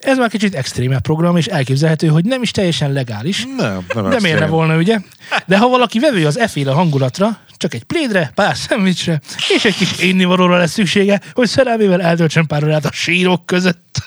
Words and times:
Ez 0.00 0.18
már 0.18 0.28
kicsit 0.28 0.54
extrémebb 0.54 1.00
program, 1.00 1.36
és 1.36 1.46
elképzelhető, 1.46 2.06
hogy 2.06 2.24
nem 2.24 2.42
is 2.42 2.50
teljesen 2.50 2.92
legális. 2.92 3.46
Nem, 3.56 3.86
nem 3.94 4.10
De 4.10 4.20
miért 4.20 4.38
ne 4.38 4.46
volna, 4.46 4.76
ugye? 4.76 4.98
De 5.46 5.58
ha 5.58 5.68
valaki 5.68 5.98
vevő 5.98 6.26
az 6.26 6.38
e 6.38 6.50
hangulatra, 6.64 7.38
csak 7.56 7.74
egy 7.74 7.84
plédre, 7.84 8.30
pár 8.34 8.56
szendvicsre, 8.56 9.20
és 9.56 9.64
egy 9.64 9.76
kis 9.76 9.98
innivalóra 9.98 10.56
lesz 10.56 10.72
szüksége, 10.72 11.20
hogy 11.32 11.48
szerelmével 11.48 12.02
eltöltsön 12.02 12.46
pár 12.46 12.64
órát 12.64 12.84
a 12.84 12.92
sírok 12.92 13.46
között. 13.46 14.02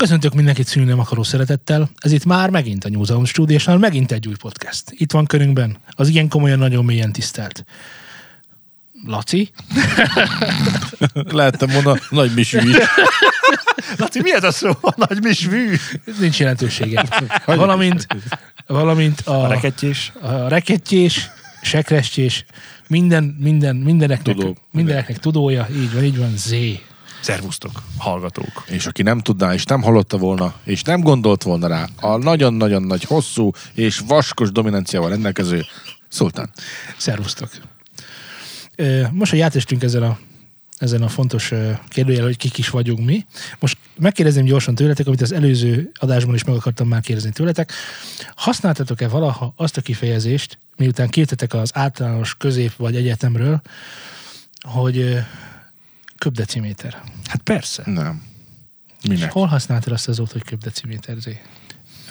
Köszöntök 0.00 0.34
mindenkit 0.34 0.66
szűnni 0.66 0.88
nem 0.88 0.98
akaró 0.98 1.22
szeretettel. 1.22 1.90
Ez 1.98 2.12
itt 2.12 2.24
már 2.24 2.50
megint 2.50 2.84
a 2.84 2.88
New 2.88 3.04
Zealand 3.04 3.26
Studiosnál, 3.26 3.78
megint 3.78 4.12
egy 4.12 4.28
új 4.28 4.34
podcast. 4.34 4.82
Itt 4.90 5.12
van 5.12 5.26
körünkben 5.26 5.76
az 5.90 6.08
ilyen 6.08 6.28
komolyan, 6.28 6.58
nagyon 6.58 6.84
mélyen 6.84 7.12
tisztelt 7.12 7.64
Laci. 9.06 9.50
Lehettem 11.12 11.68
volna 11.68 12.00
nagy 12.10 12.34
misű 12.34 12.58
is. 12.58 12.76
Laci, 13.98 14.20
mi 14.22 14.32
ez 14.34 14.44
a 14.44 14.50
szó? 14.50 14.70
A 14.80 14.92
nagy 14.96 15.22
misvű? 15.22 15.74
Nincs 16.18 16.38
jelentősége. 16.38 17.04
Valamint, 17.44 18.06
valamint 18.66 19.20
a, 19.20 19.44
A 19.44 19.48
rekettyés. 19.48 20.12
a 20.20 20.48
rekettyés, 20.48 21.30
sekrestyés, 21.62 22.44
minden, 22.88 23.36
minden, 23.40 23.76
mindeneknek, 23.76 24.34
Tudó. 24.34 24.56
mindeneknek 24.70 25.18
tudója, 25.18 25.68
így 25.76 25.92
van, 25.94 26.04
így 26.04 26.18
van, 26.18 26.36
Z. 26.36 26.54
Szervusztok, 27.20 27.82
hallgatók. 27.98 28.64
És 28.66 28.86
aki 28.86 29.02
nem 29.02 29.18
tudná, 29.18 29.52
és 29.54 29.64
nem 29.64 29.82
hallotta 29.82 30.16
volna, 30.16 30.54
és 30.64 30.82
nem 30.82 31.00
gondolt 31.00 31.42
volna 31.42 31.66
rá, 31.66 31.88
a 32.00 32.16
nagyon-nagyon 32.16 32.82
nagy, 32.82 33.04
hosszú 33.04 33.50
és 33.74 33.98
vaskos 34.06 34.50
dominanciával 34.52 35.08
rendelkező 35.08 35.64
Szultán. 36.10 36.50
Szervusztok. 36.96 37.50
Most, 39.10 39.30
hogy 39.30 39.40
átestünk 39.40 39.82
ezen 39.82 40.02
a, 40.02 40.18
ezen 40.78 41.02
a 41.02 41.08
fontos 41.08 41.52
kérdőjel, 41.88 42.24
hogy 42.24 42.36
kik 42.36 42.58
is 42.58 42.70
vagyunk 42.70 43.06
mi, 43.06 43.26
most 43.58 43.78
megkérdezném 43.98 44.44
gyorsan 44.44 44.74
tőletek, 44.74 45.06
amit 45.06 45.20
az 45.20 45.32
előző 45.32 45.90
adásban 45.94 46.34
is 46.34 46.44
meg 46.44 46.54
akartam 46.54 46.88
már 46.88 47.00
kérdezni 47.00 47.30
tőletek. 47.30 47.72
Használtatok-e 48.34 49.08
valaha 49.08 49.52
azt 49.56 49.76
a 49.76 49.80
kifejezést, 49.80 50.58
miután 50.76 51.08
kértetek 51.08 51.54
az 51.54 51.70
általános 51.74 52.34
közép 52.34 52.76
vagy 52.76 52.96
egyetemről, 52.96 53.60
hogy 54.60 55.18
köbdeciméter. 56.20 57.02
Hát 57.26 57.40
persze. 57.42 57.82
Nem. 57.86 58.22
Minek? 59.08 59.32
Hol 59.32 59.46
használtad 59.46 59.92
azt 59.92 60.08
az 60.08 60.20
óta, 60.20 60.32
hogy 60.32 60.44
köbdeciméter? 60.44 61.16
Zé? 61.16 61.40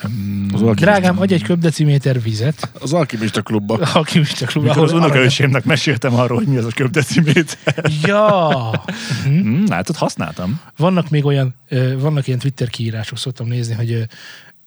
Az, 0.02 0.10
alkimista, 0.52 0.74
Drágám, 0.74 1.20
adj 1.20 1.34
egy 1.34 1.42
köbdeciméter 1.42 2.22
vizet, 2.22 2.70
az 2.80 2.92
alkimista 2.92 3.42
klubba. 3.42 3.74
aki 3.74 4.18
is 4.18 4.32
csak 4.32 4.52
Mikor 4.54 4.84
az 4.84 4.92
unokaöcsémnek 4.92 5.64
meséltem 5.64 6.14
arról, 6.14 6.38
hogy 6.38 6.46
mi 6.46 6.56
az 6.56 6.64
a 6.64 6.70
köbdeciméter. 6.74 7.84
Ja! 8.02 8.70
Hmm, 9.24 9.64
látod, 9.68 9.96
használtam. 9.96 10.60
Vannak 10.76 11.10
még 11.10 11.24
olyan, 11.24 11.54
vannak 11.98 12.26
ilyen 12.26 12.38
Twitter 12.38 12.68
kiírások, 12.68 13.18
szoktam 13.18 13.46
nézni, 13.46 13.74
hogy 13.74 14.06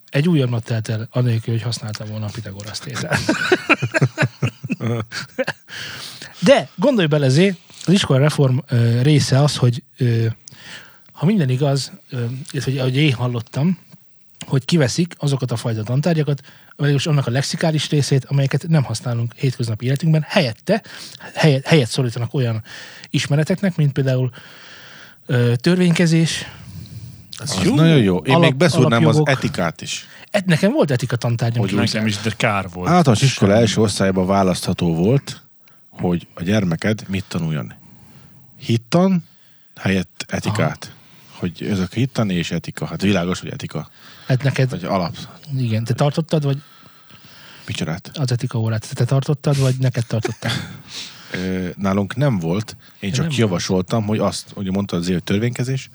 egy 0.09 0.27
újabb 0.27 0.49
nap 0.49 0.64
telt 0.64 0.89
el, 0.89 1.08
anélkül, 1.11 1.53
hogy 1.53 1.64
használtam 1.64 2.08
volna 2.08 2.25
a 2.25 2.30
Pitagorasz 2.33 2.80
tézát. 2.80 3.19
De 6.39 6.69
gondolj 6.75 7.08
bele, 7.08 7.30
Zé, 7.30 7.55
az 7.86 7.94
iskola 7.94 8.20
reform 8.20 8.58
része 9.02 9.42
az, 9.42 9.58
hogy 9.58 9.84
ha 11.12 11.26
minden 11.26 11.50
igaz, 11.50 11.92
illetve 12.52 12.72
hogy 12.72 12.78
ahogy 12.78 12.95
én 12.95 13.14
hallottam, 13.14 13.78
hogy 14.45 14.66
kiveszik 14.66 15.16
azokat 15.17 15.52
a 15.52 15.56
fajta 15.56 15.84
tantárgyakat, 15.84 16.42
vagyis 16.76 17.06
annak 17.06 17.28
a 17.28 17.31
lexikális 17.31 17.89
részét, 17.89 18.26
amelyeket 18.26 18.67
nem 18.67 18.84
használunk 18.84 19.34
hétköznapi 19.36 19.86
életünkben, 19.86 20.26
helyette, 20.28 20.84
helyet, 21.34 21.66
helyet 21.66 21.89
szorítanak 21.89 22.34
olyan 22.34 22.64
ismereteknek, 23.09 23.76
mint 23.76 23.92
például 23.92 24.31
ö, 25.26 25.56
törvénykezés. 25.56 26.45
Az 27.38 27.59
jó. 27.64 27.76
nagyon 27.76 27.98
jó. 27.98 28.17
Én 28.17 28.33
Alap- 28.33 28.49
még 28.49 28.55
beszúrnám 28.55 29.05
az 29.05 29.16
alapjogok. 29.16 29.30
etikát 29.43 29.82
is. 29.82 30.08
Et, 30.32 30.45
nekem 30.45 30.72
volt 30.72 30.92
etika 30.92 31.16
tantárgyam. 31.16 31.61
Hogy 31.61 31.73
nekem 31.73 32.08
is, 32.08 32.17
de 32.17 32.32
kár 32.38 32.70
volt. 32.73 32.89
Általános 32.89 33.22
iskola 33.22 33.54
első 33.54 33.82
osztályban 33.82 34.26
választható 34.26 34.95
volt, 34.95 35.42
hogy 35.99 36.27
a 36.33 36.43
gyermeked 36.43 37.04
mit 37.08 37.26
tanuljon. 37.27 37.73
Hittan 38.59 39.23
helyett 39.76 40.26
etikát. 40.27 40.93
Hogy 41.31 41.64
ezek 41.70 41.93
hittan 41.93 42.30
és 42.30 42.52
etika. 42.52 42.86
Hát 42.86 43.02
világos, 43.02 43.39
hogy 43.39 43.49
etika. 43.49 43.89
Hát 44.27 44.43
neked, 44.43 44.70
Vagy 44.70 44.83
alap. 44.83 45.15
igen, 45.58 45.83
te 45.83 45.93
tartottad, 45.93 46.43
vagy 46.43 46.61
Micsodát? 47.67 48.11
az 48.14 48.31
etika 48.31 48.59
órát, 48.59 48.93
te 48.95 49.05
tartottad, 49.05 49.59
vagy 49.59 49.76
neked 49.80 50.05
tartottad? 50.05 50.52
Nálunk 51.76 52.15
nem 52.15 52.39
volt, 52.39 52.75
én 52.99 53.11
csak 53.11 53.25
nem 53.27 53.36
javasoltam, 53.37 54.05
hogy 54.05 54.20
azt, 54.20 54.49
hogy 54.54 54.71
mondtad 54.71 54.99
azért, 54.99 55.14
hogy 55.14 55.23
törvénykezés, 55.23 55.89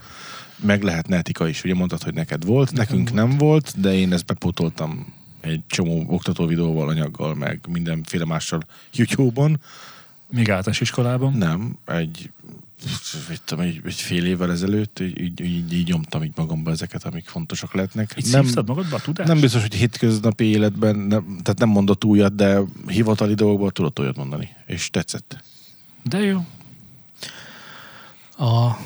meg 0.56 0.82
lehetne 0.82 1.16
etika 1.16 1.48
is. 1.48 1.65
Ugye 1.65 1.75
mondtad, 1.75 2.03
hogy 2.03 2.15
neked 2.15 2.44
volt, 2.44 2.72
Nekem 2.72 2.97
nekünk 2.97 3.10
volt. 3.10 3.28
nem 3.28 3.38
volt, 3.38 3.80
de 3.80 3.94
én 3.94 4.12
ezt 4.12 4.26
bepótoltam 4.26 5.12
egy 5.41 5.62
csomó 5.66 6.04
oktató 6.06 6.47
videóval, 6.47 6.88
anyaggal, 6.88 7.34
meg 7.34 7.60
mindenféle 7.69 8.25
mással 8.25 8.62
YouTube-on. 8.93 9.60
Még 10.31 10.50
általános 10.50 10.81
iskolában. 10.81 11.32
Nem, 11.32 11.78
egy, 11.87 12.31
egy, 13.31 13.41
tudom, 13.44 13.65
egy, 13.65 13.81
egy 13.84 14.00
fél 14.00 14.25
évvel 14.27 14.50
ezelőtt 14.50 15.00
így, 15.00 15.21
így, 15.21 15.41
így, 15.41 15.72
így 15.72 15.88
nyomtam 15.88 16.22
így 16.22 16.32
magamba 16.37 16.71
ezeket, 16.71 17.04
amik 17.04 17.28
fontosak 17.28 17.75
lehetnek. 17.75 18.15
Így 18.16 18.31
nem, 18.31 18.47
magadba 18.66 18.97
a 18.97 19.00
tudást? 19.00 19.28
nem 19.28 19.41
biztos, 19.41 19.62
hogy 19.62 19.75
hétköznapi 19.75 20.44
életben, 20.44 20.97
nem, 20.97 21.38
tehát 21.43 21.59
nem 21.59 21.69
mondott 21.69 22.04
újat, 22.04 22.34
de 22.34 22.60
hivatali 22.87 23.34
dolgokban 23.34 23.72
tudott 23.72 23.98
olyat 23.98 24.16
mondani, 24.16 24.48
és 24.66 24.91
tetszett. 24.91 25.43
De 26.03 26.19
jó. 26.19 26.47
A 28.38 28.77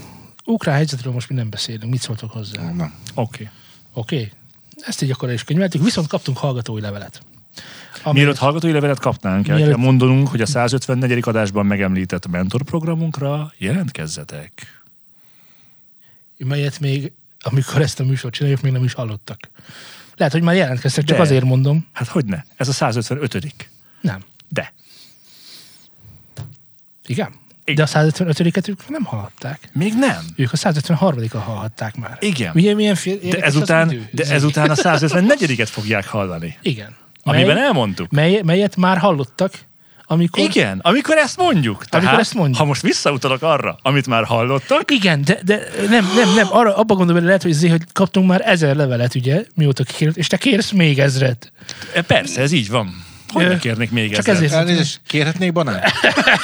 ukrán 0.45 0.75
helyzetről 0.75 1.13
most 1.13 1.29
mi 1.29 1.35
nem 1.35 1.51
beszélünk. 1.51 1.91
Mit 1.91 2.01
szóltok 2.01 2.31
hozzá? 2.31 2.63
Oké. 2.63 2.77
Na. 2.77 2.93
Oké. 3.15 3.51
Okay. 3.95 4.31
Ezt 4.87 5.03
így 5.03 5.11
akkor 5.11 5.31
is 5.31 5.45
könyveltük, 5.45 5.83
viszont 5.83 6.07
kaptunk 6.09 6.39
hallgatói 6.39 6.81
levelet. 6.81 7.23
Ami, 8.03 8.19
Mielőtt 8.19 8.37
hallgatói 8.39 8.73
levelet 8.73 8.99
kapnánk, 8.99 9.49
el 9.49 9.55
Mielőtt- 9.57 9.75
kell 9.75 9.85
mondanunk, 9.85 10.29
hogy 10.29 10.41
a 10.41 10.47
154. 10.47 11.29
adásban 11.29 11.67
megemlített 11.67 12.27
mentorprogramunkra 12.29 13.53
jelentkezzetek. 13.59 14.83
melyet 16.37 16.81
még, 16.81 17.13
amikor 17.41 17.81
ezt 17.83 18.01
a 18.01 18.05
műsort 18.05 18.35
csináljuk, 18.35 18.61
még 18.61 18.73
nem 18.73 18.85
is 18.85 18.93
hallottak. 18.93 19.51
Lehet, 20.17 20.33
hogy 20.33 20.43
már 20.43 20.55
jelentkeztek, 20.55 21.05
csak 21.05 21.17
De. 21.17 21.23
azért 21.23 21.45
mondom. 21.45 21.87
Hát 21.93 22.09
hogy 22.09 22.25
ne? 22.25 22.43
Ez 22.57 22.69
a 22.69 22.73
155. 22.73 23.71
Nem. 24.01 24.21
De. 24.49 24.73
Igen? 27.07 27.35
Igen. 27.65 27.85
De 27.93 27.99
a 27.99 28.03
155-et 28.03 28.69
ők 28.69 28.89
nem 28.89 29.05
hallhatták. 29.05 29.59
Még 29.73 29.93
nem. 29.95 30.19
Ők 30.37 30.53
a 30.53 30.57
153-at 30.57 31.31
hallhatták 31.45 31.97
már. 31.97 32.17
Igen. 32.21 32.53
Ugye 32.55 32.75
milyen 32.75 32.95
fél, 32.95 33.19
De 33.31 33.39
ezután, 33.41 33.91
idő? 33.91 34.09
de 34.11 34.25
ezután 34.25 34.71
a 34.71 34.75
154-et 34.75 35.69
fogják 35.71 36.07
hallani. 36.07 36.59
Igen. 36.63 36.97
Amiben 37.23 37.55
Mely- 37.55 37.65
elmondtuk. 37.65 38.11
mely, 38.11 38.41
melyet 38.45 38.77
már 38.77 38.99
hallottak, 38.99 39.53
amikor... 40.07 40.45
Igen, 40.45 40.79
amikor 40.83 41.17
ezt 41.17 41.37
mondjuk. 41.37 41.85
Tehát, 41.85 42.05
Amikor 42.05 42.21
ezt 42.23 42.35
mondjuk. 42.35 42.57
Ha 42.59 42.65
most 42.65 42.83
visszautalok 42.83 43.43
arra, 43.43 43.79
amit 43.83 44.07
már 44.07 44.25
hallottak, 44.25 44.91
Igen, 44.91 45.23
de, 45.25 45.39
de 45.45 45.69
nem, 45.89 46.11
nem, 46.17 46.35
nem, 46.35 46.47
arra, 46.51 46.77
abba 46.77 46.95
gondolom, 46.95 47.15
hogy 47.17 47.25
lehet, 47.25 47.43
hogy, 47.43 47.53
zé, 47.53 47.69
hogy 47.69 47.83
kaptunk 47.93 48.29
már 48.29 48.43
ezer 48.45 48.77
levelet, 48.77 49.15
ugye, 49.15 49.45
mióta 49.55 49.85
kikérült, 49.85 50.17
és 50.17 50.27
te 50.27 50.37
kérsz 50.37 50.71
még 50.71 50.99
ezret. 50.99 51.53
e, 51.95 52.03
persze, 52.03 52.41
ez 52.41 52.53
így 52.53 52.69
van. 52.69 53.05
Hogy 53.33 53.49
ne 53.49 53.59
kérnék 53.59 53.91
még 53.91 54.11
csak 54.11 54.19
ezzel? 54.19 54.35
ezért- 54.35 54.53
Elnézést, 54.53 55.01
kérhetnék 55.07 55.53
banán? 55.53 55.81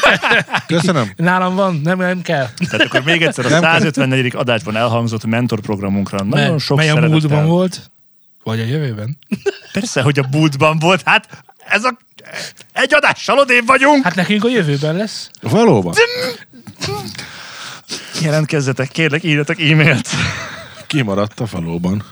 Köszönöm. 0.66 1.12
Nálam 1.16 1.54
van, 1.54 1.80
nem, 1.84 1.98
nem 1.98 2.22
kell. 2.22 2.46
Tehát 2.70 2.86
akkor 2.86 3.02
még 3.02 3.22
egyszer 3.22 3.46
a 3.46 3.48
Nem 3.48 3.60
kell. 3.62 3.72
154. 3.72 4.32
adásban 4.36 4.76
elhangzott 4.76 5.24
mentorprogramunkra 5.24 6.22
nagyon 6.24 6.48
Mely- 6.50 6.58
sok 6.58 6.76
mely 6.76 6.88
a 6.90 7.00
múltban 7.00 7.46
volt, 7.46 7.90
vagy 8.44 8.60
a 8.60 8.64
jövőben. 8.64 9.18
Persze, 9.72 10.02
hogy 10.02 10.18
a 10.18 10.26
múltban 10.30 10.78
volt. 10.78 11.02
Hát 11.04 11.28
ez 11.68 11.84
a... 11.84 11.96
Egy 12.72 12.94
adással 12.94 13.38
odébb 13.38 13.66
vagyunk. 13.66 14.04
Hát 14.04 14.14
nekünk 14.14 14.44
a 14.44 14.48
jövőben 14.48 14.96
lesz. 14.96 15.30
Valóban. 15.40 15.94
Jelentkezzetek, 18.22 18.88
kérlek, 18.88 19.24
írjatok 19.24 19.60
e-mailt. 19.60 20.08
Kimaradt 20.86 21.40
a 21.40 21.44
valóban. 21.50 22.04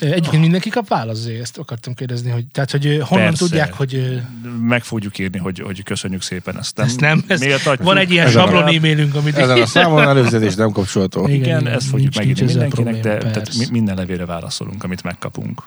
Egyébként 0.00 0.42
mindenki 0.42 0.70
kap 0.70 0.88
választ, 0.88 1.28
ezt 1.28 1.58
akartam 1.58 1.94
kérdezni, 1.94 2.30
hogy, 2.30 2.44
tehát, 2.52 2.70
hogy 2.70 2.84
honnan 2.84 3.26
Persze. 3.26 3.44
tudják, 3.44 3.72
hogy 3.72 4.22
Meg 4.60 4.84
fogjuk 4.84 5.18
írni, 5.18 5.38
hogy, 5.38 5.60
hogy 5.60 5.82
köszönjük 5.82 6.22
szépen 6.22 6.58
ezt. 6.58 6.76
Nem, 6.76 6.86
ezt 6.86 7.00
nem, 7.00 7.24
ez, 7.26 7.42
van 7.78 7.96
egy 7.96 8.10
ilyen 8.10 8.30
sablon 8.30 8.74
e-mailünk, 8.74 9.14
amit 9.14 9.36
Ezen 9.36 9.60
a 9.60 9.66
számon 9.76 10.02
előzetés 10.02 10.54
nem 10.54 10.70
kapcsolható. 10.70 11.28
Igen, 11.28 11.38
Igen, 11.38 11.66
ezt 11.66 11.86
fogjuk 11.86 12.14
megírni 12.14 12.44
mindenkinek, 12.44 13.00
de 13.00 13.18
tehát 13.18 13.70
minden 13.70 13.96
levélre 13.96 14.24
válaszolunk, 14.24 14.84
amit 14.84 15.02
megkapunk. 15.02 15.62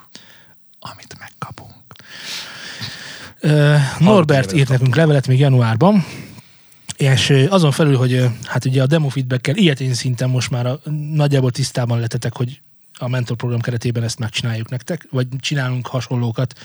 Amit 0.80 1.16
megkapunk. 1.20 1.76
Norbert 4.00 4.54
írt 4.54 4.70
nekünk 4.70 4.96
levelet 4.96 5.28
még 5.28 5.40
januárban, 5.40 6.06
és 6.98 7.46
azon 7.50 7.72
felül, 7.72 7.98
hogy 7.98 8.26
hát 8.44 8.66
ugye 8.66 8.82
a 8.82 8.86
demo 8.86 9.10
feedbackkel 9.10 9.56
ilyetén 9.56 9.94
szinten 9.94 10.30
most 10.30 10.50
már 10.50 10.66
a, 10.66 10.80
nagyjából 11.14 11.52
tisztában 11.52 12.00
letetek, 12.00 12.36
hogy 12.36 12.62
a 12.98 13.08
mentor 13.08 13.38
program 13.38 13.60
keretében 13.60 14.04
ezt 14.04 14.20
megcsináljuk 14.20 14.70
nektek, 14.70 15.08
vagy 15.12 15.28
csinálunk 15.40 15.88
hasonlókat. 15.88 16.60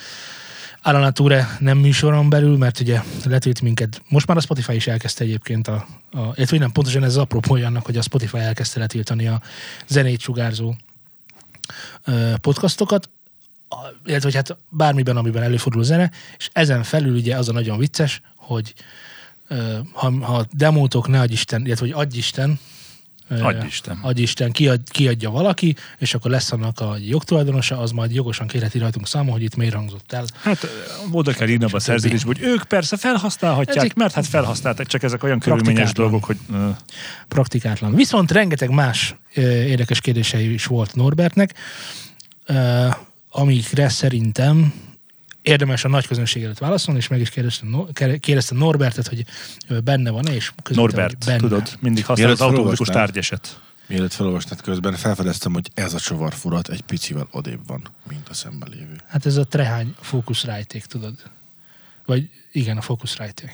Alanatúre 0.82 1.56
nem 1.58 1.78
műsoron 1.78 2.28
belül, 2.28 2.56
mert 2.56 2.80
ugye 2.80 3.02
letölt 3.24 3.60
minket. 3.60 4.02
Most 4.08 4.26
már 4.26 4.36
a 4.36 4.40
Spotify 4.40 4.74
is 4.74 4.86
elkezdte 4.86 5.24
egyébként 5.24 5.68
a, 5.68 5.86
a 6.10 6.32
illetve 6.34 6.58
nem 6.58 6.72
pontosan 6.72 7.04
ez 7.04 7.16
apropója 7.16 7.66
annak, 7.66 7.84
hogy 7.84 7.96
a 7.96 8.02
Spotify 8.02 8.38
elkezdte 8.38 8.78
letiltani 8.78 9.26
a 9.26 9.42
zenét 9.86 10.20
sugárzó 10.20 10.74
podcastokat, 12.40 13.10
illetve 14.04 14.30
hogy 14.30 14.34
hát 14.34 14.56
bármiben, 14.68 15.16
amiben 15.16 15.42
előfordul 15.42 15.84
zene, 15.84 16.10
és 16.38 16.48
ezen 16.52 16.82
felül 16.82 17.14
ugye 17.14 17.36
az 17.36 17.48
a 17.48 17.52
nagyon 17.52 17.78
vicces, 17.78 18.22
hogy 18.36 18.74
ha, 19.92 20.24
ha 20.24 20.46
demótok 20.50 21.08
ne 21.08 21.20
adj 21.20 21.32
Isten, 21.32 21.66
illetve 21.66 21.86
hogy 21.86 21.94
adj 21.94 22.16
Isten, 22.16 22.58
Adj 23.40 23.66
Isten. 23.66 23.98
adj 24.02 24.22
Isten, 24.22 24.52
kiad, 24.52 24.80
kiadja 24.84 25.30
valaki, 25.30 25.76
és 25.98 26.14
akkor 26.14 26.30
lesz 26.30 26.52
annak 26.52 26.80
a 26.80 26.96
jogtulajdonosa, 27.08 27.78
az 27.78 27.90
majd 27.90 28.14
jogosan 28.14 28.46
kérheti 28.46 28.78
rajtunk 28.78 29.06
számon, 29.06 29.32
hogy 29.32 29.42
itt 29.42 29.56
miért 29.56 29.74
hangzott 29.74 30.12
el. 30.12 30.24
Hát 30.42 30.66
oda 31.10 31.32
kell 31.32 31.48
írni 31.48 31.64
a 31.72 31.78
szerződésbe, 31.80 32.26
hogy 32.26 32.42
ők 32.42 32.62
persze 32.62 32.96
felhasználhatják, 32.96 33.76
Ezek- 33.76 33.94
mert 33.94 34.14
hát 34.14 34.26
felhasználták, 34.26 34.86
csak 34.86 35.02
ezek 35.02 35.22
olyan 35.22 35.38
körülményes 35.38 35.92
dolgok, 35.92 36.24
hogy 36.24 36.38
ö, 36.52 36.68
praktikátlan. 37.28 37.94
Viszont 37.94 38.30
rengeteg 38.30 38.70
más 38.70 39.14
ö, 39.34 39.40
érdekes 39.40 40.00
kérdései 40.00 40.52
is 40.52 40.66
volt 40.66 40.94
Norbertnek, 40.94 41.54
ö, 42.46 42.86
amikre 43.30 43.88
szerintem 43.88 44.72
érdemes 45.42 45.84
a 45.84 45.88
nagy 45.88 46.06
közönség 46.06 46.42
előtt 46.42 46.58
válaszolni, 46.58 47.00
és 47.00 47.08
meg 47.08 47.20
is 47.20 47.30
kérdeztem, 47.30 47.68
No- 47.68 47.92
kérdeztem 48.20 48.58
Norbertet, 48.58 49.08
hogy 49.08 49.24
benne 49.84 50.10
van-e, 50.10 50.34
és 50.34 50.52
Norbert, 50.70 51.10
hogy 51.10 51.24
benne. 51.24 51.38
tudod, 51.38 51.76
mindig 51.80 52.04
használ 52.04 52.30
az 52.30 52.40
automatikus 52.40 52.88
tárgyeset. 52.88 53.60
Mielőtt 53.86 54.12
felolvasnád 54.12 54.60
közben, 54.60 54.94
felfedeztem, 54.94 55.52
hogy 55.52 55.70
ez 55.74 55.94
a 55.94 55.98
csavarfurat 56.00 56.68
egy 56.68 56.80
picivel 56.80 57.28
odébb 57.30 57.66
van, 57.66 57.82
mint 58.08 58.28
a 58.28 58.34
szemben 58.34 58.68
lévő. 58.72 58.96
Hát 59.08 59.26
ez 59.26 59.36
a 59.36 59.44
trehány 59.46 59.94
fókuszrájték, 60.00 60.84
tudod? 60.84 61.14
Vagy 62.06 62.28
igen, 62.52 62.76
a 62.76 62.80
fókuszrájték. 62.80 63.50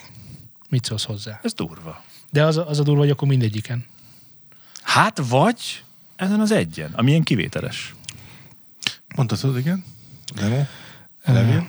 Mit 0.68 0.84
szólsz 0.84 1.04
hozzá? 1.04 1.40
Ez 1.42 1.54
durva. 1.54 2.04
De 2.30 2.44
az 2.44 2.56
a, 2.56 2.68
az 2.68 2.78
a 2.78 2.82
durva, 2.82 3.00
hogy 3.00 3.10
akkor 3.10 3.28
mindegyiken. 3.28 3.84
Hát 4.82 5.20
vagy 5.28 5.82
ezen 6.16 6.40
az 6.40 6.50
egyen, 6.50 6.92
ami 6.92 7.10
ilyen 7.10 7.22
kivételes. 7.22 7.94
Mondhatod, 9.16 9.58
igen? 9.58 9.84
Demo? 10.34 10.62
Levél? 11.24 11.66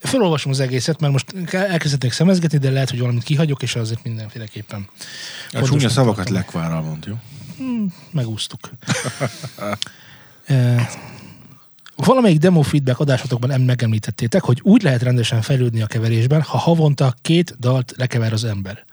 Felolvasom 0.00 0.52
az 0.52 0.60
egészet, 0.60 1.00
mert 1.00 1.12
most 1.12 1.34
elkezdetnék 1.52 2.12
szemezgetni, 2.12 2.58
de 2.58 2.70
lehet, 2.70 2.90
hogy 2.90 2.98
valamit 2.98 3.22
kihagyok, 3.22 3.62
és 3.62 3.76
azért 3.76 4.04
mindenféleképpen 4.04 4.88
A 5.52 5.62
csúnya 5.62 5.88
szavakat 5.88 6.28
lekvárral 6.28 6.82
mond, 6.82 7.06
jó? 7.06 7.14
megúsztuk. 8.12 8.70
Eh, 10.46 10.88
Valamelyik 11.96 12.38
demo 12.38 12.62
feedback 12.62 13.00
adásotokban 13.00 13.50
em- 13.50 13.66
megemlítettétek, 13.66 14.42
hogy 14.42 14.60
úgy 14.62 14.82
lehet 14.82 15.02
rendesen 15.02 15.42
fejlődni 15.42 15.82
a 15.82 15.86
keverésben, 15.86 16.42
ha 16.42 16.58
havonta 16.58 17.14
két 17.22 17.56
dalt 17.58 17.94
lekever 17.96 18.32
az 18.32 18.44
ember. 18.44 18.84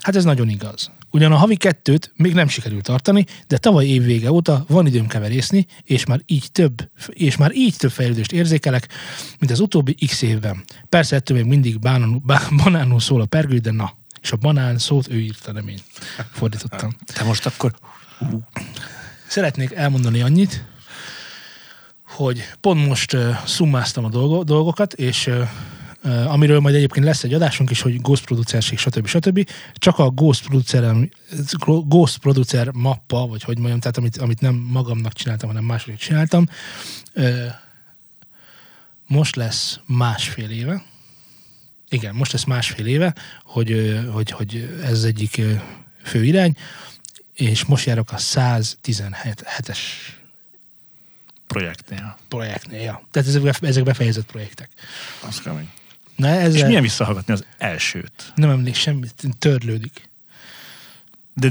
Hát 0.00 0.16
ez 0.16 0.24
nagyon 0.24 0.48
igaz. 0.48 0.90
Ugyan 1.16 1.32
a 1.32 1.36
havi 1.36 1.56
kettőt 1.56 2.12
még 2.16 2.34
nem 2.34 2.48
sikerült 2.48 2.82
tartani, 2.82 3.24
de 3.46 3.58
tavaly 3.58 3.86
év 3.86 4.02
vége 4.04 4.32
óta 4.32 4.64
van 4.68 4.86
időm 4.86 5.06
keverészni, 5.06 5.66
és 5.82 6.04
már 6.06 6.20
így 6.26 6.52
több, 6.52 6.90
és 7.08 7.36
már 7.36 7.54
így 7.54 7.76
több 7.76 7.90
fejlődést 7.90 8.32
érzékelek, 8.32 8.88
mint 9.38 9.52
az 9.52 9.60
utóbbi 9.60 9.94
x 9.94 10.22
évben. 10.22 10.64
Persze 10.88 11.16
ettől 11.16 11.36
még 11.36 11.46
mindig 11.46 11.78
bánanul, 11.78 12.20
bá, 12.24 12.40
banánul 12.64 13.00
szól 13.00 13.20
a 13.20 13.26
pergő, 13.26 13.58
de 13.58 13.70
na. 13.70 13.92
És 14.20 14.32
a 14.32 14.36
banán 14.36 14.78
szót 14.78 15.08
ő 15.08 15.20
írta, 15.20 15.52
nem 15.52 15.68
én. 15.68 15.78
Fordítottam. 16.32 16.96
Te 17.14 17.24
most 17.24 17.46
akkor 17.46 17.74
Szeretnék 19.26 19.72
elmondani 19.72 20.22
annyit, 20.22 20.64
hogy 22.02 22.42
pont 22.60 22.86
most 22.86 23.12
uh, 23.12 23.36
szummáztam 23.44 24.04
a 24.04 24.08
dolgo, 24.08 24.44
dolgokat, 24.44 24.92
és 24.92 25.26
uh, 25.26 25.48
amiről 26.26 26.60
majd 26.60 26.74
egyébként 26.74 27.04
lesz 27.04 27.24
egy 27.24 27.34
adásunk 27.34 27.70
is, 27.70 27.80
hogy 27.80 28.00
Ghost 28.00 28.24
producerség, 28.24 28.78
stb. 28.78 29.06
stb. 29.06 29.48
Csak 29.74 29.98
a 29.98 30.10
Ghost 30.10 30.46
producer, 30.46 30.94
Ghost 31.64 32.18
producer 32.18 32.70
mappa, 32.70 33.26
vagy 33.26 33.42
hogy 33.42 33.58
mondjam, 33.58 33.80
tehát 33.80 33.96
amit, 33.96 34.16
amit 34.16 34.40
nem 34.40 34.54
magamnak 34.54 35.12
csináltam, 35.12 35.48
hanem 35.48 35.64
máshogy 35.64 35.96
csináltam, 35.96 36.48
most 39.06 39.36
lesz 39.36 39.80
másfél 39.86 40.50
éve, 40.50 40.84
igen, 41.88 42.14
most 42.14 42.32
lesz 42.32 42.44
másfél 42.44 42.86
éve, 42.86 43.14
hogy, 43.44 44.00
hogy, 44.12 44.30
hogy 44.30 44.78
ez 44.82 45.02
egyik 45.02 45.40
fő 46.02 46.24
irány, 46.24 46.56
és 47.34 47.64
most 47.64 47.86
járok 47.86 48.12
a 48.12 48.16
117-es 48.16 49.78
projektnél. 51.46 52.18
projektnél. 52.28 52.80
Ja. 52.80 53.02
Tehát 53.10 53.28
ezek, 53.28 53.56
ezek 53.60 53.84
befejezett 53.84 54.26
projektek. 54.26 54.70
Az 55.26 55.40
kemény. 55.40 55.70
Na, 56.16 56.26
ezzel 56.28 56.54
És 56.60 56.64
milyen 56.66 56.82
visszahallgatni 56.82 57.32
az 57.32 57.44
elsőt? 57.58 58.32
nem 58.34 58.50
emlék 58.50 58.74
semmit, 58.74 59.14
törlődik. 59.38 60.08
De 61.34 61.50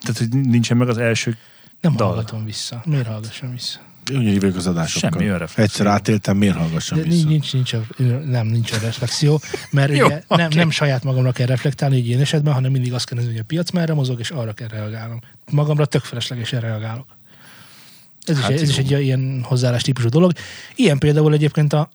tehát, 0.00 0.18
hogy 0.18 0.28
nincsen 0.28 0.76
meg 0.76 0.88
az 0.88 0.98
első 0.98 1.36
Nem 1.80 1.96
Dal. 1.96 2.06
hallgatom 2.08 2.44
vissza. 2.44 2.82
Miért 2.86 3.06
hallgassam 3.06 3.50
vissza? 3.52 3.80
Úgy 4.12 4.40
vagyok 4.40 4.56
az 4.56 4.66
adásokkal. 4.66 5.10
Semmi 5.10 5.24
olyan 5.24 5.38
reflexió. 5.38 5.64
Egyszer 5.64 5.86
átéltem, 5.86 6.36
miért 6.36 6.56
hallgassam 6.56 6.98
De 6.98 7.04
vissza? 7.04 7.28
nincs, 7.28 7.52
nincs, 7.52 7.72
a, 7.72 7.80
nem, 8.26 8.46
nincs 8.46 8.72
a 8.72 8.78
reflexió, 8.78 9.40
mert 9.70 9.92
Jó, 9.96 10.06
ugye 10.06 10.22
nem, 10.28 10.46
oké. 10.46 10.56
nem 10.56 10.70
saját 10.70 11.04
magamra 11.04 11.32
kell 11.32 11.46
reflektálni 11.46 11.96
így 11.96 12.06
ilyen 12.06 12.20
esetben, 12.20 12.52
hanem 12.54 12.70
mindig 12.70 12.92
azt 12.92 13.06
kell 13.06 13.16
nézni, 13.18 13.32
hogy 13.32 13.40
a 13.40 13.44
piac 13.46 13.70
merre 13.70 13.94
mozog, 13.94 14.18
és 14.18 14.30
arra 14.30 14.52
kell 14.52 14.68
reagálnom. 14.68 15.20
Magamra 15.50 15.86
tök 15.86 16.02
feleslegesen 16.02 16.60
reagálok. 16.60 17.06
Ez, 18.24 18.40
Hát 18.40 18.50
is, 18.50 18.60
ez 18.60 18.68
is 18.68 18.76
egy 18.78 18.90
ilyen 18.90 19.42
hozzáállás 19.42 19.82
típusú 19.82 20.08
dolog. 20.08 20.32
Ilyen 20.74 20.98
például 20.98 21.32
egyébként 21.32 21.72
a, 21.72 21.88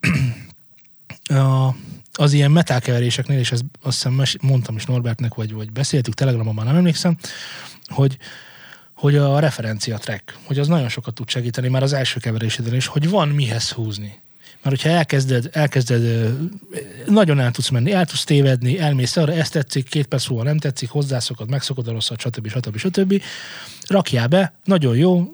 a 1.34 1.76
az 2.18 2.34
ilyen 2.34 2.52
metálkeveréseknél, 2.52 3.40
és 3.40 3.52
ezt 3.52 3.64
azt 3.82 3.96
hiszem 3.96 4.14
mes- 4.14 4.42
mondtam 4.42 4.76
is 4.76 4.86
Norbertnek, 4.86 5.34
vagy, 5.34 5.54
vagy 5.54 5.72
beszéltük 5.72 6.14
Telegramon, 6.14 6.54
már 6.54 6.66
nem 6.66 6.76
emlékszem, 6.76 7.18
hogy, 7.88 8.18
hogy 8.94 9.16
a 9.16 9.40
referencia 9.40 9.98
track, 9.98 10.38
hogy 10.44 10.60
az 10.60 10.68
nagyon 10.68 10.90
sokat 10.90 11.14
tud 11.14 11.30
segíteni 11.30 11.68
már 11.68 11.84
az 11.84 11.94
első 11.94 12.20
keveréséden 12.20 12.76
is, 12.76 12.86
hogy 12.86 13.10
van 13.10 13.28
mihez 13.28 13.72
húzni. 13.72 14.22
Mert 14.64 14.82
hogyha 14.82 14.98
elkezded, 14.98 15.50
elkezded, 15.52 16.34
nagyon 17.06 17.40
el 17.40 17.52
tudsz 17.52 17.70
menni, 17.70 17.92
el 17.92 18.06
tudsz 18.06 18.24
tévedni, 18.24 18.80
elmész 18.80 19.18
arra, 19.18 19.34
ezt 19.34 19.52
tetszik, 19.52 19.90
két 19.90 20.08
perc 20.08 20.28
múlva 20.28 20.44
nem 20.44 20.58
tetszik, 20.58 20.90
hozzászokod, 20.90 21.50
megszokod 21.50 21.88
a 21.88 21.92
rosszat, 21.92 22.20
stb. 22.20 22.48
stb. 22.48 22.78
stb. 22.78 23.22
Rakjál 23.88 24.28
be, 24.28 24.54
nagyon 24.64 24.96
jó, 24.96 25.28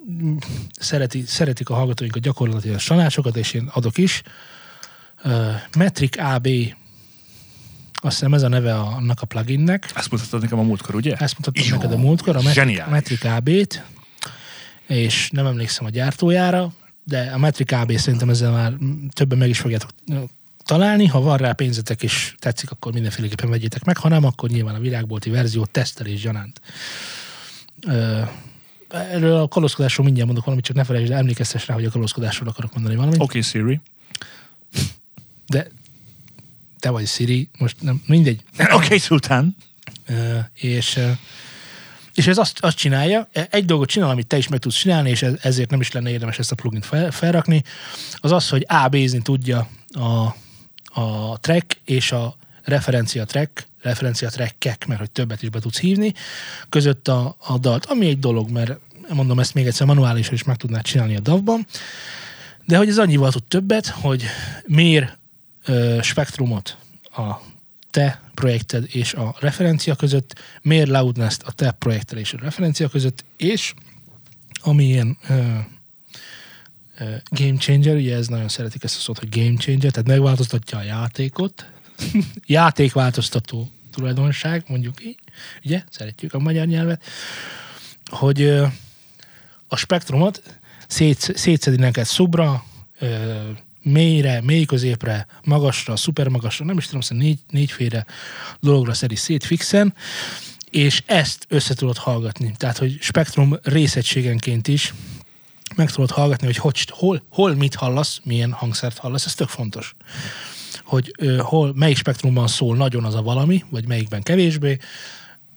szereti, 0.79 1.23
szeretik 1.27 1.69
a 1.69 1.73
hallgatóink 1.73 2.15
a 2.15 2.19
gyakorlatilag 2.19 2.81
tanácsokat, 2.81 3.35
és 3.35 3.53
én 3.53 3.69
adok 3.73 3.97
is. 3.97 4.23
Metric 5.77 6.17
AB, 6.17 6.47
azt 7.93 8.15
hiszem 8.17 8.33
ez 8.33 8.43
a 8.43 8.47
neve 8.47 8.75
a- 8.75 8.95
annak 8.95 9.21
a 9.21 9.25
pluginnek. 9.25 9.91
Ezt 9.95 10.11
mutattad 10.11 10.41
nekem 10.41 10.59
a 10.59 10.63
múltkor, 10.63 10.95
ugye? 10.95 11.15
Ezt 11.15 11.37
mutattam 11.37 11.63
Jó, 11.67 11.75
neked 11.75 11.91
a 11.91 11.97
múltkor, 11.97 12.35
a 12.35 12.41
Metric. 12.41 12.81
Metric 12.89 13.23
AB-t, 13.23 13.83
és 14.87 15.29
nem 15.31 15.45
emlékszem 15.45 15.85
a 15.85 15.89
gyártójára, 15.89 16.73
de 17.03 17.31
a 17.33 17.37
Metric 17.37 17.71
AB 17.71 17.91
szerintem 17.97 18.29
ezzel 18.29 18.51
már 18.51 18.73
többen 19.13 19.37
meg 19.37 19.49
is 19.49 19.59
fogjátok 19.59 19.89
találni. 20.63 21.05
Ha 21.07 21.21
van 21.21 21.37
rá 21.37 21.51
pénzetek 21.51 22.03
és 22.03 22.35
tetszik, 22.39 22.71
akkor 22.71 22.93
mindenféleképpen 22.93 23.49
vegyétek 23.49 23.83
meg, 23.83 23.97
ha 23.97 24.09
nem, 24.09 24.23
akkor 24.25 24.49
nyilván 24.49 24.75
a 24.75 24.79
virágbolti 24.79 25.29
verzió 25.29 25.65
tesztelés 25.65 26.21
gyanánt. 26.21 26.61
Ö, 27.87 28.21
Erről 28.89 29.35
a 29.37 29.47
kalózkodásról 29.47 30.05
mindjárt 30.05 30.27
mondok 30.27 30.45
valamit, 30.45 30.65
csak 30.65 30.75
ne 30.75 30.83
felejtsd, 30.83 31.11
el, 31.11 31.17
emlékeztes 31.17 31.67
rá, 31.67 31.73
hogy 31.73 31.85
a 31.85 31.89
kalózkodásról 31.89 32.49
akarok 32.49 32.73
mondani 32.73 32.95
valamit. 32.95 33.19
Oké, 33.19 33.23
okay, 33.23 33.41
Siri. 33.41 33.81
De 35.53 35.67
te 36.79 36.89
vagy 36.89 37.07
Siri, 37.07 37.49
most 37.57 37.75
nem, 37.81 38.03
mindegy. 38.05 38.41
Oké, 38.59 38.73
okay, 38.73 38.97
Sultán. 38.97 39.55
Ö, 40.05 40.37
és, 40.53 40.99
és 42.13 42.27
ez 42.27 42.37
azt, 42.37 42.59
azt 42.59 42.77
csinálja, 42.77 43.27
egy 43.49 43.65
dolgot 43.65 43.89
csinál, 43.89 44.09
amit 44.09 44.27
te 44.27 44.37
is 44.37 44.47
meg 44.47 44.59
tudsz 44.59 44.75
csinálni, 44.75 45.09
és 45.09 45.21
ez- 45.21 45.39
ezért 45.41 45.69
nem 45.69 45.81
is 45.81 45.91
lenne 45.91 46.09
érdemes 46.09 46.39
ezt 46.39 46.51
a 46.51 46.55
plugin 46.55 46.81
fel, 46.81 47.11
felrakni, 47.11 47.63
az 48.15 48.31
az, 48.31 48.49
hogy 48.49 48.65
AB-zni 48.67 49.21
tudja 49.21 49.69
a, 49.91 50.35
a 51.01 51.37
track 51.39 51.77
és 51.85 52.11
a 52.11 52.35
referencia 52.63 53.25
track, 53.25 53.67
referencia 53.81 54.29
trackek, 54.29 54.85
mert 54.85 54.99
hogy 54.99 55.11
többet 55.11 55.43
is 55.43 55.49
be 55.49 55.59
tudsz 55.59 55.79
hívni, 55.79 56.13
között 56.69 57.07
a, 57.07 57.35
a 57.39 57.57
dalt, 57.57 57.85
ami 57.85 58.07
egy 58.07 58.19
dolog, 58.19 58.49
mert 58.49 58.79
mondom 59.09 59.39
ezt 59.39 59.53
még 59.53 59.65
egyszer 59.65 59.87
manuálisan 59.87 60.33
is 60.33 60.43
meg 60.43 60.55
tudnád 60.55 60.83
csinálni 60.83 61.15
a 61.15 61.19
DAV-ban, 61.19 61.67
de 62.65 62.77
hogy 62.77 62.87
ez 62.87 62.97
annyival 62.97 63.31
tud 63.31 63.43
többet, 63.43 63.87
hogy 63.87 64.23
mér 64.65 65.17
spektrumot 66.01 66.77
a 67.11 67.33
te 67.89 68.21
projekted 68.33 68.85
és 68.87 69.13
a 69.13 69.35
referencia 69.39 69.95
között, 69.95 70.41
mér 70.61 70.87
loudness 70.87 71.37
a 71.45 71.51
te 71.51 71.71
projekted 71.71 72.17
és 72.17 72.33
a 72.33 72.37
referencia 72.41 72.87
között, 72.87 73.25
és 73.37 73.73
ami 74.61 74.83
ilyen 74.83 75.17
ö, 75.27 75.57
ö, 76.97 77.15
game 77.29 77.57
changer, 77.57 77.95
ugye 77.95 78.15
ez 78.15 78.27
nagyon 78.27 78.47
szeretik 78.47 78.83
ezt 78.83 78.95
a 78.95 78.99
szót, 78.99 79.19
hogy 79.19 79.29
game 79.29 79.57
changer, 79.57 79.91
tehát 79.91 80.07
megváltoztatja 80.07 80.77
a 80.77 80.83
játékot, 80.83 81.65
játékváltoztató 82.45 83.71
tulajdonság, 83.91 84.63
mondjuk 84.67 85.05
így, 85.05 85.17
ugye, 85.63 85.83
szeretjük 85.89 86.33
a 86.33 86.39
magyar 86.39 86.65
nyelvet, 86.65 87.03
hogy 88.05 88.41
ö, 88.41 88.65
a 89.67 89.75
spektrumot 89.75 90.59
szét, 90.87 91.37
szétszedi 91.37 91.77
neked 91.77 92.05
szubra, 92.05 92.63
ö, 92.99 93.49
mélyre, 93.83 94.41
mély 94.41 94.65
középre, 94.65 95.27
magasra, 95.43 95.95
szuper 95.95 96.27
magasra, 96.27 96.65
nem 96.65 96.77
is 96.77 96.85
tudom, 96.85 97.01
szóval 97.01 97.23
négy, 97.23 97.39
négyféle 97.49 98.05
dologra 98.59 98.93
szedi 98.93 99.15
szét 99.15 99.43
fixen, 99.43 99.93
és 100.69 101.03
ezt 101.05 101.45
össze 101.49 101.73
tudod 101.73 101.97
hallgatni. 101.97 102.53
Tehát, 102.57 102.77
hogy 102.77 102.97
spektrum 102.99 103.57
részegységenként 103.63 104.67
is 104.67 104.93
meg 105.75 105.91
tudod 105.91 106.11
hallgatni, 106.11 106.45
hogy, 106.45 106.57
hogy 106.57 106.85
hol, 106.89 107.23
hol 107.29 107.55
mit 107.55 107.75
hallasz, 107.75 108.19
milyen 108.23 108.51
hangszert 108.51 108.97
hallasz, 108.97 109.25
ez 109.25 109.35
tök 109.35 109.47
fontos. 109.47 109.95
Hogy 110.83 111.13
ö, 111.17 111.37
hol, 111.37 111.73
melyik 111.75 111.97
spektrumban 111.97 112.47
szól 112.47 112.75
nagyon 112.75 113.03
az 113.05 113.15
a 113.15 113.21
valami, 113.21 113.63
vagy 113.69 113.87
melyikben 113.87 114.23
kevésbé, 114.23 114.77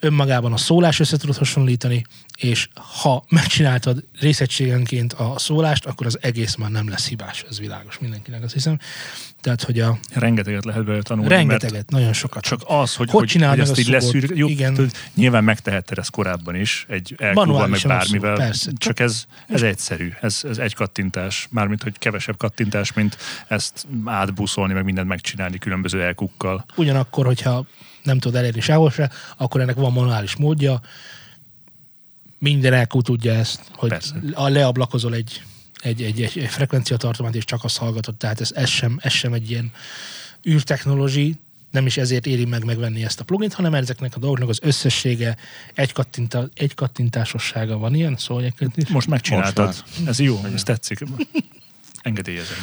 önmagában 0.07 0.53
a 0.53 0.57
szólás 0.57 1.01
össze 1.01 1.17
tudod 1.17 1.37
hasonlítani, 1.37 2.05
és 2.37 2.69
ha 3.03 3.25
megcsináltad 3.29 4.05
részegységenként 4.21 5.13
a 5.13 5.35
szólást, 5.39 5.87
akkor 5.87 6.07
az 6.07 6.19
egész 6.21 6.55
már 6.55 6.71
nem 6.71 6.89
lesz 6.89 7.09
hibás, 7.09 7.45
ez 7.51 7.59
világos 7.59 7.99
mindenkinek, 7.99 8.43
azt 8.43 8.53
hiszem. 8.53 8.79
Tehát, 9.41 9.63
hogy 9.63 9.81
a 9.81 9.99
Rengeteget 10.15 10.65
lehet 10.65 10.85
belőle 10.85 11.03
tanulni. 11.03 11.29
rengeteget, 11.29 11.91
nagyon 11.91 12.13
sokat. 12.13 12.43
csak 12.43 12.61
az, 12.67 12.95
hogy, 12.95 13.11
Hogy 13.11 13.33
hogy, 13.33 13.43
hogy 13.45 13.59
ezt 13.61 13.79
így 13.79 13.89
leszűr, 13.89 14.31
jó, 14.37 14.49
Igen. 14.49 14.75
tudod, 14.75 14.91
nyilván 15.15 15.45
megtehetted 15.45 15.99
ezt 15.99 16.11
korábban 16.11 16.55
is, 16.55 16.87
egy 16.89 17.15
elkúval, 17.19 17.67
meg 17.67 17.81
bármivel, 17.87 18.31
abszolút, 18.31 18.37
persze. 18.37 18.71
csak 18.77 19.01
ez, 19.01 19.25
ez 19.49 19.63
egyszerű, 19.63 20.13
ez, 20.21 20.41
ez 20.45 20.59
egy 20.59 20.75
kattintás, 20.75 21.49
mármint, 21.51 21.83
hogy 21.83 21.99
kevesebb 21.99 22.37
kattintás, 22.37 22.93
mint 22.93 23.17
ezt 23.49 23.87
átbuszolni, 24.05 24.73
meg 24.73 24.85
mindent 24.85 25.09
megcsinálni 25.09 25.59
különböző 25.59 26.03
elkukkal. 26.03 26.65
Ugyanakkor, 26.77 27.27
hogyha 27.27 27.67
nem 28.07 28.19
tudod 28.19 28.37
elérni 28.37 28.61
sehol 28.61 28.91
se, 28.91 29.11
akkor 29.37 29.61
ennek 29.61 29.75
van 29.75 29.93
manuális 29.93 30.37
módja. 30.37 30.81
Minden 32.39 32.73
elkú 32.73 33.03
tudja 33.03 33.33
ezt, 33.33 33.61
hogy 33.73 33.89
Persze. 33.89 34.15
a 34.33 34.49
leablakozol 34.49 35.15
egy, 35.15 35.43
egy, 35.81 36.03
egy, 36.03 36.23
egy, 36.23 36.39
egy 36.39 36.49
frekvenciatartományt, 36.49 37.35
és 37.35 37.45
csak 37.45 37.65
azt 37.65 37.77
hallgatod. 37.77 38.17
Tehát 38.17 38.41
ez, 38.41 38.51
ez, 38.55 38.69
sem, 38.69 38.99
ez 39.03 39.13
sem 39.13 39.33
egy 39.33 39.51
ilyen 39.51 39.73
űrtechnológi, 40.49 41.37
nem 41.71 41.87
is 41.87 41.97
ezért 41.97 42.27
éri 42.27 42.45
meg 42.45 42.65
megvenni 42.65 43.05
ezt 43.05 43.21
a 43.21 43.25
plugint, 43.25 43.53
hanem 43.53 43.75
ezeknek 43.75 44.17
a 44.17 44.19
dolgoknak 44.19 44.49
az 44.49 44.59
összessége, 44.63 45.37
egy, 45.75 45.93
kattinta, 45.93 46.49
egy 46.55 46.75
kattintásossága 46.75 47.79
van 47.79 47.95
ilyen, 47.95 48.17
szóval 48.17 48.45
egy 48.45 48.55
kattintés. 48.55 48.93
Most 48.93 49.09
megcsináltad. 49.09 49.67
Most 49.67 50.09
ez 50.09 50.21
jó, 50.21 50.45
ez 50.55 50.63
tetszik. 50.63 50.99
Engedélyezem. 52.03 52.57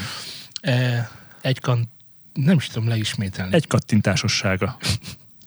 Eh, 0.61 1.07
egy 1.41 1.59
kant, 1.59 1.87
nem 2.33 2.55
is 2.55 2.67
tudom 2.67 2.87
leismételni. 2.87 3.53
Egy 3.53 3.67
kattintásossága. 3.67 4.77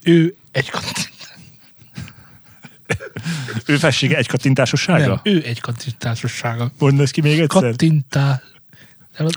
Ő 0.06 0.34
egy 0.52 0.70
kattintás. 0.70 1.14
Ő 3.66 3.76
fessége 3.76 4.16
egy 4.16 4.26
kattintásossága? 4.26 5.06
Nem, 5.06 5.20
ő 5.22 5.42
egy 5.46 5.60
kattintásossága. 5.60 6.72
Mondd 6.78 7.00
ezt 7.00 7.12
ki 7.12 7.20
még 7.20 7.40
egyszer. 7.40 7.62
Kattintá... 7.62 8.42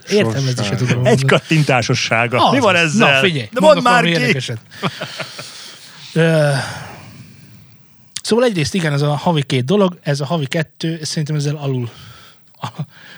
Értelmezni 0.10 0.64
se 0.64 0.76
tudom 0.76 1.06
Egy 1.06 1.26
kattintásossága. 1.26 2.46
Az 2.48 2.54
Mi 2.54 2.60
van 2.60 2.76
ezzel? 2.76 3.12
Na 3.12 3.20
figyelj, 3.20 3.50
De 3.52 3.60
mondd 3.60 3.82
már 3.82 4.04
ki! 4.04 4.38
Szóval 8.22 8.46
egyrészt 8.46 8.74
igen, 8.74 8.94
ez 8.94 9.02
a 9.02 9.16
havi 9.16 9.44
két 9.44 9.66
dolog, 9.66 10.00
ez 10.02 10.20
a 10.20 10.26
havi 10.26 10.46
kettő, 10.46 10.98
ez 11.02 11.08
szerintem 11.08 11.36
ezzel 11.36 11.56
alul. 11.56 11.90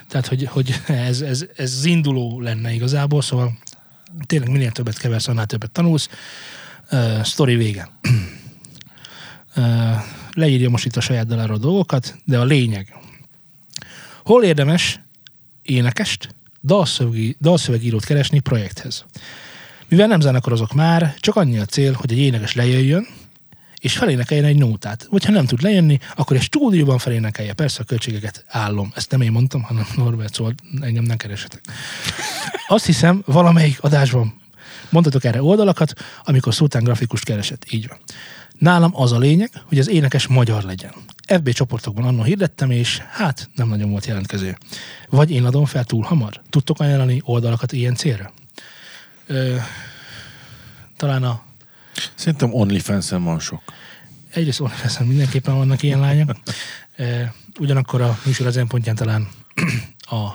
Tehát, 0.10 0.28
hogy, 0.28 0.48
hogy 0.48 0.82
ez, 0.88 1.22
ez, 1.22 1.46
ez 1.56 1.74
az 1.78 1.86
induló 1.86 2.40
lenne 2.42 2.74
igazából, 2.74 3.22
szóval 3.22 3.58
tényleg 4.26 4.50
minél 4.50 4.72
többet 4.72 4.98
keversz, 4.98 5.28
annál 5.28 5.46
többet 5.46 5.72
tanulsz. 5.72 6.10
Uh, 6.92 7.24
sztori 7.24 7.56
vége. 7.56 7.90
Uh, 9.56 9.66
leírja 10.34 10.70
most 10.70 10.86
itt 10.86 10.96
a 10.96 11.02
saját 11.02 11.28
daláról 11.28 11.58
dolgokat, 11.58 12.16
de 12.26 12.40
a 12.40 12.44
lényeg. 12.44 12.96
Hol 14.24 14.44
érdemes 14.44 15.00
énekest, 15.62 16.36
dalszövegi, 16.62 17.36
dalszövegírót 17.42 18.06
keresni 18.06 18.40
projekthez? 18.40 19.06
Mivel 19.88 20.08
nem 20.08 20.20
zenekarozok 20.20 20.74
már, 20.74 21.16
csak 21.20 21.36
annyi 21.36 21.58
a 21.58 21.66
cél, 21.66 21.94
hogy 21.94 22.12
egy 22.12 22.18
énekes 22.18 22.56
lejöjjön, 22.56 23.08
és 23.80 23.98
felénekeljen 23.98 24.46
egy 24.46 24.58
nótát. 24.58 25.08
Vagy 25.10 25.26
ha 25.26 25.32
nem 25.32 25.46
tud 25.46 25.62
lejönni, 25.62 26.00
akkor 26.16 26.36
egy 26.36 26.44
stúdióban 26.44 26.98
felénekelje. 26.98 27.54
Persze 27.54 27.82
a 27.82 27.86
költségeket 27.86 28.46
állom. 28.48 28.92
Ezt 28.96 29.12
nem 29.12 29.22
én 29.22 29.32
mondtam, 29.32 29.62
hanem 29.62 29.88
Norbert, 29.96 30.34
szóval 30.34 30.54
engem 30.82 31.04
nem 31.04 31.18
keresetek. 31.18 31.62
Azt 32.68 32.86
hiszem, 32.86 33.24
valamelyik 33.26 33.84
adásban 33.84 34.41
mondhatok 34.92 35.24
erre 35.24 35.42
oldalakat, 35.44 35.94
amikor 36.24 36.54
Szultán 36.54 36.84
grafikust 36.84 37.24
keresett. 37.24 37.66
Így 37.70 37.88
van. 37.88 37.98
Nálam 38.58 38.92
az 38.96 39.12
a 39.12 39.18
lényeg, 39.18 39.52
hogy 39.66 39.80
az 39.80 39.90
énekes 39.90 40.28
magyar 40.28 40.64
legyen. 40.64 40.94
FB 41.28 41.50
csoportokban 41.50 42.06
annól 42.06 42.26
hirdettem, 42.26 42.72
és 42.72 42.98
hát 42.98 43.50
nem 43.56 43.68
nagyon 43.68 43.90
volt 43.90 44.06
jelentkező. 44.06 44.58
Vagy 45.10 45.32
én 45.32 45.46
adom 45.46 45.66
fel 45.66 45.84
túl 45.84 46.04
hamar. 46.04 46.42
Tudtok 46.50 46.80
ajánlani 46.80 47.22
oldalakat 47.26 47.72
ilyen 47.72 47.96
célra? 47.96 48.34
Ö, 49.28 49.56
talán 50.98 51.24
a 51.24 51.42
Szerintem 52.16 52.54
OnlyFans-en 52.54 53.24
van 53.24 53.40
sok. 53.40 53.62
egyrészt 54.34 54.60
onlyfans 54.60 54.98
mindenképpen 54.98 55.56
vannak 55.56 55.84
ilyen 55.84 56.00
lányok. 56.00 56.36
E, 56.96 57.34
ugyanakkor 57.60 58.02
a 58.02 58.20
műsor 58.26 58.48
ezen 58.48 58.68
pontján 58.68 58.96
talán 58.96 59.28
a 60.00 60.30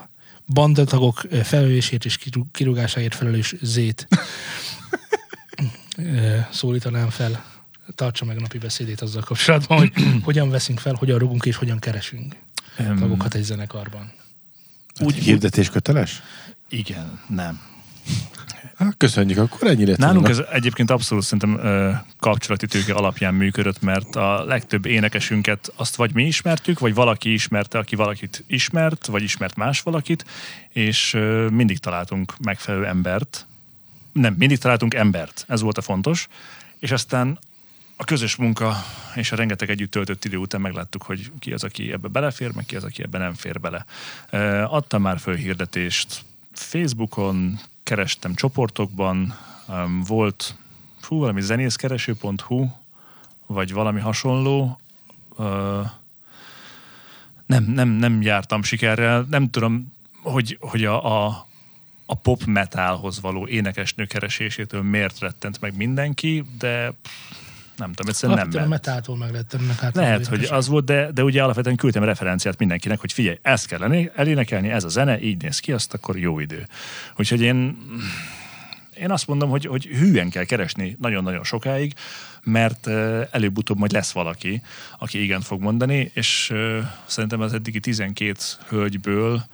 bandatagok 0.47 1.23
felelősét 1.43 2.05
és 2.05 2.17
kirú- 2.17 2.47
kirúgásáért 2.53 3.15
felelős 3.15 3.55
zét 3.63 4.09
szólítanám 6.51 7.11
fel. 7.11 7.45
Tartsa 7.95 8.25
meg 8.25 8.41
napi 8.41 8.59
beszédét 8.59 9.01
azzal 9.01 9.23
kapcsolatban, 9.23 9.79
hogy 9.79 9.93
hogyan 10.23 10.51
veszünk 10.51 10.79
fel, 10.79 10.95
hogyan 10.95 11.19
rugunk 11.19 11.45
és 11.45 11.57
hogyan 11.57 11.79
keresünk 11.79 12.37
tagokat 12.77 13.35
egy 13.35 13.43
zenekarban. 13.43 14.13
Úgy, 15.01 15.15
Hirdetés 15.15 15.71
köteles? 15.71 16.23
Igen, 16.69 17.21
nem. 17.29 17.61
Hát 18.79 18.95
köszönjük, 18.97 19.39
akkor 19.39 19.69
ennyire 19.69 19.95
Nálunk 19.97 20.27
tudnak. 20.27 20.47
ez 20.47 20.55
egyébként 20.55 20.91
abszolút 20.91 21.25
szerintem 21.25 21.67
ö, 21.67 21.93
kapcsolati 22.19 22.67
tőke 22.67 22.95
alapján 22.95 23.35
működött, 23.35 23.83
mert 23.83 24.17
a 24.17 24.45
legtöbb 24.45 24.87
énekesünket 24.87 25.73
azt 25.77 25.97
vagy 25.97 26.15
mi 26.15 26.27
ismertük, 26.27 26.79
vagy 26.79 26.95
valaki 26.95 27.33
ismerte, 27.33 27.79
aki 27.79 27.97
valakit 27.97 28.45
ismert, 28.47 29.07
vagy 29.07 29.23
ismert 29.23 29.57
más 29.57 29.81
valakit, 29.81 30.25
és 30.69 31.15
ö, 31.15 31.49
mindig 31.49 31.79
találtunk 31.79 32.35
megfelelő 32.39 32.87
embert. 32.87 33.47
Nem, 34.13 34.35
mindig 34.39 34.59
találtunk 34.59 34.95
embert, 34.95 35.45
ez 35.49 35.61
volt 35.61 35.79
a 35.79 35.83
fontos. 35.83 36.29
És 36.79 36.91
aztán 36.91 37.39
a 37.97 38.05
közös 38.05 38.37
munka 38.37 38.77
és 39.15 39.33
a 39.33 39.37
rengeteg 39.37 39.71
együtt 39.71 39.91
töltött 39.91 40.25
idő 40.25 40.37
után 40.37 40.61
megláttuk, 40.61 41.03
hogy 41.03 41.31
ki 41.39 41.53
az, 41.53 41.65
aki 41.65 41.93
ebbe 41.93 42.09
belefér, 42.09 42.55
meg 42.55 42.65
ki 42.65 42.77
az, 42.77 42.85
aki 42.85 43.03
ebbe 43.03 43.19
nem 43.19 43.35
fér 43.35 43.61
bele. 43.61 43.85
Adtam 44.65 45.03
már 45.03 45.19
föl 45.19 45.35
hirdetést 45.35 46.25
Facebookon, 46.53 47.61
kerestem 47.87 48.35
csoportokban, 48.35 49.35
öm, 49.69 50.03
volt 50.03 50.55
fú, 51.01 51.19
valami 51.19 51.41
zenészkereső.hu, 51.41 52.67
vagy 53.47 53.73
valami 53.73 54.01
hasonló. 54.01 54.81
Ö, 55.37 55.81
nem, 57.47 57.65
nem, 57.65 57.89
nem 57.89 58.23
jártam 58.23 58.63
sikerrel. 58.63 59.27
Nem 59.31 59.51
tudom, 59.51 59.93
hogy, 60.23 60.57
hogy 60.61 60.85
a, 60.85 61.25
a, 61.27 61.47
a 62.07 62.15
pop 62.15 62.45
metalhoz 62.45 63.21
való 63.21 63.47
énekesnő 63.47 64.05
keresésétől 64.05 64.83
miért 64.83 65.19
rettent 65.19 65.61
meg 65.61 65.77
mindenki, 65.77 66.45
de 66.59 66.91
pff, 67.03 67.46
nem 67.77 67.93
tudom, 67.93 68.11
egyszerűen 68.11 68.39
nem 68.39 68.47
Alapvetően 68.47 68.67
a 68.67 68.69
ment. 68.69 68.87
metától 68.87 69.17
meg 69.17 69.33
lett 69.33 69.53
ennek 69.53 69.79
hát 69.79 69.95
Lehet, 69.95 70.27
hogy 70.27 70.45
az 70.51 70.69
volt, 70.69 70.85
de, 70.85 71.11
de 71.13 71.23
ugye 71.25 71.43
alapvetően 71.43 71.77
küldtem 71.77 72.05
referenciát 72.05 72.59
mindenkinek, 72.59 73.01
hogy 73.01 73.13
figyelj, 73.13 73.39
ezt 73.43 73.67
kell 73.67 74.09
elénekelni, 74.15 74.69
ez 74.69 74.85
a 74.85 74.89
zene, 74.89 75.21
így 75.21 75.43
néz 75.43 75.59
ki, 75.59 75.73
azt 75.73 75.95
akkor 75.95 76.19
jó 76.19 76.41
idő. 76.41 76.67
Úgyhogy 77.17 77.41
én, 77.41 77.79
én 78.95 79.11
azt 79.11 79.27
mondom, 79.27 79.51
hogy, 79.51 79.67
hogy 79.67 79.85
hűen 79.85 80.31
kell 80.31 80.45
keresni 80.45 80.97
nagyon-nagyon 81.01 81.45
sokáig, 81.45 81.95
mert 82.43 82.87
előbb-utóbb 83.31 83.79
majd 83.79 83.93
lesz 83.93 84.13
valaki, 84.13 84.63
aki 84.99 85.23
igen 85.23 85.41
fog 85.41 85.61
mondani, 85.61 86.11
és 86.15 86.53
szerintem 87.07 87.41
az 87.41 87.53
eddigi 87.53 87.81
12 87.81 88.33
hölgyből 88.69 89.45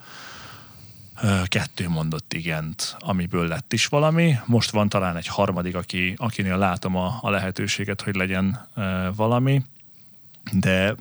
kettő 1.45 1.89
mondott 1.89 2.33
igent, 2.33 2.95
amiből 2.99 3.47
lett 3.47 3.73
is 3.73 3.85
valami. 3.85 4.35
Most 4.45 4.71
van 4.71 4.89
talán 4.89 5.15
egy 5.15 5.27
harmadik, 5.27 5.75
aki, 5.75 6.13
akinél 6.17 6.57
látom 6.57 6.95
a, 6.95 7.19
a 7.21 7.29
lehetőséget, 7.29 8.01
hogy 8.01 8.15
legyen 8.15 8.67
valami. 9.15 9.61
De 10.51 10.95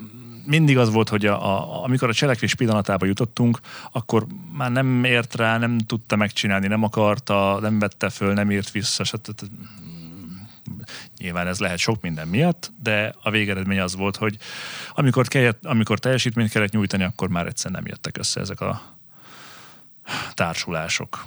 mindig 0.47 0.79
az 0.79 0.93
volt, 0.93 1.09
hogy 1.09 1.27
a, 1.27 1.45
a, 1.45 1.83
amikor 1.85 2.09
a 2.09 2.15
cselekvés 2.15 2.55
pillanatába 2.55 3.07
jutottunk, 3.07 3.61
akkor 3.93 4.27
már 4.53 4.73
nem 4.73 5.05
ért 5.05 5.35
rá, 5.35 5.59
nem 5.59 5.79
tudta 5.79 6.17
megcsinálni, 6.17 6.67
nem 6.67 6.83
akarta, 6.83 7.59
nem 7.61 7.79
vette 7.79 8.09
föl, 8.09 8.33
nem 8.33 8.51
írt 8.51 8.71
vissza, 8.71 9.05
stb. 9.05 9.41
Nyilván 11.19 11.47
ez 11.47 11.59
lehet 11.59 11.79
sok 11.79 12.03
minden 12.03 12.29
miatt, 12.29 12.73
de 12.83 13.15
a 13.23 13.31
végeredmény 13.31 13.81
az 13.81 13.97
volt, 13.97 14.17
hogy 14.17 14.39
amikor, 14.95 15.29
kellett, 15.29 15.65
amikor 15.65 15.99
teljesítményt 15.99 16.51
kellett 16.51 16.73
nyújtani, 16.73 17.05
akkor 17.05 17.29
már 17.29 17.47
egyszer 17.47 17.71
nem 17.71 17.87
jöttek 17.87 18.19
össze 18.19 18.41
ezek 18.41 18.61
a 18.61 18.83
társulások. 20.35 21.27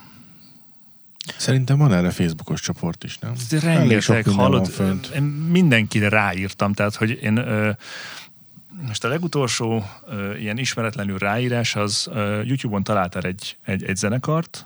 Szerintem 1.37 1.77
van 1.77 1.93
erre 1.93 2.09
Facebookos 2.09 2.61
csoport 2.61 3.03
is, 3.03 3.17
nem? 3.17 3.33
Rengeteg 3.49 4.27
hallott, 4.27 4.81
én 5.15 5.23
mindenkire 5.23 6.09
ráírtam, 6.09 6.73
tehát 6.73 6.95
hogy 6.95 7.19
én 7.21 7.37
ö, 7.37 7.71
most 8.87 9.03
a 9.03 9.07
legutolsó 9.07 9.85
ö, 10.05 10.35
ilyen 10.35 10.57
ismeretlenül 10.57 11.17
ráírás 11.17 11.75
az 11.75 12.07
ö, 12.11 12.41
YouTube-on 12.41 12.83
találtál 12.83 13.23
egy, 13.23 13.57
egy, 13.63 13.83
egy 13.83 13.95
zenekart, 13.95 14.65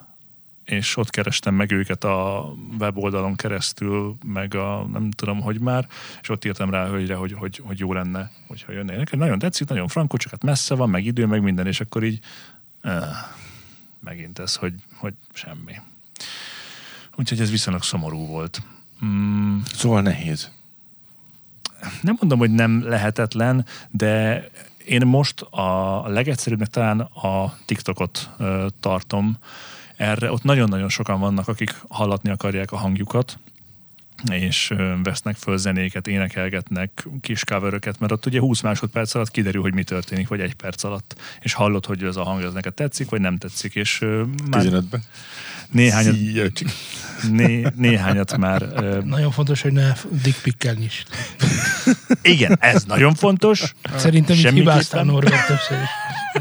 és 0.65 0.97
ott 0.97 1.09
kerestem 1.09 1.53
meg 1.53 1.71
őket 1.71 2.03
a 2.03 2.49
weboldalon 2.79 3.35
keresztül, 3.35 4.15
meg 4.25 4.55
a 4.55 4.87
nem 4.91 5.11
tudom, 5.11 5.41
hogy 5.41 5.59
már, 5.59 5.87
és 6.21 6.29
ott 6.29 6.45
írtam 6.45 6.69
rá 6.69 6.83
a 6.83 6.89
hölgyre, 6.89 7.15
hogy, 7.15 7.33
hogy, 7.33 7.61
hogy 7.63 7.79
jó 7.79 7.93
lenne, 7.93 8.31
hogyha 8.47 8.71
jönnének. 8.71 9.15
Nagyon 9.15 9.39
tetszik, 9.39 9.67
nagyon 9.67 9.87
frankó, 9.87 10.17
csak 10.17 10.31
hát 10.31 10.43
messze 10.43 10.75
van, 10.75 10.89
meg 10.89 11.05
idő, 11.05 11.25
meg 11.25 11.41
minden, 11.41 11.67
és 11.67 11.79
akkor 11.79 12.03
így 12.03 12.19
uh, 12.83 12.93
megint 13.99 14.39
ez, 14.39 14.55
hogy, 14.55 14.73
hogy 14.95 15.13
semmi. 15.33 15.73
Úgyhogy 17.15 17.39
ez 17.41 17.49
viszonylag 17.51 17.83
szomorú 17.83 18.25
volt. 18.25 18.61
Mm, 19.05 19.59
Szóval 19.73 20.01
nehéz. 20.01 20.51
nem 22.01 22.15
mondom, 22.19 22.39
hogy 22.39 22.51
nem 22.51 22.87
lehetetlen, 22.87 23.65
de 23.89 24.43
én 24.85 25.05
most 25.05 25.41
a 25.41 26.03
legegyszerűbbnek 26.07 26.67
talán 26.67 26.99
a 26.99 27.57
TikTokot 27.65 28.29
ö, 28.37 28.67
tartom. 28.79 29.37
Erre 29.95 30.31
ott 30.31 30.43
nagyon-nagyon 30.43 30.89
sokan 30.89 31.19
vannak, 31.19 31.47
akik 31.47 31.75
hallatni 31.87 32.29
akarják 32.29 32.71
a 32.71 32.77
hangjukat, 32.77 33.37
és 34.31 34.73
vesznek 35.03 35.35
föl 35.35 35.57
zenéket, 35.57 36.07
énekelgetnek 36.07 37.07
kis 37.21 37.43
coveröket, 37.43 37.99
mert 37.99 38.11
ott 38.11 38.25
ugye 38.25 38.39
20 38.39 38.61
másodperc 38.61 39.15
alatt 39.15 39.31
kiderül, 39.31 39.61
hogy 39.61 39.73
mi 39.73 39.83
történik, 39.83 40.27
vagy 40.27 40.39
egy 40.39 40.53
perc 40.53 40.83
alatt, 40.83 41.15
és 41.39 41.53
hallod, 41.53 41.85
hogy 41.85 42.03
ez 42.03 42.15
a 42.15 42.23
hang 42.23 42.43
az 42.43 42.53
neked 42.53 42.73
tetszik, 42.73 43.09
vagy 43.09 43.21
nem 43.21 43.37
tetszik, 43.37 43.75
és 43.75 43.99
már 44.49 44.65
15-ben. 44.65 45.03
néhányat, 45.71 46.15
né, 47.31 47.65
néhányat 47.75 48.37
már 48.37 48.61
Nagyon 49.03 49.31
fontos, 49.31 49.61
hogy 49.61 49.71
ne 49.71 49.93
dickpikkel 50.23 50.73
nyis. 50.73 51.03
igen, 52.21 52.57
ez 52.59 52.83
nagyon 52.83 53.13
fontos. 53.13 53.73
Szerintem 53.95 54.37
így 54.37 54.49
hibáztál 54.49 55.03
Norbert 55.03 55.47
többször 55.47 55.77
is. 55.81 55.89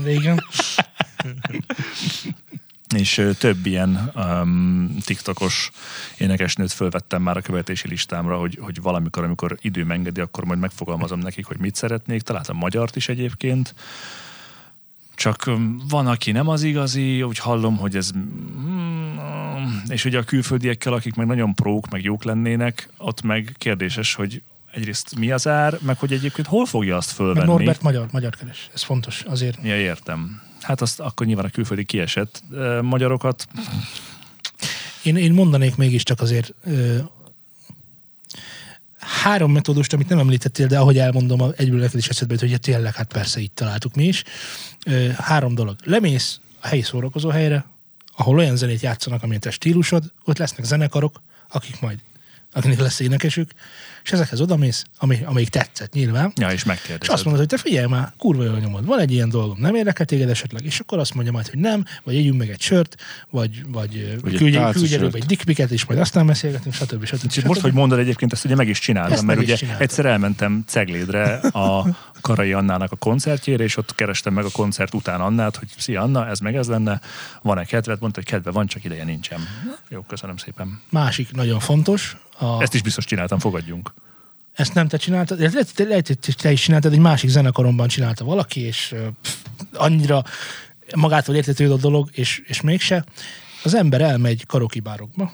De 0.03 0.11
igen. 0.11 0.45
és 2.95 3.31
több 3.39 3.67
ilyen 3.67 4.13
um, 4.15 4.97
TikTokos 5.05 5.71
énekesnőt 6.19 6.73
fölvettem 6.73 7.23
már 7.23 7.37
a 7.37 7.41
követési 7.41 7.89
listámra, 7.89 8.39
hogy, 8.39 8.59
hogy 8.61 8.83
valamikor, 8.83 9.25
amikor 9.25 9.59
időm 9.61 9.91
engedi, 9.91 10.21
akkor 10.21 10.45
majd 10.45 10.59
megfogalmazom 10.59 11.19
nekik, 11.19 11.47
hogy 11.47 11.59
mit 11.59 11.75
szeretnék. 11.75 12.23
Találtam 12.23 12.57
magyart 12.57 12.97
is 12.97 13.09
egyébként. 13.09 13.75
Csak 15.15 15.51
van, 15.89 16.07
aki 16.07 16.33
nem 16.33 16.49
az 16.49 16.63
igazi, 16.63 17.23
úgy 17.23 17.39
hallom, 17.39 17.77
hogy 17.77 17.97
ez... 17.97 18.11
mm, 18.13 19.17
És 19.89 20.05
ugye 20.05 20.19
a 20.19 20.23
külföldiekkel, 20.23 20.93
akik 20.93 21.15
meg 21.15 21.27
nagyon 21.27 21.55
prók, 21.55 21.91
meg 21.91 22.03
jók 22.03 22.25
lennének, 22.25 22.89
ott 22.97 23.23
meg 23.23 23.55
kérdéses, 23.59 24.15
hogy 24.15 24.43
egyrészt 24.73 25.19
mi 25.19 25.31
az 25.31 25.47
ár, 25.47 25.79
meg 25.81 25.99
hogy 25.99 26.13
egyébként 26.13 26.47
hol 26.47 26.67
fogja 26.67 26.97
azt 26.97 27.09
Meg 27.09 27.17
fölvenni. 27.17 27.47
Norbert 27.47 27.83
magyar, 27.83 28.09
magyar 28.13 28.37
keres. 28.37 28.71
Ez 28.75 28.83
fontos 28.83 29.23
azért. 29.23 29.59
Ja, 29.63 29.77
értem. 29.77 30.48
Hát 30.69 30.81
azt 30.81 31.01
akkor 31.01 31.27
nyilván 31.27 31.45
a 31.45 31.51
külföldi 31.51 31.85
kiesett 31.85 32.43
magyarokat. 32.83 33.47
Én, 35.03 35.17
én 35.17 35.33
mondanék 35.33 35.77
mégiscsak 35.77 36.21
azért 36.21 36.55
három 38.99 39.53
metódust, 39.53 39.93
amit 39.93 40.09
nem 40.09 40.19
említettél, 40.19 40.67
de 40.67 40.79
ahogy 40.79 40.99
elmondom, 40.99 41.53
egyből 41.57 41.81
neked 41.81 41.99
is 41.99 42.09
eszedbe 42.09 42.33
jut, 42.33 42.51
hogy 42.51 42.61
tényleg, 42.61 42.95
hát 42.95 43.13
persze 43.13 43.41
így 43.41 43.51
találtuk 43.51 43.95
mi 43.95 44.05
is. 44.05 44.25
Három 45.17 45.55
dolog. 45.55 45.77
Lemész 45.85 46.41
a 46.61 46.67
helyi 46.67 46.83
szórakozó 46.83 47.29
helyre, 47.29 47.65
ahol 48.17 48.39
olyan 48.39 48.57
zenét 48.57 48.81
játszanak, 48.81 49.23
amilyen 49.23 49.41
te 49.41 49.51
stílusod, 49.51 50.13
ott 50.25 50.39
lesznek 50.39 50.67
zenekarok, 50.67 51.23
akik 51.49 51.81
majd, 51.81 51.99
akinek 52.59 52.79
lesz 52.79 53.01
énekesük, 53.01 53.51
és 54.05 54.13
ezekhez 54.13 54.41
odamész, 54.41 54.85
ami, 54.99 55.19
amelyik 55.25 55.49
tetszett 55.49 55.93
nyilván, 55.93 56.33
Ja, 56.37 56.51
és 56.51 56.55
és 56.59 56.65
megkérdezed. 56.65 57.15
azt 57.15 57.25
mondod, 57.25 57.41
hogy 57.47 57.59
te 57.59 57.65
figyelj 57.69 57.87
már, 57.87 58.13
kurva 58.17 58.45
jól 58.45 58.59
nyomod, 58.59 58.85
van 58.87 58.99
egy 58.99 59.13
ilyen 59.13 59.29
dolgom, 59.29 59.57
nem 59.61 59.75
érdekel 59.75 60.07
téged 60.07 60.29
esetleg, 60.31 60.65
és 60.65 60.81
akkor 60.81 60.99
azt 60.99 61.15
mondja 61.15 61.33
majd, 61.33 61.49
hogy 61.49 61.59
nem, 61.59 61.85
vagy 62.05 62.17
együnk 62.17 62.39
meg 62.39 62.51
egy 62.51 62.61
sört, 62.61 62.97
vagy, 63.31 63.63
vagy, 63.69 64.19
küldj, 64.23 64.57
küldj 64.73 64.95
előbb 64.95 65.15
egy 65.15 65.25
dickpiket, 65.25 65.71
és 65.71 65.85
majd 65.85 66.01
aztán 66.01 66.27
beszélgetünk, 66.27 66.75
stb. 66.75 67.05
stb. 67.05 67.13
Úgyhogy 67.13 67.31
stb. 67.31 67.47
most, 67.47 67.61
hogy 67.61 67.73
mondod 67.73 67.99
egyébként, 67.99 68.33
ezt 68.33 68.45
ugye 68.45 68.55
meg 68.55 68.69
is 68.69 68.79
csináltam, 68.79 69.13
Ezt 69.13 69.23
mert 69.23 69.41
ugye 69.41 69.55
csináltad. 69.57 69.83
egyszer 69.83 70.07
elmentem 70.07 70.65
Ceglédre 70.67 71.35
a 71.37 71.87
Karai 72.21 72.53
Annának 72.53 72.93
a 72.93 72.97
koncertjére, 72.97 73.65
és 73.65 73.77
ott 73.77 73.95
kerestem 73.95 74.33
meg 74.33 74.45
a 74.45 74.51
koncert 74.53 74.95
után 74.95 75.21
Annát, 75.21 75.57
hogy 75.57 75.69
szia 75.79 76.03
Anna, 76.03 76.27
ez 76.29 76.39
meg 76.39 76.57
ez 76.57 76.69
lenne, 76.69 77.01
van-e 77.43 77.65
kedved? 77.65 78.01
Mondta, 78.01 78.21
hogy 78.21 78.29
kedve 78.31 78.51
van, 78.51 78.67
csak 78.67 78.85
ideje 78.85 79.05
nincsen. 79.05 79.41
Jó, 79.89 80.01
köszönöm 80.01 80.37
szépen. 80.37 80.81
Másik 80.91 81.33
nagyon 81.33 81.61
fontos, 81.61 82.17
a, 82.39 82.63
Ezt 82.63 82.75
is 82.75 82.83
biztos 82.83 83.05
csináltam, 83.05 83.39
fogadjunk. 83.39 83.95
ezt 84.53 84.75
nem 84.75 84.89
te 84.89 84.97
csináltad, 84.97 85.41
illetve 85.41 85.59
lehet, 85.59 85.79
lehet, 85.89 86.07
hogy 86.07 86.37
te 86.37 86.53
is 86.53 86.61
csináltad, 86.63 86.93
egy 86.93 86.99
másik 86.99 87.31
zenekaromban 87.31 87.89
csinálta 87.89 88.25
valaki, 88.25 88.61
és 88.61 88.95
pff, 89.23 89.35
annyira 89.73 90.25
magától 90.97 91.35
értetődő 91.35 91.73
a 91.73 91.77
dolog, 91.77 92.09
és, 92.13 92.43
és 92.47 92.61
mégse. 92.61 93.05
Az 93.65 93.75
ember 93.75 94.01
elmegy 94.01 94.47
karokibárokba, 94.47 95.33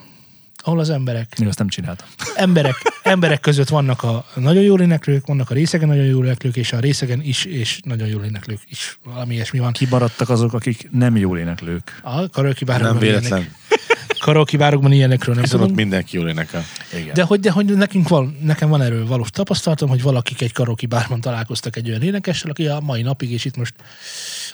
ahol 0.57 0.79
az 0.79 0.91
emberek 0.91 1.33
Én 1.41 1.47
azt 1.47 1.59
nem 1.59 1.69
csináltam. 1.69 2.07
emberek, 2.37 2.75
emberek 3.03 3.41
között 3.41 3.69
vannak 3.69 4.03
a 4.03 4.25
nagyon 4.35 4.63
jól 4.63 4.81
éneklők, 4.81 5.27
vannak 5.27 5.51
a 5.51 5.55
részegen 5.55 5.89
nagyon 5.89 6.05
jól 6.05 6.25
éneklők, 6.25 6.57
és 6.57 6.73
a 6.73 6.79
részegen 6.79 7.21
is, 7.23 7.45
és 7.45 7.81
nagyon 7.85 8.09
jól 8.09 8.25
éneklők 8.25 8.61
is. 8.69 8.99
Valami 9.05 9.35
ilyesmi 9.35 9.59
van. 9.59 9.73
Kimaradtak 9.73 10.29
azok, 10.29 10.53
akik 10.53 10.89
nem 10.91 11.17
jól 11.17 11.39
éneklők. 11.39 12.01
A 12.03 12.29
karaoke 12.29 12.65
bárokban 12.65 12.93
Nem 12.93 13.01
véletlen. 13.03 13.39
ilyenek. 13.41 13.55
Karaoke 14.25 14.57
bárokban 14.57 14.93
ilyenekről 14.93 15.35
nem 15.35 15.45
Hiszen 15.45 15.61
ott 15.61 15.67
tudom. 15.67 15.83
mindenki 15.83 16.17
jól 16.17 16.29
énekel. 16.29 16.65
Igen. 16.93 17.15
De 17.15 17.23
hogy, 17.23 17.41
de 17.41 17.51
hogy 17.51 17.65
nekünk 17.65 18.09
van, 18.09 18.39
nekem 18.43 18.69
van 18.69 18.83
erről 18.83 19.07
valós 19.07 19.31
tapasztalatom, 19.31 19.89
hogy 19.89 20.03
valakik 20.03 20.41
egy 20.41 20.53
karaoke 20.53 20.87
bárban 20.87 21.21
találkoztak 21.21 21.77
egy 21.77 21.89
olyan 21.89 22.03
énekessel, 22.03 22.51
aki 22.51 22.67
a 22.67 22.81
mai 22.81 23.03
napig, 23.03 23.31
és 23.31 23.45
itt 23.45 23.57
most 23.57 23.75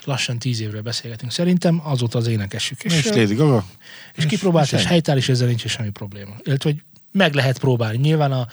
lassan 0.03 0.39
tíz 0.39 0.61
évről 0.61 0.81
beszélgetünk 0.81 1.31
szerintem, 1.31 1.81
azóta 1.83 2.17
az 2.17 2.27
énekesük. 2.27 2.83
És, 2.83 2.97
És 2.97 3.05
Lady 3.05 3.33
Gaga? 3.33 3.65
és 4.15 4.25
kipróbált, 4.25 4.65
és 4.65 4.71
semmi. 4.71 4.83
helytáll, 4.83 5.17
és 5.17 5.29
ezzel 5.29 5.47
nincs 5.47 5.67
semmi 5.67 5.89
probléma. 5.89 6.35
Illetve, 6.43 6.69
hogy 6.69 6.81
meg 7.11 7.33
lehet 7.33 7.59
próbálni. 7.59 7.97
Nyilván 7.97 8.31
a, 8.31 8.47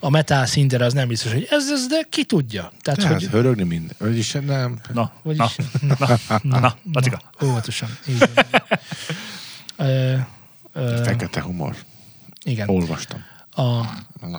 a 0.00 0.10
metal 0.10 0.46
szinten 0.46 0.80
az 0.80 0.92
nem 0.92 1.08
biztos, 1.08 1.32
hogy 1.32 1.46
ez, 1.50 1.70
ez 1.70 1.86
de 1.86 2.06
ki 2.10 2.24
tudja. 2.24 2.72
Tehát, 2.82 3.00
Tehát 3.00 3.20
hogy, 3.20 3.30
hörögni 3.30 3.62
minden. 3.62 3.96
Vagyis 3.98 4.32
nem. 4.32 4.78
Na, 4.92 5.12
vagyis, 5.22 5.56
na, 5.80 5.96
na, 5.98 6.40
na, 6.42 6.58
na. 6.60 6.76
Így 8.08 8.18
van. 8.18 8.44
Ö, 9.76 9.84
ö, 9.84 10.16
Fekete 10.74 11.40
humor. 11.40 11.76
igen. 12.42 12.68
Olvastam. 12.68 13.24
A 13.56 13.82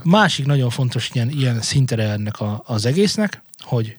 másik 0.04 0.46
nagyon 0.46 0.70
fontos 0.70 1.10
ilyen, 1.14 1.30
ilyen 1.30 1.62
szintere 1.62 2.04
ennek 2.04 2.40
a, 2.40 2.64
az 2.66 2.86
egésznek, 2.86 3.42
hogy 3.60 3.98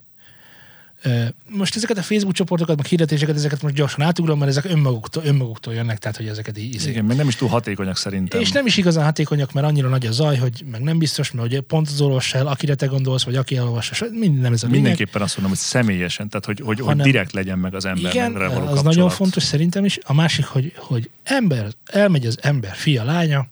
most 1.48 1.76
ezeket 1.76 1.98
a 1.98 2.02
Facebook 2.02 2.34
csoportokat, 2.34 2.76
meg 2.76 2.86
hirdetéseket, 2.86 3.34
ezeket 3.36 3.62
most 3.62 3.74
gyorsan 3.74 4.04
átugrom, 4.04 4.38
mert 4.38 4.50
ezek 4.50 4.64
önmaguktól, 4.64 5.24
önmaguktól 5.24 5.74
jönnek, 5.74 5.98
tehát 5.98 6.16
hogy 6.16 6.26
ezeket 6.26 6.58
így 6.58 6.74
izé- 6.74 6.90
Igen, 6.90 7.04
meg 7.04 7.16
nem 7.16 7.28
is 7.28 7.36
túl 7.36 7.48
hatékonyak 7.48 7.96
szerintem. 7.96 8.40
És 8.40 8.52
nem 8.52 8.66
is 8.66 8.76
igazán 8.76 9.04
hatékonyak, 9.04 9.52
mert 9.52 9.66
annyira 9.66 9.88
nagy 9.88 10.06
a 10.06 10.12
zaj, 10.12 10.36
hogy 10.36 10.64
meg 10.70 10.80
nem 10.80 10.98
biztos, 10.98 11.30
mert 11.30 11.46
ugye 11.48 11.60
pont 11.60 11.88
az 11.88 12.00
olvassa 12.00 12.38
el, 12.38 12.46
akire 12.46 12.74
te 12.74 12.86
gondolsz, 12.86 13.24
vagy 13.24 13.36
aki 13.36 13.56
elolvassa, 13.56 14.06
mind 14.10 14.40
nem 14.40 14.52
ez 14.52 14.62
a 14.62 14.66
lényeg. 14.66 14.80
Mindenképpen 14.82 15.22
azt 15.22 15.36
mondom, 15.36 15.56
hogy 15.56 15.64
személyesen, 15.66 16.28
tehát 16.28 16.44
hogy, 16.44 16.60
hogy, 16.60 16.80
hogy 16.80 16.96
direkt 16.96 17.32
legyen 17.32 17.58
meg 17.58 17.74
az 17.74 17.84
ember 17.84 18.14
Igen, 18.14 18.32
való 18.32 18.44
az 18.50 18.54
kapcsolat. 18.56 18.84
nagyon 18.84 19.10
fontos 19.10 19.42
szerintem 19.42 19.84
is. 19.84 19.98
A 20.02 20.12
másik, 20.14 20.44
hogy, 20.44 20.72
hogy 20.76 21.10
ember, 21.22 21.66
elmegy 21.86 22.26
az 22.26 22.38
ember, 22.42 22.74
fia, 22.74 23.04
lánya, 23.04 23.48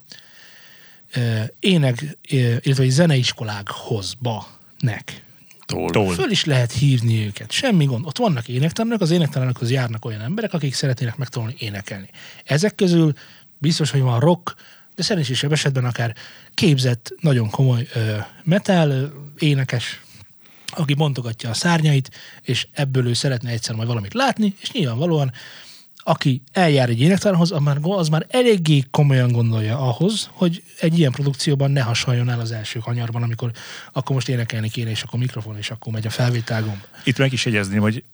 ének, 1.60 2.16
illetve 2.60 2.88
zeneiskolákhoz, 2.88 4.14
ba, 4.18 4.46
nek. 4.78 5.22
Tól. 5.66 5.90
Tól. 5.90 6.14
Föl 6.14 6.30
is 6.30 6.44
lehet 6.44 6.72
hívni 6.72 7.26
őket, 7.26 7.50
semmi 7.50 7.84
gond. 7.84 8.06
Ott 8.06 8.18
vannak 8.18 8.48
énektanárok, 8.48 9.00
az 9.00 9.10
énektanárokhoz 9.10 9.70
járnak 9.70 10.04
olyan 10.04 10.20
emberek, 10.20 10.52
akik 10.52 10.74
szeretnének 10.74 11.16
megtanulni 11.16 11.54
énekelni. 11.58 12.08
Ezek 12.44 12.74
közül 12.74 13.12
biztos, 13.58 13.90
hogy 13.90 14.00
van 14.00 14.20
rock, 14.20 14.54
de 14.94 15.02
szerencsésebb 15.02 15.52
esetben 15.52 15.84
akár 15.84 16.14
képzett, 16.54 17.14
nagyon 17.20 17.50
komoly 17.50 17.86
ö, 17.94 18.16
metal 18.42 18.90
ö, 18.90 19.06
énekes, 19.38 20.00
aki 20.66 20.94
bontogatja 20.94 21.50
a 21.50 21.54
szárnyait, 21.54 22.10
és 22.42 22.66
ebből 22.72 23.06
ő 23.06 23.12
szeretne 23.12 23.50
egyszer 23.50 23.74
majd 23.74 23.88
valamit 23.88 24.14
látni, 24.14 24.54
és 24.60 24.70
nyilvánvalóan 24.70 25.32
aki 26.04 26.42
eljár 26.52 26.88
egy 26.88 27.00
énektanárhoz, 27.00 27.52
az 27.52 27.60
már, 27.62 27.78
az 27.80 28.08
már 28.08 28.26
eléggé 28.28 28.84
komolyan 28.90 29.32
gondolja 29.32 29.78
ahhoz, 29.78 30.30
hogy 30.32 30.62
egy 30.80 30.98
ilyen 30.98 31.12
produkcióban 31.12 31.70
ne 31.70 31.80
hasonljon 31.80 32.30
el 32.30 32.40
az 32.40 32.52
első 32.52 32.78
kanyarban, 32.78 33.22
amikor 33.22 33.50
akkor 33.92 34.14
most 34.14 34.28
énekelni 34.28 34.68
kéne, 34.68 34.90
és 34.90 35.02
akkor 35.02 35.18
mikrofon, 35.18 35.56
és 35.56 35.70
akkor 35.70 35.92
megy 35.92 36.06
a 36.06 36.10
felvételgomb. 36.10 36.80
Itt 37.04 37.18
meg 37.18 37.32
is 37.32 37.44
jegyezném, 37.44 37.80
hogy 37.80 38.04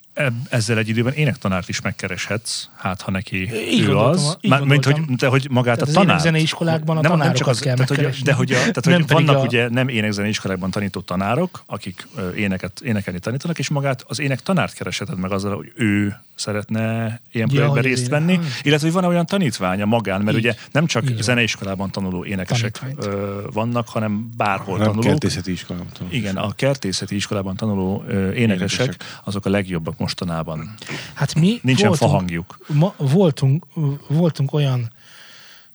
ezzel 0.49 0.79
egy 0.79 0.89
időben 0.89 1.13
énektanárt 1.13 1.69
is 1.69 1.81
megkereshetsz, 1.81 2.69
hát 2.77 3.01
ha 3.01 3.11
neki 3.11 3.51
Így 3.71 3.81
ő 3.81 3.97
az. 3.97 4.37
így 4.41 4.51
Már, 4.51 4.61
mint 4.63 4.85
hogy, 4.85 5.01
de 5.17 5.27
hogy 5.27 5.47
magát 5.51 5.75
Tehát 5.79 5.81
a 5.81 5.89
az 5.89 5.93
tanár. 5.95 6.09
énekzeneiskolákban 6.09 6.97
a 6.97 7.01
tanárokat 7.01 7.59
kell 7.59 7.75
tehát, 7.75 7.89
hogy, 7.89 8.23
de 8.23 8.33
hogy, 8.33 8.53
a, 8.53 8.55
tehát, 8.55 8.85
Nem 8.85 8.95
hogy 9.01 9.11
vannak 9.11 9.37
a- 9.37 9.41
ugye 9.41 9.69
nem 9.69 9.89
énekzeneiskolákban 9.89 10.71
tanító 10.71 11.01
tanárok, 11.01 11.63
akik 11.67 12.07
éneket, 12.37 12.81
énekelni 12.81 13.19
tanítanak, 13.21 13.59
és 13.59 13.69
magát 13.69 14.05
az 14.07 14.21
ének 14.21 14.41
tanárt 14.41 14.73
keresheted 14.75 15.19
meg 15.19 15.33
azzal, 15.33 15.57
hogy 15.57 15.73
ő 15.77 16.17
szeretne 16.35 17.21
ilyen 17.33 17.49
Ja, 17.51 17.55
projektben 17.55 17.83
részt 17.83 18.03
az 18.03 18.09
venni, 18.09 18.33
ének- 18.33 18.47
illetve 18.63 18.87
hogy 18.91 18.95
van 19.01 19.05
olyan 19.11 19.27
tanítványa 19.27 19.85
magán, 19.85 20.21
mert 20.21 20.37
Így. 20.37 20.43
ugye 20.45 20.55
nem 20.73 20.87
csak 20.87 21.11
Így 21.11 21.23
zeneiskolában 21.23 21.91
tanuló 21.91 22.25
énekesek 22.25 22.79
Tanítványt. 22.79 23.15
ö, 23.15 23.41
vannak, 23.53 23.89
hanem 23.89 24.31
bárhol 24.37 24.77
Nem 24.79 24.87
tanulók. 24.87 25.05
kertészeti 25.11 25.51
iskolában 25.53 25.89
tanulok. 25.93 26.15
Igen, 26.17 26.37
a 26.37 26.53
kertészeti 26.53 27.15
iskolában 27.15 27.57
tanuló 27.57 28.05
ö, 28.09 28.33
énekesek, 28.33 28.81
Énekesek. 28.81 29.21
azok 29.25 29.47
a 29.47 29.51
legjobbak 29.51 29.99
mostanában. 30.01 30.75
Hát 31.15 31.35
mi 31.35 31.59
Nincsen 31.63 31.89
voltunk, 31.89 32.11
fahangjuk. 32.11 32.59
Ma, 32.69 32.95
voltunk, 32.97 33.67
voltunk 34.09 34.53
olyan 34.53 34.93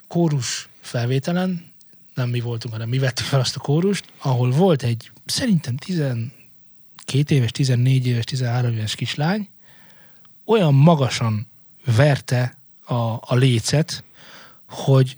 kórus 0.08 0.70
felvételen, 0.82 1.74
nem 2.14 2.30
mi 2.30 2.40
voltunk, 2.40 2.74
hanem 2.74 2.90
mi 2.90 2.98
vettük 2.98 3.26
fel 3.26 3.40
azt 3.40 3.56
a 3.56 3.60
kórust, 3.60 4.06
ahol 4.18 4.52
volt 4.52 4.84
egy 4.84 5.12
szerintem 5.26 5.76
12 5.78 6.32
éves, 7.28 7.52
14 7.52 8.08
éves, 8.08 8.24
13 8.24 8.72
éves 8.72 8.96
kislány, 8.96 9.50
olyan 10.46 10.74
magasan 10.74 11.48
verte 11.96 12.58
a, 12.86 12.94
a 13.04 13.36
lécet, 13.36 14.04
hogy 14.70 15.18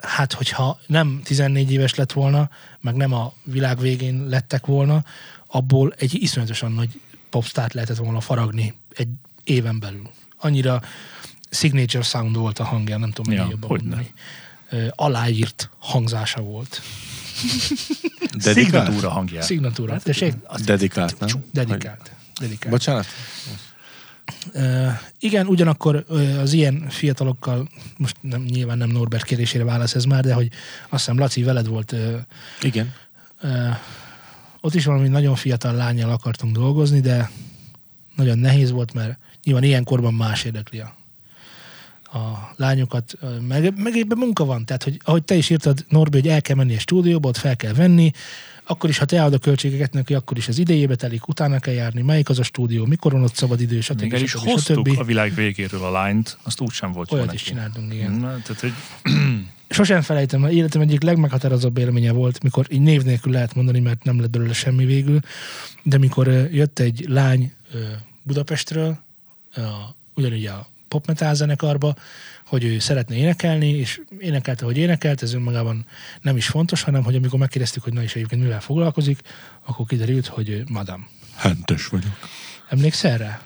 hát 0.00 0.32
hogyha 0.32 0.78
nem 0.86 1.20
14 1.24 1.72
éves 1.72 1.94
lett 1.94 2.12
volna, 2.12 2.50
meg 2.80 2.94
nem 2.94 3.12
a 3.12 3.32
világ 3.44 3.78
végén 3.78 4.26
lettek 4.26 4.66
volna, 4.66 5.04
abból 5.46 5.94
egy 5.98 6.22
iszonyatosan 6.22 6.72
nagy 6.72 7.00
popstart 7.30 7.72
lehetett 7.74 7.96
volna 7.96 8.20
faragni 8.20 8.74
egy 8.96 9.08
éven 9.44 9.78
belül. 9.80 10.10
Annyira 10.38 10.82
signature 11.50 12.02
sound 12.02 12.36
volt 12.36 12.58
a 12.58 12.64
hangja, 12.64 12.98
nem 12.98 13.10
tudom, 13.10 13.32
Ja, 13.32 13.42
ja, 13.42 13.48
jobban 13.50 13.68
hogyne. 13.68 13.84
mondani. 13.88 14.12
Ö, 14.70 14.86
Aláírt 14.94 15.70
hangzása 15.78 16.40
volt. 16.40 16.80
Dedikált? 18.44 18.84
Szignatúra 18.86 19.10
hangját. 19.10 19.42
Szignatúra. 19.42 19.92
Hát? 19.92 20.64
Dedikált, 20.64 21.18
nem? 21.18 21.28
Dedikált. 21.52 22.10
Dedikált. 22.40 22.70
Bocsánat? 22.72 23.06
Ö, 24.52 24.88
igen, 25.18 25.46
ugyanakkor 25.46 26.04
ö, 26.08 26.38
az 26.40 26.52
ilyen 26.52 26.86
fiatalokkal, 26.88 27.68
most 27.96 28.16
nem, 28.20 28.42
nyilván 28.42 28.78
nem 28.78 28.88
Norbert 28.88 29.24
kérésére 29.24 29.64
válasz 29.64 29.94
ez 29.94 30.04
már, 30.04 30.24
de 30.24 30.34
hogy 30.34 30.48
azt 30.88 31.04
hiszem 31.04 31.18
Laci 31.18 31.42
veled 31.42 31.66
volt, 31.66 31.92
ö, 31.92 32.16
Igen. 32.62 32.92
ö, 33.40 33.68
ott 34.60 34.74
is 34.74 34.84
valami 34.84 35.08
nagyon 35.08 35.34
fiatal 35.34 35.74
lányjal 35.74 36.10
akartunk 36.10 36.56
dolgozni, 36.56 37.00
de 37.00 37.30
nagyon 38.16 38.38
nehéz 38.38 38.70
volt, 38.70 38.94
mert 38.94 39.18
nyilván 39.44 39.64
ilyen 39.64 39.84
korban 39.84 40.14
más 40.14 40.44
érdekli 40.44 40.78
a, 40.78 40.94
a 42.18 42.52
lányokat, 42.56 43.18
meg, 43.48 43.78
meg 43.78 43.96
ebben 43.96 44.18
munka 44.18 44.44
van, 44.44 44.64
tehát 44.64 44.82
hogy 44.82 45.00
ahogy 45.04 45.22
te 45.22 45.34
is 45.34 45.50
írtad, 45.50 45.84
Norbi, 45.88 46.18
hogy 46.18 46.28
el 46.28 46.42
kell 46.42 46.56
menni 46.56 46.74
a 46.74 46.78
stúdióba, 46.78 47.28
ott 47.28 47.36
fel 47.36 47.56
kell 47.56 47.72
venni, 47.72 48.10
akkor 48.64 48.90
is, 48.90 48.98
ha 48.98 49.04
te 49.04 49.20
adod 49.20 49.34
a 49.34 49.38
költségeket 49.38 49.92
neki, 49.92 50.14
akkor 50.14 50.36
is 50.36 50.48
az 50.48 50.58
idejébe 50.58 50.94
telik, 50.94 51.28
utána 51.28 51.58
kell 51.58 51.74
járni, 51.74 52.02
melyik 52.02 52.28
az 52.28 52.38
a 52.38 52.42
stúdió, 52.42 52.86
mikor 52.86 53.12
van 53.12 53.22
ott 53.22 53.34
szabad 53.34 53.60
idő, 53.60 53.80
stb. 53.80 54.00
Még 54.00 54.12
el 54.12 54.22
is 54.22 54.32
hoztuk 54.32 54.86
stb. 54.88 54.98
a 54.98 55.04
világ 55.04 55.34
végéről 55.34 55.84
a 55.84 55.90
lányt, 55.90 56.38
azt 56.42 56.60
úgy 56.60 56.70
sem 56.70 56.92
volt 56.92 57.12
Olyat 57.12 57.26
neki. 57.26 57.36
is 57.36 57.42
csináltunk, 57.42 57.94
igen. 57.94 58.10
Na, 58.12 58.38
tehát, 58.42 58.60
hogy 58.60 58.72
Sosem 59.70 60.00
felejtem, 60.02 60.40
mert 60.40 60.52
életem 60.52 60.80
egyik 60.80 61.02
legmeghatározóbb 61.02 61.78
élménye 61.78 62.12
volt, 62.12 62.42
mikor 62.42 62.66
így 62.70 62.80
név 62.80 63.02
nélkül 63.02 63.32
lehet 63.32 63.54
mondani, 63.54 63.80
mert 63.80 64.04
nem 64.04 64.20
lett 64.20 64.30
belőle 64.30 64.52
semmi 64.52 64.84
végül, 64.84 65.20
de 65.82 65.98
mikor 65.98 66.26
jött 66.52 66.78
egy 66.78 67.04
lány 67.08 67.52
Budapestről, 68.22 68.98
a, 69.54 69.60
ugyanígy 70.14 70.46
a 70.46 70.68
popmetal 70.88 71.34
zenekarba, 71.34 71.94
hogy 72.46 72.64
ő 72.64 72.78
szeretne 72.78 73.16
énekelni, 73.16 73.68
és 73.68 74.00
énekelte, 74.18 74.64
hogy 74.64 74.76
énekelt, 74.76 75.22
ez 75.22 75.34
önmagában 75.34 75.86
nem 76.20 76.36
is 76.36 76.46
fontos, 76.46 76.82
hanem 76.82 77.02
hogy 77.02 77.14
amikor 77.14 77.38
megkérdeztük, 77.38 77.82
hogy 77.82 77.92
na 77.92 78.02
is 78.02 78.14
egyébként 78.14 78.42
mivel 78.42 78.60
foglalkozik, 78.60 79.20
akkor 79.64 79.86
kiderült, 79.86 80.26
hogy 80.26 80.62
madam. 80.68 81.08
Hentes 81.34 81.86
vagyok. 81.86 82.18
Emlékszel 82.68 83.18
rá? 83.18 83.40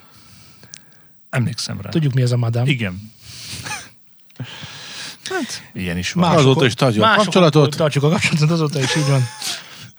emlékszem 1.34 1.80
rá. 1.80 1.90
Tudjuk, 1.90 2.14
mi 2.14 2.22
ez 2.22 2.32
a 2.32 2.37
madam? 2.37 2.66
Igen. 2.66 3.12
Hát, 5.30 5.62
ilyen 5.72 5.98
is 5.98 6.12
van. 6.12 6.28
Más- 6.28 6.38
Azóta 6.38 6.64
is 6.66 6.74
tartjuk 6.74 7.04
a 7.04 7.06
mások- 7.06 7.22
kapcsolatot. 7.24 7.76
Tartjuk 7.76 8.04
a 8.04 8.08
kapcsolatot, 8.08 8.50
azóta 8.50 8.80
is 8.80 8.96
így 8.96 9.06
van. 9.08 9.22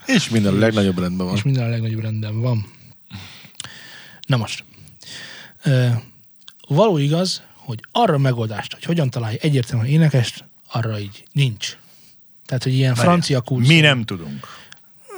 És 0.05 0.29
minden 0.29 0.53
a 0.53 0.57
legnagyobb 0.57 0.99
rendben 0.99 1.25
van. 1.27 1.35
és 1.35 1.43
minden 1.43 1.63
a 1.63 1.67
legnagyobb 1.67 2.01
rendben 2.01 2.41
van. 2.41 2.65
Na 4.27 4.37
most. 4.37 4.63
Ö, 5.63 5.87
való 6.67 6.97
igaz, 6.97 7.41
hogy 7.55 7.79
arra 7.91 8.13
a 8.13 8.17
megoldást, 8.17 8.73
hogy 8.73 8.83
hogyan 8.83 9.09
találj 9.09 9.37
egyértelműen 9.41 9.89
énekest, 9.89 10.43
arra 10.71 10.99
így 10.99 11.23
nincs. 11.31 11.77
Tehát, 12.45 12.63
hogy 12.63 12.73
ilyen 12.73 12.93
Várjál, 12.93 13.11
francia 13.13 13.41
kulcs. 13.41 13.67
Mi 13.67 13.79
nem 13.79 14.03
tudunk. 14.03 14.47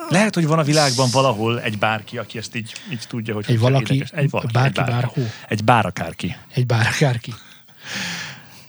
Lehet, 0.09 0.35
hogy 0.35 0.45
van 0.47 0.59
a 0.59 0.63
világban 0.63 1.09
valahol 1.11 1.61
egy 1.61 1.77
bárki, 1.77 2.17
aki 2.17 2.37
ezt 2.37 2.55
így, 2.55 2.73
így 2.91 3.03
tudja, 3.07 3.33
hogy 3.33 3.45
Egy 3.47 3.59
valaki, 3.59 3.93
énekes- 3.93 4.13
egy 4.13 4.29
valaki, 4.29 4.51
bárki, 4.53 4.67
egy 4.79 4.85
bárki. 4.85 4.91
bárhol. 5.05 5.31
Egy 5.47 5.63
bár 5.63 5.85
akárki. 5.85 6.35
Egy 6.53 6.65
bár 6.65 6.87
akárki. 6.87 7.33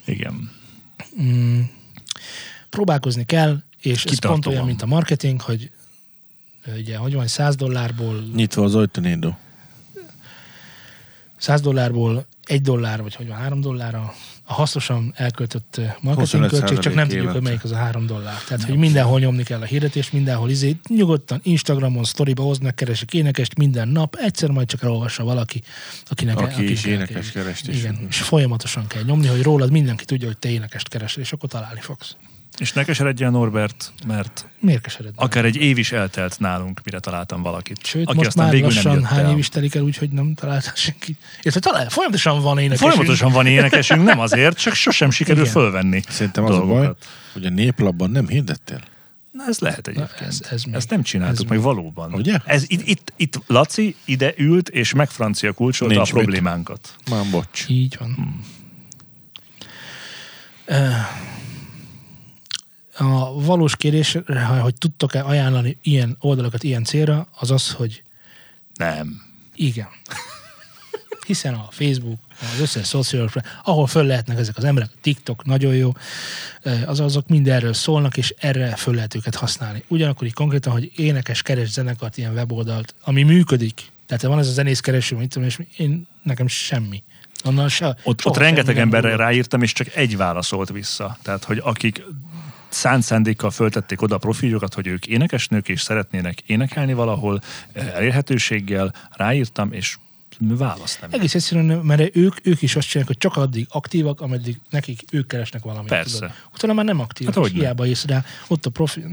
Igen. 0.05 0.51
Próbálkozni 2.71 3.25
kell, 3.25 3.63
és 3.81 3.93
ez 3.93 4.03
pont 4.03 4.15
Kitartóan. 4.15 4.55
olyan, 4.55 4.67
mint 4.67 4.83
a 4.83 4.87
marketing, 4.87 5.41
hogy 5.41 5.71
ugye, 6.77 6.97
hogy 6.97 7.15
van, 7.15 7.27
100 7.27 7.57
dollárból 7.57 8.21
Nyitva 8.35 8.65
az 8.65 8.75
ajtónédó. 8.75 9.39
100 11.37 11.61
dollárból 11.61 12.27
1 12.45 12.61
dollár, 12.61 13.03
vagy 13.03 13.15
hogy 13.15 13.29
van 13.29 13.37
3 13.37 13.61
dollár 13.61 13.95
a, 14.49 14.53
hasznosan 14.53 15.13
elköltött 15.17 15.75
ö, 15.79 15.83
marketing 15.83 16.19
25 16.43 16.51
költség, 16.51 16.79
csak 16.79 16.95
nem 16.95 17.09
tudjuk, 17.09 17.31
hogy 17.31 17.43
melyik 17.43 17.65
az 17.65 17.71
a 17.73 17.77
3 17.77 18.07
dollár. 18.07 18.43
Tehát, 18.49 18.65
hogy 18.65 18.77
mindenhol 18.77 19.19
nyomni 19.21 19.43
kell 19.43 19.61
a 19.61 19.65
hirdetést, 19.65 20.13
mindenhol 20.13 20.51
izé, 20.51 20.77
nyugodtan 20.89 21.41
Instagramon, 21.43 22.05
sztoriba 22.05 22.43
hoznak, 22.43 22.75
keresik 22.75 23.15
énekest 23.15 23.57
minden 23.57 23.89
nap, 23.89 24.15
egyszer 24.15 24.51
majd 24.51 24.67
csak 24.69 24.83
elolvassa 24.83 25.25
valaki, 25.25 25.63
akinek 26.09 26.37
Aki 26.37 26.45
akinek 26.53 26.71
is 26.71 26.85
el- 26.85 26.91
énekes 26.93 27.31
kerest, 27.31 27.67
és- 27.69 27.79
Igen, 27.79 27.99
és 28.09 28.21
folyamatosan 28.21 28.87
kell 28.87 29.03
nyomni, 29.03 29.27
hogy 29.27 29.43
rólad 29.43 29.71
mindenki 29.71 30.05
tudja, 30.05 30.27
hogy 30.27 30.39
te 30.39 30.49
énekest 30.49 30.89
keresel, 30.89 31.23
és 31.23 31.33
akkor 31.33 31.49
találni 31.49 31.81
fogsz. 31.81 32.17
És 32.59 32.73
ne 32.73 32.85
keseredjen 32.85 33.31
Norbert, 33.31 33.93
mert 34.07 34.47
Miért 34.61 34.81
kesered? 34.83 35.13
akár 35.17 35.45
egy 35.45 35.57
év 35.57 35.79
is 35.79 35.93
eltelt 35.93 36.39
nálunk, 36.39 36.81
mire 36.85 36.99
találtam 37.01 37.43
valakit. 37.43 37.87
Sőt, 37.87 38.07
aki 38.07 38.17
most 38.17 38.29
aztán 38.29 38.45
már 38.45 38.53
végül 38.53 38.69
nem 38.69 38.77
lassan 38.77 38.95
jött 38.95 39.05
hány 39.05 39.25
el. 39.25 39.31
év 39.31 39.39
is 39.39 39.49
telik 39.49 39.75
el, 39.75 39.83
úgyhogy 39.83 40.11
nem 40.11 40.35
találtál 40.35 40.73
senkit. 40.75 41.19
Illetve 41.43 41.61
talál, 41.61 41.89
folyamatosan 41.91 42.41
van 42.43 42.59
énekes. 42.59 42.79
Folyamatosan 42.79 43.33
van 43.33 43.47
énekesünk, 43.47 44.05
nem 44.05 44.19
azért, 44.21 44.59
csak 44.59 44.75
sosem 44.75 45.11
sikerül 45.11 45.41
Igen. 45.41 45.53
fölvenni 45.53 46.03
Szerintem 46.09 46.45
az 46.45 46.51
a 46.55 46.59
baj, 46.59 46.67
dolgokat. 46.69 47.07
hogy 47.33 47.45
a 47.47 47.51
néplapban 47.51 48.11
nem 48.11 48.29
hirdettél. 48.29 48.81
Na, 49.31 49.45
ez 49.49 49.59
lehet 49.59 49.89
egyébként. 49.89 50.21
ez- 50.31 50.43
ez 50.51 50.63
még- 50.65 50.75
Ezt 50.75 50.91
nem 50.91 51.03
csináltuk 51.03 51.45
ez 51.45 51.51
meg 51.51 51.61
valóban. 51.61 52.13
Ugye? 52.15 52.39
Ez, 52.45 52.65
itt, 52.67 52.87
itt, 52.87 53.13
itt 53.17 53.41
Laci 53.47 53.97
ide 54.05 54.33
ült, 54.37 54.69
és 54.69 54.93
megfrancia 54.93 55.53
kulcsolta 55.53 55.95
Nincs 55.95 56.11
a 56.11 56.15
mit. 56.15 56.23
problémánkat. 56.25 56.95
Már 57.11 57.25
bocs. 57.31 57.65
Így 57.69 57.97
van. 57.99 58.15
Hmm. 58.15 58.45
Ö, 60.65 60.89
A 62.99 63.43
valós 63.43 63.77
kérdésre, 63.77 64.45
hogy 64.45 64.75
tudtok-e 64.75 65.25
ajánlani 65.25 65.79
ilyen 65.83 66.17
oldalakat 66.21 66.63
ilyen 66.63 66.85
célra, 66.85 67.29
az 67.39 67.51
az, 67.51 67.73
hogy 67.73 68.03
Nem. 68.75 69.23
igen. 69.55 69.89
Hiszen 71.27 71.55
a 71.55 71.69
Facebook, 71.71 72.19
az 72.41 72.61
összes 72.61 72.89
social, 72.89 73.31
ahol 73.65 73.87
föl 73.87 74.05
lehetnek 74.05 74.39
ezek 74.39 74.57
az 74.57 74.65
emberek, 74.65 74.91
TikTok 75.01 75.45
nagyon 75.45 75.75
jó, 75.75 75.93
az 76.87 77.01
azok 77.01 77.29
mind 77.29 77.49
erről 77.49 77.73
szólnak, 77.73 78.17
és 78.17 78.35
erre 78.39 78.77
föl 78.77 78.95
lehet 78.95 79.15
őket 79.15 79.35
használni. 79.35 79.83
Ugyanakkor 79.89 80.27
így 80.27 80.33
konkrétan, 80.33 80.73
hogy 80.73 80.93
énekes 80.97 81.43
keres 81.43 81.71
zenekart, 81.71 82.17
ilyen 82.17 82.33
weboldalt, 82.33 82.95
ami 83.05 83.23
működik, 83.23 83.83
tehát 84.07 84.23
van 84.23 84.39
ez 84.39 84.49
a 84.49 84.53
zenész 84.53 84.81
kereső, 84.81 85.17
mit 85.17 85.29
tudom, 85.29 85.49
és 85.49 85.59
én, 85.77 86.07
nekem 86.23 86.47
semmi. 86.47 87.03
Onnan 87.45 87.69
se, 87.69 87.97
Ott, 88.03 88.25
ott 88.25 88.37
rengeteg 88.37 88.79
emberre 88.79 89.17
ráírtam, 89.17 89.63
és 89.63 89.73
csak 89.73 89.95
egy 89.95 90.17
válaszolt 90.17 90.71
vissza. 90.71 91.19
Tehát, 91.23 91.45
hogy 91.45 91.61
akik 91.65 92.03
szánt 92.69 93.03
szándékkal 93.03 93.51
föltették 93.51 94.03
oda 94.03 94.15
a 94.15 94.19
profiljukat, 94.19 94.75
hogy 94.75 94.87
ők 94.87 95.07
énekesnők, 95.07 95.69
és 95.69 95.81
szeretnének 95.81 96.41
énekelni 96.41 96.93
valahol, 96.93 97.41
eh, 97.73 97.95
elérhetőséggel, 97.95 98.95
ráírtam, 99.11 99.73
és 99.73 99.97
választ 100.39 101.01
nem. 101.01 101.11
Egész 101.13 101.35
egyszerűen, 101.35 101.79
mert 101.79 102.17
ők, 102.17 102.47
ők 102.47 102.63
is 102.63 102.77
azt 102.77 102.89
csinálják, 102.89 103.17
hogy 103.17 103.31
csak 103.31 103.43
addig 103.43 103.67
aktívak, 103.71 104.21
ameddig 104.21 104.61
nekik 104.71 105.03
ők 105.11 105.27
keresnek 105.27 105.63
valamit. 105.63 105.89
Persze. 105.89 106.15
Tudod. 106.19 106.31
Utána 106.55 106.73
már 106.73 106.85
nem 106.85 107.01
aktívak, 107.01 107.35
Hát 107.35 107.47
hiába 107.47 107.87
ész 107.87 108.05
rá, 108.05 108.25
ott 108.47 108.67
a 108.67 108.71
profi... 108.71 109.05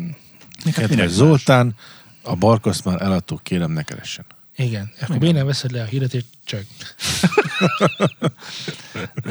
Kedves 0.73 1.09
Zoltán, 1.09 1.75
a 2.21 2.35
barkaszt 2.35 2.85
már 2.85 3.01
eladtuk, 3.01 3.43
kérem 3.43 3.71
ne 3.71 3.83
keressen. 3.83 4.25
Igen, 4.55 4.91
akkor 5.01 5.17
bénán 5.17 5.45
veszed 5.45 5.71
le 5.71 5.81
a 5.81 5.85
híret, 5.85 6.13
és 6.13 6.23
csak. 6.45 6.63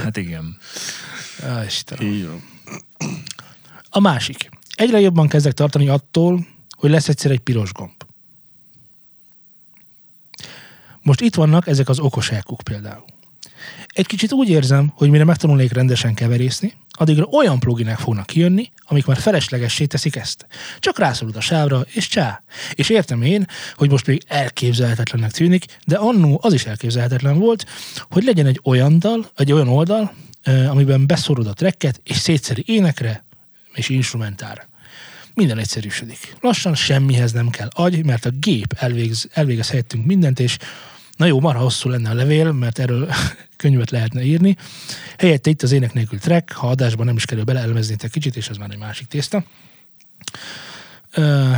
Hát 0.02 0.16
igen. 0.16 0.56
Á, 1.42 1.64
Istenem. 1.64 2.12
Így 2.12 2.26
van. 2.26 2.42
A 3.96 4.00
másik. 4.00 4.48
Egyre 4.74 5.00
jobban 5.00 5.28
kezdek 5.28 5.52
tartani 5.52 5.88
attól, 5.88 6.46
hogy 6.70 6.90
lesz 6.90 7.08
egyszer 7.08 7.30
egy 7.30 7.40
piros 7.40 7.72
gomb. 7.72 8.02
Most 11.02 11.20
itt 11.20 11.34
vannak 11.34 11.66
ezek 11.66 11.88
az 11.88 11.98
okos 11.98 12.30
elkuk 12.30 12.60
például. 12.62 13.04
Egy 13.86 14.06
kicsit 14.06 14.32
úgy 14.32 14.48
érzem, 14.48 14.92
hogy 14.94 15.10
mire 15.10 15.24
megtanulnék 15.24 15.72
rendesen 15.72 16.14
keverészni, 16.14 16.72
addigra 16.90 17.24
olyan 17.24 17.58
pluginek 17.58 17.98
fognak 17.98 18.26
kijönni, 18.26 18.72
amik 18.82 19.06
már 19.06 19.16
feleslegessé 19.16 19.84
teszik 19.84 20.16
ezt. 20.16 20.46
Csak 20.78 20.98
rászorul 20.98 21.36
a 21.36 21.40
sávra, 21.40 21.86
és 21.92 22.08
csá. 22.08 22.42
És 22.74 22.88
értem 22.88 23.22
én, 23.22 23.46
hogy 23.74 23.90
most 23.90 24.06
még 24.06 24.22
elképzelhetetlennek 24.26 25.30
tűnik, 25.30 25.64
de 25.86 25.96
annó 25.96 26.38
az 26.42 26.52
is 26.52 26.64
elképzelhetetlen 26.64 27.38
volt, 27.38 27.66
hogy 28.10 28.24
legyen 28.24 28.46
egy 28.46 28.60
olyan 28.64 28.98
dal, 28.98 29.30
egy 29.36 29.52
olyan 29.52 29.68
oldal, 29.68 30.12
ö, 30.44 30.66
amiben 30.66 31.06
beszorod 31.06 31.46
a 31.46 31.52
tracket, 31.52 32.00
és 32.04 32.16
szétszeri 32.16 32.62
énekre, 32.66 33.23
és 33.74 33.88
instrumentára. 33.88 34.68
Minden 35.34 35.58
egyszerűsödik. 35.58 36.36
Lassan 36.40 36.74
semmihez 36.74 37.32
nem 37.32 37.50
kell 37.50 37.68
agy, 37.72 38.04
mert 38.04 38.24
a 38.24 38.30
gép 38.30 38.74
elvégz, 38.76 39.28
elvégez 39.32 39.70
helyettünk 39.70 40.06
mindent, 40.06 40.40
és 40.40 40.58
Na 41.16 41.26
jó, 41.26 41.40
marha 41.40 41.62
hosszú 41.62 41.88
lenne 41.88 42.10
a 42.10 42.14
levél, 42.14 42.52
mert 42.52 42.78
erről 42.78 43.08
könyvet 43.56 43.90
lehetne 43.90 44.22
írni. 44.22 44.56
Helyette 45.18 45.50
itt 45.50 45.62
az 45.62 45.72
ének 45.72 45.92
nélkül 45.92 46.18
track, 46.18 46.52
ha 46.52 46.68
adásban 46.68 47.06
nem 47.06 47.16
is 47.16 47.24
kerül 47.24 47.44
bele, 47.44 47.60
elemeznétek 47.60 48.10
kicsit, 48.10 48.36
és 48.36 48.48
ez 48.48 48.56
már 48.56 48.70
egy 48.70 48.78
másik 48.78 49.06
tészta. 49.06 49.44
Ö, 51.12 51.50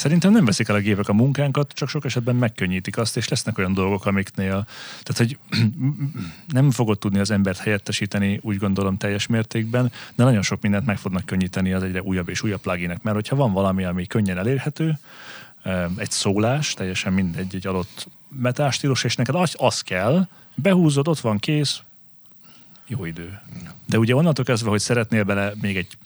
Szerintem 0.00 0.32
nem 0.32 0.44
veszik 0.44 0.68
el 0.68 0.74
a 0.74 0.80
gépek 0.80 1.08
a 1.08 1.12
munkánkat, 1.12 1.72
csak 1.72 1.88
sok 1.88 2.04
esetben 2.04 2.36
megkönnyítik 2.36 2.96
azt, 2.96 3.16
és 3.16 3.28
lesznek 3.28 3.58
olyan 3.58 3.74
dolgok, 3.74 4.06
amiknél, 4.06 4.66
tehát 5.02 5.16
hogy 5.16 5.38
nem 6.58 6.70
fogod 6.70 6.98
tudni 6.98 7.18
az 7.18 7.30
embert 7.30 7.58
helyettesíteni, 7.58 8.40
úgy 8.42 8.56
gondolom 8.56 8.96
teljes 8.96 9.26
mértékben, 9.26 9.92
de 10.14 10.24
nagyon 10.24 10.42
sok 10.42 10.60
mindent 10.60 10.86
meg 10.86 10.98
fognak 10.98 11.24
könnyíteni 11.24 11.72
az 11.72 11.82
egyre 11.82 12.02
újabb 12.02 12.28
és 12.28 12.42
újabb 12.42 12.60
pluginek, 12.60 13.02
mert 13.02 13.16
hogyha 13.16 13.36
van 13.36 13.52
valami, 13.52 13.84
ami 13.84 14.06
könnyen 14.06 14.38
elérhető, 14.38 14.98
egy 15.96 16.10
szólás, 16.10 16.74
teljesen 16.74 17.12
mindegy, 17.12 17.54
egy 17.54 17.66
adott 17.66 18.08
metástílus, 18.28 19.04
és 19.04 19.16
neked 19.16 19.34
az, 19.34 19.54
az 19.58 19.80
kell, 19.80 20.26
behúzod, 20.54 21.08
ott 21.08 21.20
van 21.20 21.38
kész, 21.38 21.80
jó 22.86 23.04
idő. 23.04 23.40
De 23.86 23.98
ugye 23.98 24.14
onnantól 24.14 24.44
kezdve, 24.44 24.70
hogy 24.70 24.80
szeretnél 24.80 25.24
bele 25.24 25.52
még 25.60 25.76
egy 25.76 25.96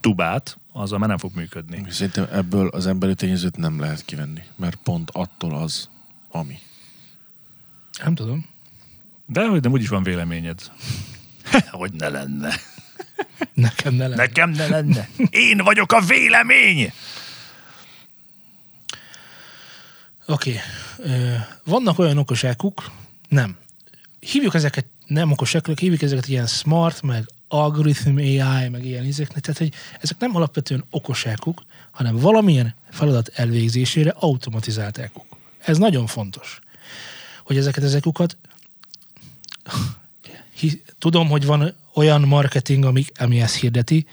tubát, 0.00 0.56
azzal 0.72 0.98
már 0.98 1.08
nem 1.08 1.18
fog 1.18 1.30
működni. 1.34 1.84
Szerintem 1.90 2.28
ebből 2.32 2.68
az 2.68 2.86
emberi 2.86 3.14
tényezőt 3.14 3.56
nem 3.56 3.80
lehet 3.80 4.04
kivenni, 4.04 4.42
mert 4.56 4.78
pont 4.82 5.10
attól 5.12 5.54
az, 5.54 5.88
ami. 6.30 6.58
nem 8.02 8.14
tudom. 8.14 8.46
De 9.26 9.46
hogy 9.46 9.62
nem 9.62 9.72
úgyis 9.72 9.88
van 9.88 10.02
véleményed. 10.02 10.60
hogy 11.70 11.92
ne 11.92 12.08
lenne. 12.08 12.54
Nekem 13.54 13.94
ne 13.94 14.06
lenne. 14.06 14.22
Nekem 14.22 14.50
ne 14.50 14.66
lenne. 14.66 15.08
Én 15.30 15.56
vagyok 15.56 15.92
a 15.92 16.00
vélemény! 16.00 16.92
Oké. 20.26 20.60
Okay. 20.98 21.36
Vannak 21.64 21.98
olyan 21.98 22.18
okosákuk, 22.18 22.90
nem. 23.28 23.56
Hívjuk 24.20 24.54
ezeket 24.54 24.86
nem 25.06 25.30
okosáknak, 25.30 25.78
hívjuk 25.78 26.02
ezeket 26.02 26.28
ilyen 26.28 26.46
smart, 26.46 27.02
meg 27.02 27.24
algorithm 27.52 28.16
AI, 28.16 28.68
meg 28.68 28.84
ilyen 28.84 29.04
izeknek. 29.04 29.42
Tehát, 29.42 29.58
hogy 29.58 29.72
ezek 30.00 30.18
nem 30.18 30.36
alapvetően 30.36 30.84
okosákuk, 30.90 31.62
hanem 31.90 32.16
valamilyen 32.16 32.74
feladat 32.90 33.30
elvégzésére 33.34 34.14
automatizálták. 34.16 35.12
Ez 35.58 35.78
nagyon 35.78 36.06
fontos. 36.06 36.60
Hogy 37.44 37.56
ezeket 37.56 37.84
ezekukat 37.84 38.36
tudom, 40.98 41.28
hogy 41.28 41.46
van 41.46 41.74
olyan 41.94 42.20
marketing, 42.20 42.84
ami, 42.84 43.04
ami 43.14 43.40
ezt 43.40 43.54
hirdeti, 43.54 44.06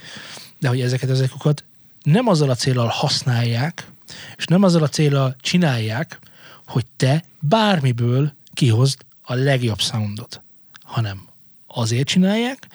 de 0.60 0.68
hogy 0.68 0.82
ezeket 0.82 1.10
ezekukat 1.10 1.64
nem 2.04 2.28
azzal 2.28 2.50
a 2.50 2.56
célral 2.56 2.88
használják, 2.88 3.92
és 4.38 4.46
nem 4.46 4.64
azzal 4.64 4.84
a 4.84 4.90
célral 4.90 5.36
csinálják, 5.42 6.20
hogy 6.66 6.86
te 6.98 7.24
bármiből 7.40 8.34
kihozd 8.54 9.06
a 9.22 9.34
legjobb 9.34 9.80
soundot, 9.80 10.42
hanem 10.82 11.28
azért 11.68 12.08
csinálják, 12.08 12.68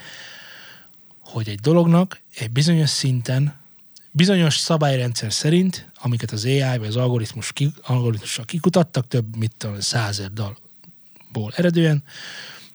hogy 1.35 1.49
egy 1.49 1.61
dolognak 1.61 2.21
egy 2.35 2.51
bizonyos 2.51 2.91
szinten, 2.91 3.55
bizonyos 4.11 4.57
szabályrendszer 4.57 5.33
szerint, 5.33 5.91
amiket 5.95 6.31
az 6.31 6.45
AI 6.45 6.79
vagy 6.79 6.87
az 6.87 6.97
algoritmus 6.97 7.53
ki, 7.53 7.73
algoritmussal 7.83 8.45
kikutattak, 8.45 9.09
több, 9.09 9.37
mint 9.37 9.63
a 9.63 9.81
százer 9.81 10.31
dalból 10.33 11.53
eredően, 11.57 12.03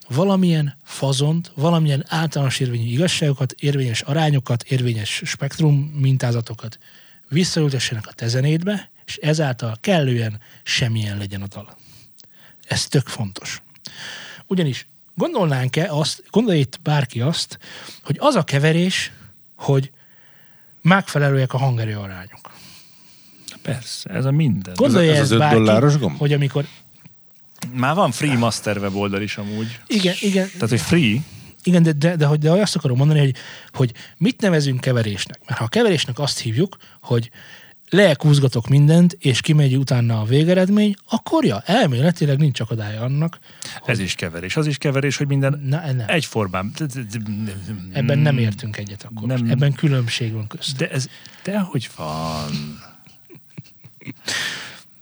valamilyen 0.07 0.77
fazont, 0.83 1.51
valamilyen 1.55 2.05
általános 2.07 2.59
érvényű 2.59 2.87
igazságokat, 2.87 3.51
érvényes 3.51 4.01
arányokat, 4.01 4.63
érvényes 4.63 5.21
spektrum 5.25 5.75
mintázatokat 5.75 6.79
visszaültessenek 7.27 8.07
a 8.07 8.11
tezenétbe, 8.11 8.91
és 9.05 9.17
ezáltal 9.17 9.77
kellően 9.81 10.39
semmilyen 10.63 11.17
legyen 11.17 11.41
a 11.41 11.47
dal. 11.47 11.77
Ez 12.67 12.87
tök 12.87 13.07
fontos. 13.07 13.61
Ugyanis 14.47 14.87
gondolnánk-e 15.19 15.87
azt, 15.91 16.23
gondolj 16.29 16.59
itt 16.59 16.79
bárki 16.83 17.21
azt, 17.21 17.59
hogy 18.03 18.17
az 18.19 18.35
a 18.35 18.43
keverés, 18.43 19.11
hogy 19.55 19.91
megfelelőek 20.81 21.53
a 21.53 21.57
hangerő 21.57 21.97
arányok. 21.97 22.51
Persze, 23.61 24.09
ez 24.09 24.25
a 24.25 24.31
minden. 24.31 24.73
Gondolja 24.75 25.11
ez 25.11 25.17
ez, 25.17 25.23
az 25.23 25.31
öt 25.31 25.39
bárki, 25.39 25.55
dolláros 25.55 25.97
gomb? 25.97 26.17
hogy 26.17 26.33
amikor... 26.33 26.65
Már 27.73 27.95
van 27.95 28.11
free 28.11 28.37
master 28.37 28.77
weboldal 28.77 29.21
is 29.21 29.37
amúgy. 29.37 29.79
Igen, 29.87 30.15
igen, 30.19 30.49
Tehát, 30.53 30.69
hogy 30.69 30.81
free, 30.81 31.19
igen 31.63 31.83
de, 31.83 31.91
de, 31.91 32.15
de, 32.15 32.25
hogy, 32.25 32.39
de 32.39 32.51
azt 32.51 32.75
akarom 32.75 32.97
mondani, 32.97 33.19
hogy, 33.19 33.35
hogy 33.73 33.93
mit 34.17 34.41
nevezünk 34.41 34.81
keverésnek. 34.81 35.39
Mert 35.45 35.59
ha 35.59 35.65
a 35.65 35.67
keverésnek 35.67 36.19
azt 36.19 36.39
hívjuk, 36.39 36.77
hogy 37.01 37.29
leekúzgatok 37.89 38.67
mindent, 38.67 39.17
és 39.19 39.41
kimegy 39.41 39.77
utána 39.77 40.19
a 40.19 40.23
végeredmény, 40.23 40.95
akkor 41.09 41.45
ja, 41.45 41.61
elméletileg 41.65 42.37
nincs 42.37 42.59
akadálya 42.59 43.01
annak. 43.01 43.39
ez 43.85 43.99
is 43.99 44.15
keverés. 44.15 44.55
Az 44.57 44.67
is 44.67 44.77
keverés, 44.77 45.17
hogy 45.17 45.27
minden 45.27 45.61
Na, 45.65 45.91
nem. 45.91 46.05
egyformán. 46.07 46.71
Ebben 47.93 48.19
nem 48.19 48.37
értünk 48.37 48.77
egyet 48.77 49.03
akkor. 49.03 49.27
Nem. 49.27 49.49
Ebben 49.49 49.73
különbség 49.73 50.33
van 50.33 50.47
közt. 50.47 50.77
De 50.77 50.89
ez, 50.89 51.07
de 51.43 51.59
hogy 51.59 51.89
van? 51.95 52.79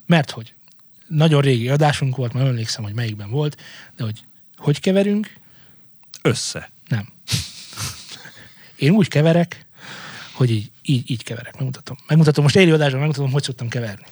Mert 0.06 0.30
hogy 0.30 0.54
nagyon 1.06 1.40
régi 1.40 1.68
adásunk 1.68 2.16
volt, 2.16 2.32
már 2.32 2.46
emlékszem, 2.46 2.84
hogy 2.84 2.94
melyikben 2.94 3.30
volt, 3.30 3.56
de 3.96 4.04
hogy 4.04 4.20
hogy 4.56 4.80
keverünk? 4.80 5.32
Össze. 6.22 6.70
Nem. 6.88 7.08
Én 8.76 8.90
úgy 8.90 9.08
keverek, 9.08 9.66
hogy 10.38 10.50
így, 10.50 10.70
így, 10.82 11.10
így 11.10 11.22
keverek. 11.22 11.54
Megmutatom. 11.54 11.96
Megmutatom, 12.06 12.42
most 12.42 12.56
élő 12.56 12.72
adásban 12.72 12.98
megmutatom, 12.98 13.30
hogy 13.32 13.42
szoktam 13.42 13.68
keverni. 13.68 14.06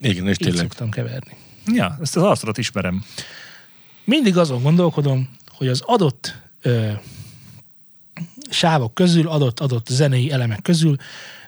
Igen, 0.00 0.28
és 0.28 0.30
Így 0.30 0.36
tényleg. 0.36 0.60
szoktam 0.60 0.90
keverni. 0.90 1.36
Ja, 1.66 1.98
ezt 2.00 2.16
az 2.16 2.22
arcodat 2.22 2.58
ismerem. 2.58 3.04
Mindig 4.04 4.36
azon 4.36 4.62
gondolkodom, 4.62 5.28
hogy 5.48 5.68
az 5.68 5.80
adott 5.80 6.34
ö, 6.62 6.92
sávok 8.50 8.94
közül, 8.94 9.28
adott, 9.28 9.60
adott 9.60 9.86
zenei 9.86 10.30
elemek 10.30 10.62
közül, 10.62 10.96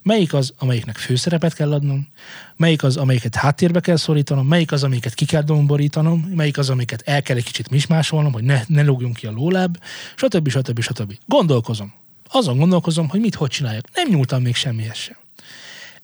melyik 0.03 0.35
az, 0.35 0.53
amelyiknek 0.59 0.97
főszerepet 0.97 1.55
kell 1.55 1.73
adnom, 1.73 2.09
melyik 2.57 2.83
az, 2.83 2.97
amelyiket 2.97 3.35
háttérbe 3.35 3.81
kell 3.81 3.97
szorítanom, 3.97 4.47
melyik 4.47 4.73
az, 4.73 4.83
amelyiket 4.83 5.15
ki 5.15 5.25
kell 5.25 5.43
domborítanom, 5.43 6.21
melyik 6.21 6.59
az, 6.59 6.71
amiket 6.71 7.03
el 7.05 7.23
kell 7.23 7.37
egy 7.37 7.45
kicsit 7.45 7.71
mismásolnom, 7.71 8.33
hogy 8.33 8.45
ne, 8.45 8.63
ne 8.67 8.83
lógjunk 8.83 9.17
ki 9.17 9.27
a 9.27 9.31
lóláb, 9.31 9.79
stb. 10.17 10.49
stb. 10.49 10.81
stb. 10.81 11.19
Gondolkozom. 11.27 11.93
Azon 12.29 12.59
gondolkozom, 12.59 13.09
hogy 13.09 13.21
mit 13.21 13.35
hogy 13.35 13.51
csináljak. 13.51 13.95
Nem 13.95 14.09
nyúltam 14.09 14.43
még 14.43 14.55
semmihez 14.55 14.97
sem. 14.97 15.17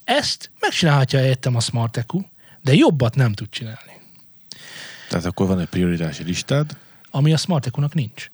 Ezt 0.04 0.50
megcsinálhatja 0.60 1.18
helyettem 1.18 1.56
a 1.56 1.60
Smart 1.60 1.96
EQ, 1.96 2.20
de 2.62 2.74
jobbat 2.74 3.14
nem 3.14 3.32
tud 3.32 3.48
csinálni. 3.50 4.00
Tehát 5.08 5.24
akkor 5.24 5.46
van 5.46 5.60
egy 5.60 5.66
prioritási 5.66 6.22
listád, 6.22 6.76
ami 7.10 7.32
a 7.32 7.36
Smart 7.36 7.66
EQ-nak 7.66 7.94
nincs. 7.94 8.30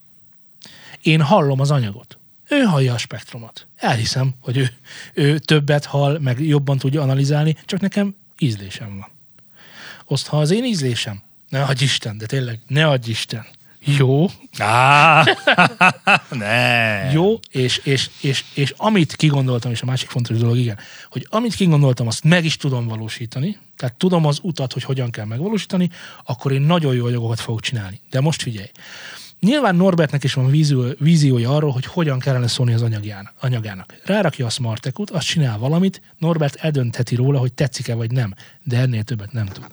Én 1.03 1.23
hallom 1.23 1.61
az 1.61 1.71
anyagot. 1.71 2.19
Ő 2.49 2.63
hallja 2.63 2.95
a 2.95 2.99
spektrumot. 2.99 3.67
Elhiszem, 3.77 4.35
hogy 4.41 4.57
ő, 4.57 4.71
ő 5.15 5.39
többet 5.39 5.85
hall, 5.85 6.19
meg 6.19 6.41
jobban 6.41 6.79
tudja 6.79 7.03
analizálni, 7.03 7.57
csak 7.65 7.81
nekem 7.81 8.15
ízlésem 8.39 8.97
van. 8.99 9.09
Azt, 10.07 10.27
ha 10.27 10.39
az 10.39 10.51
én 10.51 10.65
ízlésem, 10.65 11.23
ne 11.49 11.63
adj 11.63 11.85
Isten, 11.85 12.19
de 12.19 12.27
tényleg, 12.27 12.61
ne 12.67 12.87
adj 12.87 13.11
Isten. 13.11 13.47
Jó, 13.97 14.27
Á, 14.59 15.25
ne. 16.31 17.11
jó, 17.13 17.39
és, 17.51 17.77
és, 17.77 18.11
és, 18.21 18.45
és 18.55 18.75
amit 18.77 19.17
kigondoltam, 19.17 19.71
és 19.71 19.83
a 19.83 19.87
másik 19.87 20.09
fontos 20.09 20.39
dolog, 20.39 20.57
igen, 20.57 20.79
hogy 21.11 21.27
amit 21.31 21.55
kigondoltam, 21.55 22.07
azt 22.07 22.25
meg 22.25 22.45
is 22.45 22.57
tudom 22.57 22.87
valósítani, 22.87 23.59
tehát 23.77 23.95
tudom 23.95 24.27
az 24.27 24.39
utat, 24.43 24.73
hogy 24.73 24.83
hogyan 24.83 25.11
kell 25.11 25.25
megvalósítani, 25.25 25.91
akkor 26.25 26.53
én 26.53 26.61
nagyon 26.61 26.95
jó 26.95 27.07
anyagokat 27.07 27.41
fogok 27.41 27.61
csinálni. 27.61 28.01
De 28.11 28.21
most 28.21 28.43
figyelj, 28.43 28.71
Nyilván 29.41 29.77
Norbertnek 29.77 30.25
is 30.25 30.35
van 30.35 30.51
vízió, 30.51 30.85
víziója 30.99 31.55
arról, 31.55 31.71
hogy 31.71 31.85
hogyan 31.85 32.19
kellene 32.19 32.47
szólni 32.47 32.73
az 32.73 32.83
anyagján, 32.83 33.31
anyagának. 33.41 33.95
Rárakja 34.05 34.47
a 34.47 34.51
Smartekut, 34.51 35.11
azt 35.11 35.27
csinál 35.27 35.59
valamit, 35.59 36.03
Norbert 36.19 36.55
eldöntheti 36.55 37.15
róla, 37.15 37.39
hogy 37.39 37.53
tetszik-e 37.53 37.95
vagy 37.95 38.11
nem, 38.11 38.35
de 38.63 38.79
ennél 38.79 39.03
többet 39.03 39.33
nem 39.33 39.47
tud. 39.47 39.67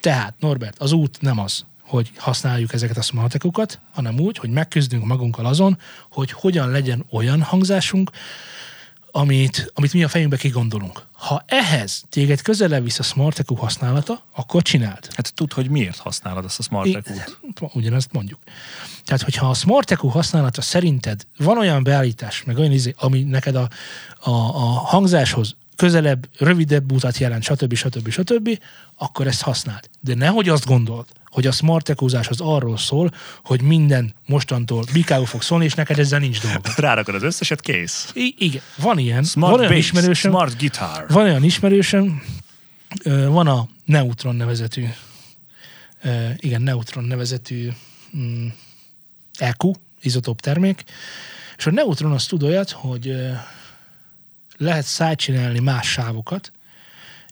Tehát, 0.00 0.34
Norbert, 0.38 0.78
az 0.78 0.92
út 0.92 1.20
nem 1.20 1.38
az, 1.38 1.64
hogy 1.86 2.10
használjuk 2.16 2.72
ezeket 2.72 2.96
a 2.96 3.02
smartekukat, 3.02 3.80
hanem 3.92 4.20
úgy, 4.20 4.38
hogy 4.38 4.50
megküzdünk 4.50 5.04
magunkkal 5.04 5.46
azon, 5.46 5.78
hogy 6.10 6.32
hogyan 6.32 6.70
legyen 6.70 7.04
olyan 7.10 7.42
hangzásunk, 7.42 8.10
amit, 9.10 9.72
amit 9.74 9.92
mi 9.92 10.04
a 10.04 10.08
fejünkbe 10.08 10.36
kigondolunk. 10.36 11.02
Ha 11.12 11.42
ehhez 11.46 12.04
téged 12.08 12.42
közelebb 12.42 12.84
visz 12.84 12.98
a 12.98 13.02
Smart 13.02 13.38
EQ 13.38 13.54
használata, 13.54 14.22
akkor 14.34 14.62
csináld. 14.62 15.08
Hát 15.14 15.34
tudd, 15.34 15.54
hogy 15.54 15.70
miért 15.70 15.98
használod 15.98 16.44
ezt 16.44 16.58
a 16.58 16.62
Smart 16.62 16.86
I- 16.86 16.94
EQ-t. 16.94 17.38
Ugyanezt 17.72 18.12
mondjuk. 18.12 18.38
Tehát, 19.04 19.22
hogyha 19.22 19.48
a 19.48 19.54
Smart 19.54 19.90
EQ 19.90 20.08
használata 20.08 20.62
szerinted 20.62 21.26
van 21.38 21.58
olyan 21.58 21.82
beállítás, 21.82 22.44
meg 22.44 22.58
olyan 22.58 22.72
izé, 22.72 22.94
ami 22.98 23.22
neked 23.22 23.54
a, 23.54 23.68
a, 24.20 24.30
a 24.30 24.62
hangzáshoz 24.64 25.56
közelebb, 25.76 26.28
rövidebb 26.38 26.92
utat 26.92 27.18
jelent, 27.18 27.42
stb. 27.42 27.74
stb. 27.74 28.10
stb., 28.10 28.58
akkor 28.96 29.26
ezt 29.26 29.42
használd. 29.42 29.88
De 30.00 30.14
nehogy 30.14 30.48
azt 30.48 30.66
gondold, 30.66 31.06
hogy 31.36 31.46
a 31.46 31.52
smart 31.52 31.88
az 32.28 32.40
arról 32.40 32.76
szól, 32.76 33.10
hogy 33.44 33.62
minden 33.62 34.14
mostantól 34.26 34.84
bikául 34.92 35.26
fog 35.26 35.42
szólni, 35.42 35.64
és 35.64 35.74
neked 35.74 35.98
ezzel 35.98 36.18
nincs 36.18 36.40
dolgod. 36.40 36.78
Rárakod 36.88 37.14
az 37.14 37.22
összeset, 37.22 37.60
kész. 37.60 38.10
I- 38.14 38.34
igen, 38.38 38.62
van 38.76 38.98
ilyen. 38.98 39.24
Smart 39.24 39.50
van 39.50 39.60
olyan 39.60 39.72
bass, 39.72 39.84
ismerősöm, 39.84 40.30
smart 40.30 40.58
guitar. 40.58 41.04
van 41.08 41.24
olyan 41.24 41.44
ismerősöm, 41.44 42.22
van 43.28 43.46
a 43.46 43.68
Neutron 43.84 44.36
nevezetű, 44.36 44.86
igen, 46.36 46.62
Neutron 46.62 47.04
nevezetű 47.04 47.68
mm, 48.16 48.46
EQ, 49.38 49.72
izotóp 50.02 50.40
termék, 50.40 50.84
és 51.56 51.66
a 51.66 51.70
Neutron 51.70 52.12
az 52.12 52.26
tud 52.26 52.42
olyat, 52.42 52.70
hogy 52.70 53.16
lehet 54.56 54.84
szájcsinálni 54.84 55.58
más 55.58 55.90
sávokat, 55.90 56.52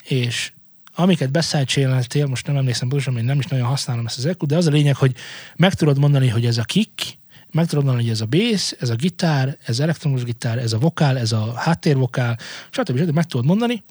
és 0.03 0.53
amiket 0.95 1.31
beszájcsináltél, 1.31 2.27
most 2.27 2.47
nem 2.47 2.57
emlékszem 2.57 2.89
pontosan, 2.89 3.17
én 3.17 3.25
nem 3.25 3.39
is 3.39 3.47
nagyon 3.47 3.67
használom 3.67 4.07
ezt 4.07 4.19
az 4.19 4.27
EQ, 4.27 4.47
de 4.47 4.57
az 4.57 4.67
a 4.67 4.71
lényeg, 4.71 4.97
hogy 4.97 5.15
meg 5.57 5.75
tudod 5.75 5.99
mondani, 5.99 6.29
hogy 6.29 6.47
ez 6.47 6.59
a 6.59 6.65
kick, 6.65 7.19
meg 7.51 7.67
tudod 7.67 7.85
mondani, 7.85 8.05
hogy 8.05 8.15
ez 8.15 8.21
a 8.21 8.27
bass, 8.27 8.75
ez 8.79 8.91
a 8.91 8.95
gitár, 8.95 9.57
ez 9.65 9.81
elektromos 9.81 10.25
gitár, 10.25 10.59
ez 10.59 10.73
a 10.73 10.79
vokál, 10.79 11.19
ez 11.19 11.33
a 11.33 11.53
háttérvokál, 11.57 12.39
stb. 12.71 12.99
stb. 12.99 13.15
meg 13.15 13.25
tudod 13.25 13.47
mondani, 13.47 13.85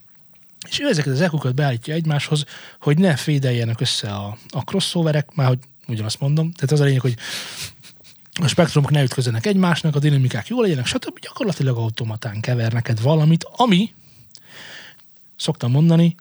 és 0.69 0.79
ő 0.79 0.87
ezeket 0.87 1.13
az 1.13 1.21
EQ-kat 1.21 1.55
beállítja 1.55 1.93
egymáshoz, 1.93 2.45
hogy 2.79 2.97
ne 2.97 3.15
fédeljenek 3.15 3.81
össze 3.81 4.09
a, 4.09 4.37
a 4.49 4.63
crossoverek, 4.63 5.35
már 5.35 5.47
hogy 5.47 5.59
ugyanazt 5.87 6.19
mondom, 6.19 6.51
tehát 6.51 6.71
az 6.71 6.79
a 6.79 6.83
lényeg, 6.83 7.01
hogy 7.01 7.15
a 8.41 8.47
spektrumok 8.47 8.91
ne 8.91 9.03
ütközzenek 9.03 9.45
egymásnak, 9.45 9.95
a 9.95 9.99
dinamikák 9.99 10.47
jól 10.47 10.61
legyenek, 10.61 10.85
stb. 10.85 11.19
Gyakorlatilag 11.19 11.77
automatán 11.77 12.41
kever 12.41 12.73
neked 12.73 13.01
valamit, 13.01 13.47
ami, 13.55 13.93
szoktam 15.35 15.71
mondani, 15.71 16.15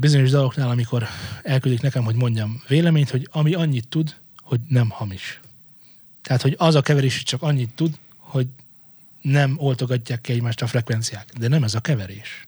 bizonyos 0.00 0.30
daloknál, 0.30 0.68
amikor 0.70 1.06
elküldik 1.42 1.80
nekem, 1.80 2.04
hogy 2.04 2.14
mondjam 2.14 2.62
véleményt, 2.68 3.10
hogy 3.10 3.28
ami 3.32 3.54
annyit 3.54 3.88
tud, 3.88 4.14
hogy 4.42 4.60
nem 4.68 4.88
hamis. 4.88 5.40
Tehát, 6.22 6.42
hogy 6.42 6.54
az 6.58 6.74
a 6.74 6.80
keverés 6.80 7.22
csak 7.22 7.42
annyit 7.42 7.74
tud, 7.74 7.94
hogy 8.18 8.46
nem 9.22 9.54
oltogatják 9.58 10.20
ki 10.20 10.32
egymást 10.32 10.62
a 10.62 10.66
frekvenciák. 10.66 11.32
De 11.38 11.48
nem 11.48 11.62
ez 11.64 11.74
a 11.74 11.80
keverés. 11.80 12.46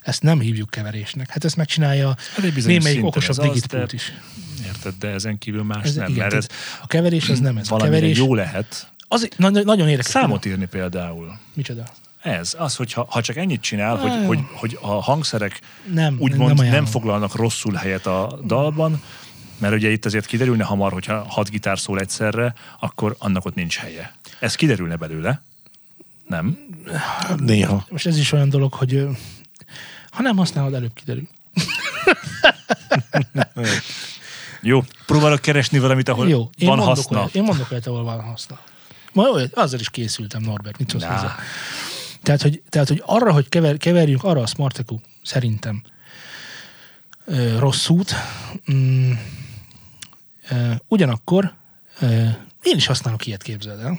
Ezt 0.00 0.22
nem 0.22 0.40
hívjuk 0.40 0.70
keverésnek. 0.70 1.30
Hát 1.30 1.44
ezt 1.44 1.56
megcsinálja 1.56 2.16
Hát 2.34 2.64
némelyik 2.64 3.04
okosabb 3.04 3.38
az, 3.38 3.46
digitpult 3.46 3.86
de- 3.90 3.94
is. 3.94 4.12
Érted, 4.66 4.94
de 4.98 5.08
ezen 5.08 5.38
kívül 5.38 5.62
más 5.62 5.84
Ez, 5.84 5.94
nem, 5.94 6.08
igen, 6.08 6.18
mert 6.18 6.34
ez 6.34 6.46
a 6.82 6.86
keverés 6.86 7.28
az 7.28 7.40
nem 7.40 7.56
ez. 7.56 7.70
A 7.70 7.76
keverés 7.76 8.18
jó 8.18 8.34
lehet. 8.34 8.92
az, 9.08 9.28
na- 9.36 9.50
nagyon 9.50 9.88
érdekes. 9.88 10.10
Számot 10.10 10.44
írni 10.44 10.66
például. 10.66 11.38
Micsoda? 11.54 11.84
Ez, 12.26 12.54
az, 12.58 12.76
hogyha 12.76 13.06
ha 13.10 13.20
csak 13.20 13.36
ennyit 13.36 13.60
csinál, 13.60 13.96
hogy, 13.96 14.26
hogy, 14.26 14.38
hogy 14.52 14.78
a 14.80 15.02
hangszerek 15.02 15.60
Nem, 15.92 16.16
úgymond 16.18 16.38
nem 16.38 16.48
nem, 16.48 16.58
ajánlom. 16.58 16.82
nem 16.82 16.92
foglalnak 16.92 17.34
rosszul 17.34 17.74
helyet 17.74 18.06
a 18.06 18.38
dalban, 18.44 19.02
mert 19.58 19.74
ugye 19.74 19.90
itt 19.90 20.04
azért 20.04 20.26
kiderülne 20.26 20.64
hamar, 20.64 20.92
hogyha 20.92 21.24
hat 21.28 21.50
gitár 21.50 21.78
szól 21.78 22.00
egyszerre, 22.00 22.54
akkor 22.80 23.16
annak 23.18 23.44
ott 23.44 23.54
nincs 23.54 23.76
helye. 23.76 24.12
Ez 24.40 24.54
kiderülne 24.54 24.96
belőle? 24.96 25.42
Nem? 26.28 26.58
Néha. 27.36 27.86
Most 27.90 28.06
ez 28.06 28.18
is 28.18 28.32
olyan 28.32 28.48
dolog, 28.48 28.72
hogy 28.72 29.06
ha 30.10 30.22
nem 30.22 30.36
használod, 30.36 30.74
előbb 30.74 30.94
kiderül. 30.94 31.28
Jó, 34.62 34.84
próbálok 35.06 35.40
keresni 35.40 35.78
valamit, 35.78 36.08
ahol 36.08 36.28
Jó, 36.28 36.50
én 36.58 36.68
van 36.68 36.78
haszna. 36.78 37.18
olyat, 37.18 37.34
én 37.34 37.42
mondok 37.42 37.70
olyat, 37.70 37.86
ahol 37.86 38.04
van 38.04 38.20
haszna. 38.20 38.58
Majd 39.12 39.34
olyat, 39.34 39.54
azzal 39.54 39.80
is 39.80 39.90
készültem, 39.90 40.42
Norbert, 40.42 40.78
mit 40.78 40.90
szólsz 40.90 41.04
Na. 41.04 41.12
hozzá? 41.12 41.34
Tehát 42.26 42.42
hogy, 42.42 42.62
tehát, 42.68 42.88
hogy 42.88 43.02
arra, 43.04 43.32
hogy 43.32 43.48
kever, 43.48 43.76
keverjünk, 43.76 44.24
arra 44.24 44.40
a 44.40 44.46
Smartecu 44.46 44.98
szerintem 45.22 45.82
ö, 47.24 47.58
rossz 47.58 47.88
út. 47.88 48.14
Mm, 48.72 49.12
ö, 50.50 50.72
ugyanakkor 50.88 51.54
ö, 52.00 52.06
én 52.62 52.76
is 52.76 52.86
használok 52.86 53.26
ilyet, 53.26 53.42
képzeld 53.42 53.80
el. 53.80 53.98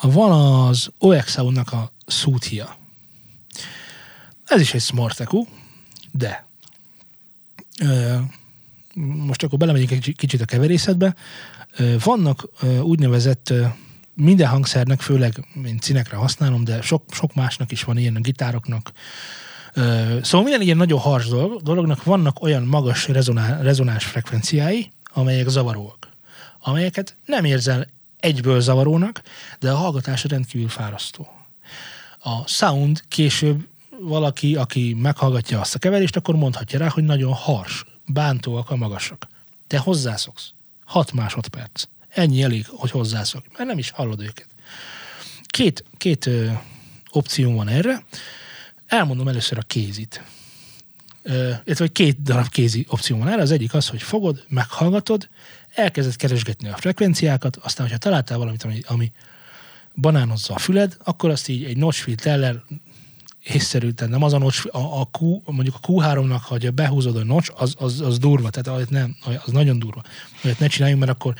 Van 0.00 0.32
az 0.68 0.90
OX 0.98 1.32
Soundnak 1.32 1.72
a 1.72 1.92
Suthia. 2.06 2.76
Ez 4.44 4.60
is 4.60 4.74
egy 4.74 4.82
Smartecu, 4.82 5.46
de 6.12 6.46
ö, 7.80 8.16
most 8.94 9.42
akkor 9.42 9.58
belemegyünk 9.58 9.90
egy 9.90 9.98
kicsi- 9.98 10.16
kicsit 10.16 10.40
a 10.40 10.44
keverészetbe. 10.44 11.14
Ö, 11.76 11.96
Vannak 12.04 12.48
ö, 12.60 12.78
úgynevezett 12.78 13.50
ö, 13.50 13.66
minden 14.16 14.48
hangszernek, 14.48 15.00
főleg 15.00 15.46
én 15.66 15.78
cinekre 15.78 16.16
használom, 16.16 16.64
de 16.64 16.80
sok, 16.82 17.02
sok 17.10 17.34
másnak 17.34 17.72
is 17.72 17.84
van 17.84 17.96
ilyen, 17.98 18.16
a 18.16 18.20
gitároknak. 18.20 18.92
Szóval 20.22 20.42
minden 20.42 20.60
ilyen 20.60 20.76
nagyon 20.76 20.98
hars 20.98 21.28
dolog, 21.28 21.62
dolognak 21.62 22.04
vannak 22.04 22.42
olyan 22.42 22.62
magas 22.62 23.08
rezonál, 23.08 23.62
rezonás 23.62 24.04
frekvenciái, 24.04 24.92
amelyek 25.12 25.48
zavaróak. 25.48 26.08
Amelyeket 26.60 27.16
nem 27.26 27.44
érzel 27.44 27.86
egyből 28.16 28.60
zavarónak, 28.60 29.22
de 29.58 29.70
a 29.70 29.76
hallgatás 29.76 30.24
rendkívül 30.24 30.68
fárasztó. 30.68 31.28
A 32.18 32.48
sound 32.48 33.02
később 33.08 33.68
valaki, 34.00 34.56
aki 34.56 34.96
meghallgatja 35.00 35.60
azt 35.60 35.74
a 35.74 35.78
keverést, 35.78 36.16
akkor 36.16 36.36
mondhatja 36.36 36.78
rá, 36.78 36.88
hogy 36.88 37.04
nagyon 37.04 37.32
hars, 37.32 37.84
bántóak 38.06 38.70
a 38.70 38.76
magasak. 38.76 39.26
Te 39.66 39.78
hozzászoksz. 39.78 40.50
6 40.84 41.12
másodperc. 41.12 41.84
Ennyi 42.16 42.42
elég, 42.42 42.66
hogy 42.68 42.90
hozzászokj, 42.90 43.46
mert 43.56 43.68
nem 43.68 43.78
is 43.78 43.90
hallod 43.90 44.20
őket. 44.20 44.46
Két, 45.46 45.84
két 45.96 46.26
ö, 46.26 46.50
opció 47.10 47.54
van 47.54 47.68
erre. 47.68 48.04
Elmondom 48.86 49.28
először 49.28 49.58
a 49.58 49.62
kézit. 49.62 50.22
Ö, 51.22 51.52
hogy 51.76 51.92
két 51.92 52.22
darab 52.22 52.48
kézi 52.48 52.86
opció 52.88 53.18
van 53.18 53.28
erre. 53.28 53.42
Az 53.42 53.50
egyik 53.50 53.74
az, 53.74 53.88
hogy 53.88 54.02
fogod, 54.02 54.44
meghallgatod, 54.48 55.28
elkezded 55.74 56.16
keresgetni 56.16 56.68
a 56.68 56.76
frekvenciákat, 56.76 57.56
aztán, 57.56 57.86
hogyha 57.86 58.00
találtál 58.00 58.38
valamit, 58.38 58.62
ami, 58.62 58.80
ami 58.86 59.12
banánozza 59.94 60.54
a 60.54 60.58
füled, 60.58 60.96
akkor 61.04 61.30
azt 61.30 61.48
így 61.48 61.64
egy 61.64 61.76
notch 61.76 62.02
filterrel 62.02 62.64
észszerű, 63.42 63.90
tehát 63.90 64.12
nem 64.12 64.22
az 64.22 64.32
a 64.32 64.38
notch, 64.38 64.74
a, 64.74 65.00
a 65.00 65.08
Q, 65.20 65.42
mondjuk 65.44 65.76
a 65.80 65.86
Q3-nak, 65.86 66.40
ha 66.40 66.70
behúzod 66.74 67.16
a 67.16 67.24
notch, 67.24 67.52
az, 67.56 67.74
az, 67.78 68.00
az 68.00 68.18
durva, 68.18 68.50
tehát 68.50 68.78
olyat 68.78 68.90
nem, 68.90 69.16
az 69.44 69.52
nagyon 69.52 69.78
durva. 69.78 70.02
Olyat 70.44 70.58
ne 70.58 70.66
csináljunk, 70.66 71.00
mert 71.00 71.12
akkor 71.12 71.34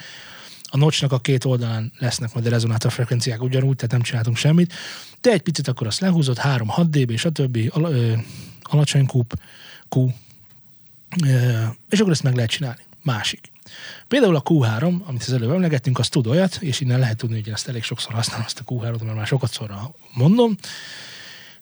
a 0.69 0.77
notchnak 0.77 1.13
a 1.13 1.19
két 1.19 1.45
oldalán 1.45 1.93
lesznek 1.99 2.35
majd 2.35 2.47
a 2.47 2.51
rezonátor 2.51 2.93
frekvenciák 2.93 3.43
ugyanúgy, 3.43 3.77
tehát 3.77 3.91
nem 3.91 4.01
csináltunk 4.01 4.37
semmit. 4.37 4.73
De 5.21 5.31
egy 5.31 5.43
picit 5.43 5.69
akkor 5.69 5.87
azt 5.87 6.01
lehúzod, 6.01 6.39
3-6 6.43 6.87
dB, 6.91 7.17
stb. 7.17 7.59
Ala, 7.69 7.91
ö, 7.91 8.13
alacsony 8.63 9.07
kúp, 9.07 9.35
Q, 9.89 10.09
ö, 11.25 11.65
és 11.89 12.01
akkor 12.01 12.13
ezt 12.13 12.23
meg 12.23 12.35
lehet 12.35 12.51
csinálni. 12.51 12.81
Másik. 13.03 13.51
Például 14.09 14.37
a 14.37 14.43
Q3, 14.43 15.05
amit 15.05 15.23
az 15.23 15.33
előbb 15.33 15.51
emlegettünk, 15.51 15.99
az 15.99 16.09
tud 16.09 16.27
olyat, 16.27 16.57
és 16.61 16.81
innen 16.81 16.99
lehet 16.99 17.17
tudni, 17.17 17.37
hogy 17.37 17.47
én 17.47 17.53
ezt 17.53 17.69
elég 17.69 17.83
sokszor 17.83 18.13
használom, 18.13 18.45
ezt 18.47 18.63
a 18.65 18.75
Q3-ot, 18.75 19.05
mert 19.05 19.17
már 19.17 19.27
sokat 19.27 19.53
szorra 19.53 19.95
mondom, 20.15 20.57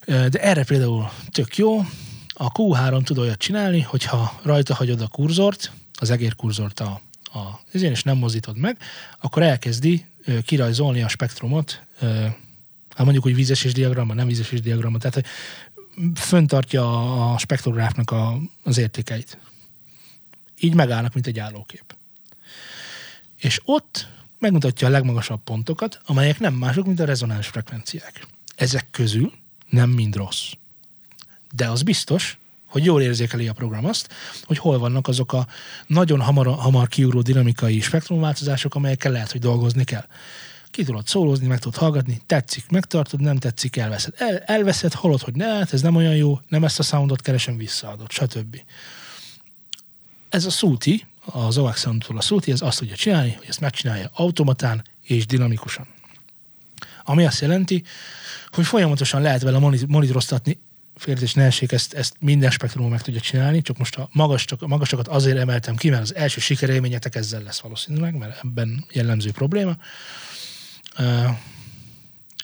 de 0.05 0.41
erre 0.41 0.63
például 0.63 1.09
tök 1.31 1.57
jó. 1.57 1.79
A 2.27 2.51
Q3 2.51 3.03
tud 3.03 3.17
olyat 3.17 3.37
csinálni, 3.37 3.81
hogyha 3.81 4.39
rajta 4.43 4.73
hagyod 4.73 5.01
a 5.01 5.07
kurzort, 5.07 5.71
az 5.93 6.09
egérkurzort 6.09 6.79
a, 6.79 7.01
a 7.35 7.59
ezért, 7.71 7.91
és 7.91 8.03
nem 8.03 8.17
mozdítod 8.17 8.57
meg, 8.57 8.77
akkor 9.21 9.43
elkezdi 9.43 10.05
kirajzolni 10.45 11.01
a 11.03 11.07
spektrumot, 11.07 11.81
hát 12.89 13.03
mondjuk, 13.03 13.23
hogy 13.23 13.35
vízesés 13.35 13.73
diagramma, 13.73 14.13
nem 14.13 14.27
vízesés 14.27 14.61
diagramma, 14.61 14.97
tehát 14.97 15.13
hogy 15.13 15.25
föntartja 16.15 17.33
a 17.33 17.37
spektrográfnak 17.37 18.11
a, 18.11 18.37
az 18.63 18.77
értékeit. 18.77 19.37
Így 20.59 20.73
megállnak, 20.73 21.13
mint 21.13 21.27
egy 21.27 21.39
állókép. 21.39 21.95
És 23.37 23.61
ott 23.65 24.07
megmutatja 24.39 24.87
a 24.87 24.91
legmagasabb 24.91 25.43
pontokat, 25.43 26.01
amelyek 26.05 26.39
nem 26.39 26.53
mások, 26.53 26.85
mint 26.85 26.99
a 26.99 27.05
rezonáns 27.05 27.47
frekvenciák. 27.47 28.27
Ezek 28.55 28.87
közül 28.91 29.33
nem 29.69 29.89
mind 29.89 30.15
rossz. 30.15 30.51
De 31.51 31.69
az 31.69 31.81
biztos, 31.81 32.37
hogy 32.75 32.85
jól 32.85 33.01
érzékeli 33.01 33.47
a 33.47 33.53
program 33.53 33.85
azt, 33.85 34.13
hogy 34.43 34.57
hol 34.57 34.79
vannak 34.79 35.07
azok 35.07 35.33
a 35.33 35.47
nagyon 35.87 36.21
hamar, 36.21 36.47
hamar 36.47 36.87
kiugró 36.87 37.21
dinamikai 37.21 37.79
spektrumváltozások, 37.79 38.75
amelyekkel 38.75 39.11
lehet, 39.11 39.31
hogy 39.31 39.41
dolgozni 39.41 39.83
kell. 39.83 40.05
Ki 40.71 40.83
tudod 40.83 41.07
szólózni, 41.07 41.47
meg 41.47 41.59
tudod 41.59 41.79
hallgatni, 41.79 42.21
tetszik, 42.25 42.69
megtartod, 42.69 43.21
nem 43.21 43.37
tetszik, 43.37 43.77
elveszed. 43.77 44.13
El, 44.17 44.37
elveszed, 44.37 44.93
hallod, 44.93 45.21
hogy 45.21 45.35
ne, 45.35 45.45
hát 45.45 45.73
ez 45.73 45.81
nem 45.81 45.95
olyan 45.95 46.15
jó, 46.15 46.39
nem 46.47 46.63
ezt 46.63 46.79
a 46.79 46.83
soundot 46.83 47.21
keresem, 47.21 47.57
visszaadod, 47.57 48.11
stb. 48.11 48.61
Ez 50.29 50.45
a 50.45 50.49
Suti, 50.49 51.05
az 51.25 51.57
OX 51.57 51.79
Soundtól 51.79 52.17
a 52.17 52.21
Suti, 52.21 52.51
ez 52.51 52.61
azt 52.61 52.79
tudja 52.79 52.95
csinálni, 52.95 53.33
hogy 53.37 53.47
ezt 53.47 53.59
megcsinálja 53.59 54.09
automatán 54.13 54.83
és 55.01 55.25
dinamikusan. 55.25 55.87
Ami 57.03 57.25
azt 57.25 57.41
jelenti, 57.41 57.83
hogy 58.49 58.65
folyamatosan 58.65 59.21
lehet 59.21 59.41
vele 59.41 59.59
moni- 59.59 59.85
monitoroztatni, 59.87 60.59
félretés 60.95 61.33
ne 61.33 61.43
essék, 61.43 61.71
ezt, 61.71 61.93
ezt 61.93 62.15
minden 62.19 62.49
spektrumon 62.49 62.91
meg 62.91 63.01
tudja 63.01 63.19
csinálni, 63.19 63.61
csak 63.61 63.77
most 63.77 63.95
a 63.95 64.09
magas, 64.11 64.45
csak, 64.45 64.61
a 64.61 64.67
magasokat 64.67 65.07
azért 65.07 65.37
emeltem 65.37 65.75
ki, 65.75 65.89
mert 65.89 66.01
az 66.01 66.15
első 66.15 66.39
sikerélményetek 66.39 67.15
ezzel 67.15 67.41
lesz 67.41 67.59
valószínűleg, 67.59 68.17
mert 68.17 68.39
ebben 68.43 68.85
jellemző 68.91 69.31
probléma. 69.31 69.77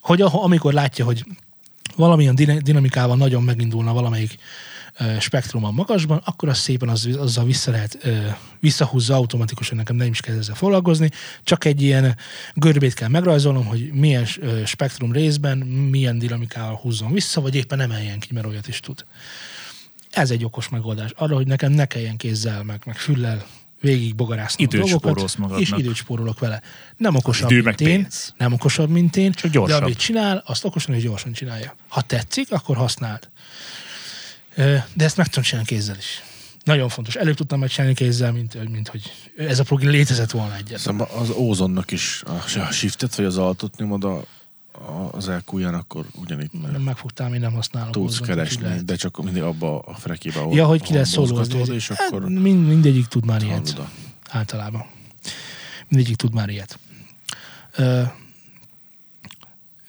Hogy 0.02 0.22
amikor 0.22 0.74
látja, 0.74 1.06
hogy 1.06 1.26
valamilyen 1.96 2.36
din- 2.36 2.64
dinamikával 2.64 3.18
nagyon 3.18 3.44
megindulna 3.44 3.94
valamelyik 3.94 4.38
ö, 5.00 5.20
spektrum 5.20 5.64
a 5.66 5.72
magasban, 5.72 6.22
akkor 6.26 6.50
az 6.50 6.58
szépen 6.58 6.90
az, 6.90 7.10
azzal 7.18 7.46
vissza 7.46 7.72
lehet, 7.72 8.08
visszahúzza 8.60 9.16
automatikusan, 9.16 9.78
nekem 9.78 9.96
nem 9.96 10.08
is 10.08 10.20
kell 10.20 10.38
ezzel 10.38 10.56
foglalkozni, 10.56 11.10
csak 11.44 11.66
egy 11.66 11.82
ilyen 11.82 12.16
görbét 12.54 12.94
kell 12.94 13.08
megrajzolnom, 13.08 13.66
hogy 13.66 13.92
milyen 13.94 14.26
spektrum 14.66 15.12
részben 15.12 15.58
milyen 15.58 16.20
dinamikával 16.20 16.76
húzzon 16.76 17.12
vissza, 17.12 17.42
vagy 17.42 17.56
éppen 17.56 17.80
emeljen 17.80 18.20
ki, 18.20 18.34
mert 18.34 18.46
olyat 18.46 18.68
is 18.68 18.80
tud. 18.80 19.06
Ez 20.12 20.32
egy 20.32 20.44
okos 20.44 20.70
megoldás. 20.70 21.12
Arra, 21.16 21.36
hogy 21.36 21.48
nekem 21.48 21.72
ne 21.72 21.86
kelljen 21.86 22.18
kézzel, 22.18 22.64
meg, 22.64 22.82
meg 22.86 22.98
füllel 22.98 23.46
végig 23.82 24.16
bogarászni 24.16 24.64
Időt 24.64 24.82
a 24.84 24.88
dolgokat, 24.88 25.38
magadnak. 25.38 25.62
és 25.62 25.74
időt 25.78 25.96
spórolok 25.96 26.40
vele. 26.40 26.62
Nem 26.98 27.16
okosabb, 27.16 27.52
Idő 27.52 27.62
mint 27.62 27.82
én, 27.82 27.88
pénz. 28.02 28.34
nem 28.38 28.54
okosabb, 28.54 28.90
mint 28.90 29.18
én, 29.18 29.32
Csak 29.32 29.44
de 29.44 29.50
gyorsabb. 29.50 29.84
amit 29.84 29.98
csinál, 29.98 30.44
azt 30.46 30.66
okosan 30.66 30.96
és 30.96 31.04
gyorsan 31.04 31.32
csinálja. 31.32 31.76
Ha 31.88 32.02
tetszik, 32.02 32.52
akkor 32.52 32.76
használd. 32.76 33.30
De 34.56 35.04
ezt 35.04 35.18
meg 35.18 35.28
tudom 35.28 35.44
csinálni 35.44 35.68
kézzel 35.68 35.98
is. 35.98 36.22
Nagyon 36.64 36.90
fontos. 36.90 37.16
Előbb 37.16 37.36
tudtam 37.36 37.60
megcsinálni 37.60 37.96
kézzel, 37.96 38.32
mint, 38.32 38.70
mint 38.72 38.88
hogy 38.88 39.12
ez 39.38 39.60
a 39.60 39.64
program 39.64 39.92
létezett 39.92 40.32
volna 40.32 40.56
egyet. 40.56 40.80
Szóval 40.80 41.08
az 41.18 41.30
ózonnak 41.30 41.92
is 41.92 42.24
a, 42.26 42.72
shiftet 42.72 43.16
vagy 43.16 43.26
az 43.26 43.38
altot 43.38 43.78
nyomod 43.78 44.04
a, 44.04 44.24
az 45.12 45.30
elkúján, 45.30 45.74
akkor 45.74 46.06
ugyanitt 46.16 46.62
meg 46.62 46.72
Nem 46.72 46.82
megfogtál, 46.82 47.34
én 47.34 47.40
nem 47.40 47.54
használom. 47.54 47.92
tudsz 47.92 48.12
úgyhogy 48.12 48.28
keresni, 48.28 48.62
lehet. 48.64 48.86
de 48.86 48.96
csak 48.96 49.24
mindig 49.24 49.42
abba 49.42 49.80
a 49.80 49.94
frekébe, 49.96 50.40
ahol, 50.40 50.56
Ja, 50.56 50.66
hogy 50.66 50.82
ki 50.82 50.94
lesz 50.94 51.10
szólózni. 51.10 51.74
és 51.74 51.88
Hát, 51.88 52.00
akkor 52.08 52.30
mind, 52.30 52.68
mindegyik 52.68 53.06
tud 53.06 53.26
már 53.26 53.42
ilyet. 53.44 53.70
hallod 53.72 53.78
a... 53.80 53.90
Általában. 54.38 54.86
Mindegyik 55.88 56.16
tud 56.16 56.34
már 56.34 56.50
ilyet. 56.50 56.80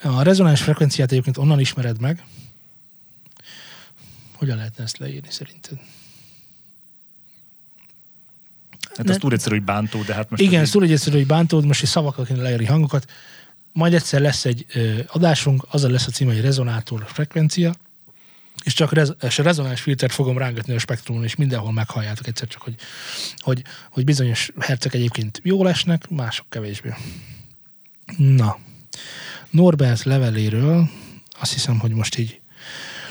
A 0.03 0.23
rezonáns 0.23 0.63
frekvenciát 0.63 1.11
egyébként 1.13 1.37
onnan 1.39 1.61
ismered 1.61 2.01
meg. 2.01 2.25
Hogyan 4.43 4.57
lehetne 4.57 4.85
ezt 4.85 4.99
leírni 4.99 5.31
szerinted? 5.31 5.79
Hát 8.97 9.09
az 9.09 9.17
túl 9.17 9.33
egyszerű, 9.33 9.55
hogy 9.55 9.65
bántó, 9.65 10.03
de 10.03 10.15
hát 10.15 10.31
most... 10.31 10.43
Igen, 10.43 10.61
ez 10.61 10.67
ez 10.67 10.71
túl 10.71 10.83
egyszerű, 10.85 11.17
hogy 11.17 11.27
bántod, 11.27 11.65
most 11.65 11.83
egy 11.83 11.89
szavakkal 11.89 12.25
kéne 12.25 12.43
leírni 12.43 12.65
hangokat. 12.65 13.11
Majd 13.73 13.95
egyszer 13.95 14.21
lesz 14.21 14.45
egy 14.45 14.67
ö, 14.75 15.01
adásunk, 15.07 15.67
az 15.71 15.83
lesz 15.83 16.07
a 16.07 16.11
címe, 16.11 16.33
hogy 16.33 16.41
rezonátor 16.41 17.05
frekvencia, 17.07 17.75
és 18.65 18.73
csak 18.73 18.93
rez, 18.93 19.15
és 19.21 19.39
a 19.39 19.43
rezonáns 19.43 19.81
filtert 19.81 20.13
fogom 20.13 20.39
rángatni 20.39 20.75
a 20.75 20.79
spektrumon, 20.79 21.25
és 21.25 21.35
mindenhol 21.35 21.73
meghalljátok 21.73 22.27
egyszer 22.27 22.49
csak, 22.49 22.63
hogy, 22.63 22.75
hogy, 23.37 23.63
hogy 23.91 24.05
bizonyos 24.05 24.53
hercek 24.59 24.95
egyébként 24.95 25.41
jól 25.43 25.69
esnek, 25.69 26.09
mások 26.09 26.47
kevésbé. 26.49 26.95
Na, 28.17 28.59
Norbert 29.51 30.03
leveléről 30.03 30.89
azt 31.41 31.53
hiszem, 31.53 31.79
hogy 31.79 31.91
most 31.91 32.19
így 32.19 32.42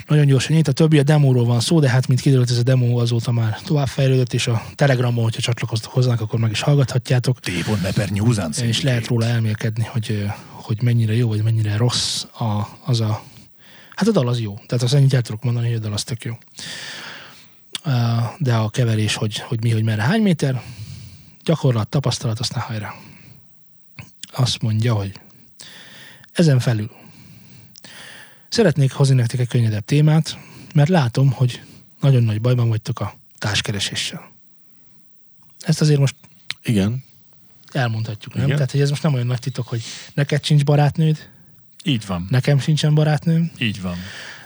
nagyon 0.08 0.26
gyorsan 0.26 0.56
nyit. 0.56 0.68
A 0.68 0.72
többi 0.72 1.00
a 1.00 1.04
demóról 1.04 1.46
van 1.46 1.60
szó, 1.60 1.80
de 1.80 1.90
hát 1.90 2.08
mint 2.08 2.22
kiderült, 2.22 2.50
ez 2.50 2.58
a 2.58 2.64
demo 2.64 3.00
azóta 3.00 3.32
már 3.32 3.60
továbbfejlődött, 3.66 4.34
és 4.34 4.48
a 4.48 4.64
Telegramon, 4.76 5.24
hogyha 5.24 5.42
csatlakoztok 5.42 5.92
hozzánk, 5.92 6.22
akkor 6.22 6.40
meg 6.40 6.52
is 6.52 6.62
hallgathatjátok 6.62 7.40
Tévon 7.40 7.80
Neper 7.82 8.10
News 8.10 8.38
and 8.38 8.56
és 8.62 8.82
lehet 8.82 9.08
róla 9.08 9.26
elmélkedni, 9.26 9.84
hogy, 9.84 10.26
hogy 10.48 10.82
mennyire 10.82 11.16
jó, 11.16 11.28
vagy 11.28 11.44
mennyire 11.44 11.78
rossz 11.78 12.24
a, 12.24 12.68
az 12.86 13.00
a... 13.00 13.24
Hát 13.96 14.08
a 14.08 14.12
dal 14.12 14.28
az 14.28 14.40
jó. 14.40 14.54
Tehát 14.54 14.84
azt 14.84 14.94
ennyit 14.94 15.14
el 15.14 15.22
tudok 15.22 15.44
mondani, 15.44 15.68
hogy 15.68 15.76
a 15.76 15.80
dal 15.80 15.94
az 15.94 16.04
tök 16.04 16.24
jó. 16.24 16.38
De 18.38 18.56
a 18.56 18.70
keverés, 18.70 19.16
hogy, 19.16 19.38
hogy 19.40 19.62
mi, 19.62 19.70
hogy 19.72 19.84
merre, 19.84 20.02
hány 20.02 20.22
méter, 20.22 20.62
gyakorlat, 21.44 21.88
tapasztalat, 21.88 22.40
aztán 22.40 22.64
hajrá. 22.64 22.94
Azt 24.34 24.62
mondja, 24.62 24.94
hogy 24.94 25.20
ezen 26.32 26.60
felül 26.60 27.01
szeretnék 28.52 28.92
hozni 28.92 29.16
nektek 29.16 29.40
egy 29.40 29.48
könnyedebb 29.48 29.86
témát, 29.86 30.38
mert 30.74 30.90
látom, 30.90 31.32
hogy 31.32 31.62
nagyon 32.02 32.24
nagy 32.24 32.42
bajban 32.42 32.70
vagytok 32.70 33.00
a 33.00 33.14
társkereséssel. 33.38 34.32
Ezt 35.60 35.82
azért 35.82 36.00
most 36.00 36.16
Igen. 36.64 37.04
elmondhatjuk, 37.72 38.34
nem? 38.34 38.44
Igen. 38.44 38.56
Tehát, 38.56 38.72
hogy 38.72 38.82
ez 38.82 38.90
most 38.90 39.04
nem 39.04 39.14
olyan 39.14 39.26
nagy 39.26 39.40
titok, 39.40 39.68
hogy 39.68 39.82
neked 40.14 40.46
sincs 40.46 40.64
barátnőd, 40.64 41.30
Így 41.84 42.06
van. 42.06 42.28
nekem 42.30 42.60
sincsen 42.60 42.94
barátnőm, 42.94 43.52
Így 43.58 43.82
van. 43.82 43.96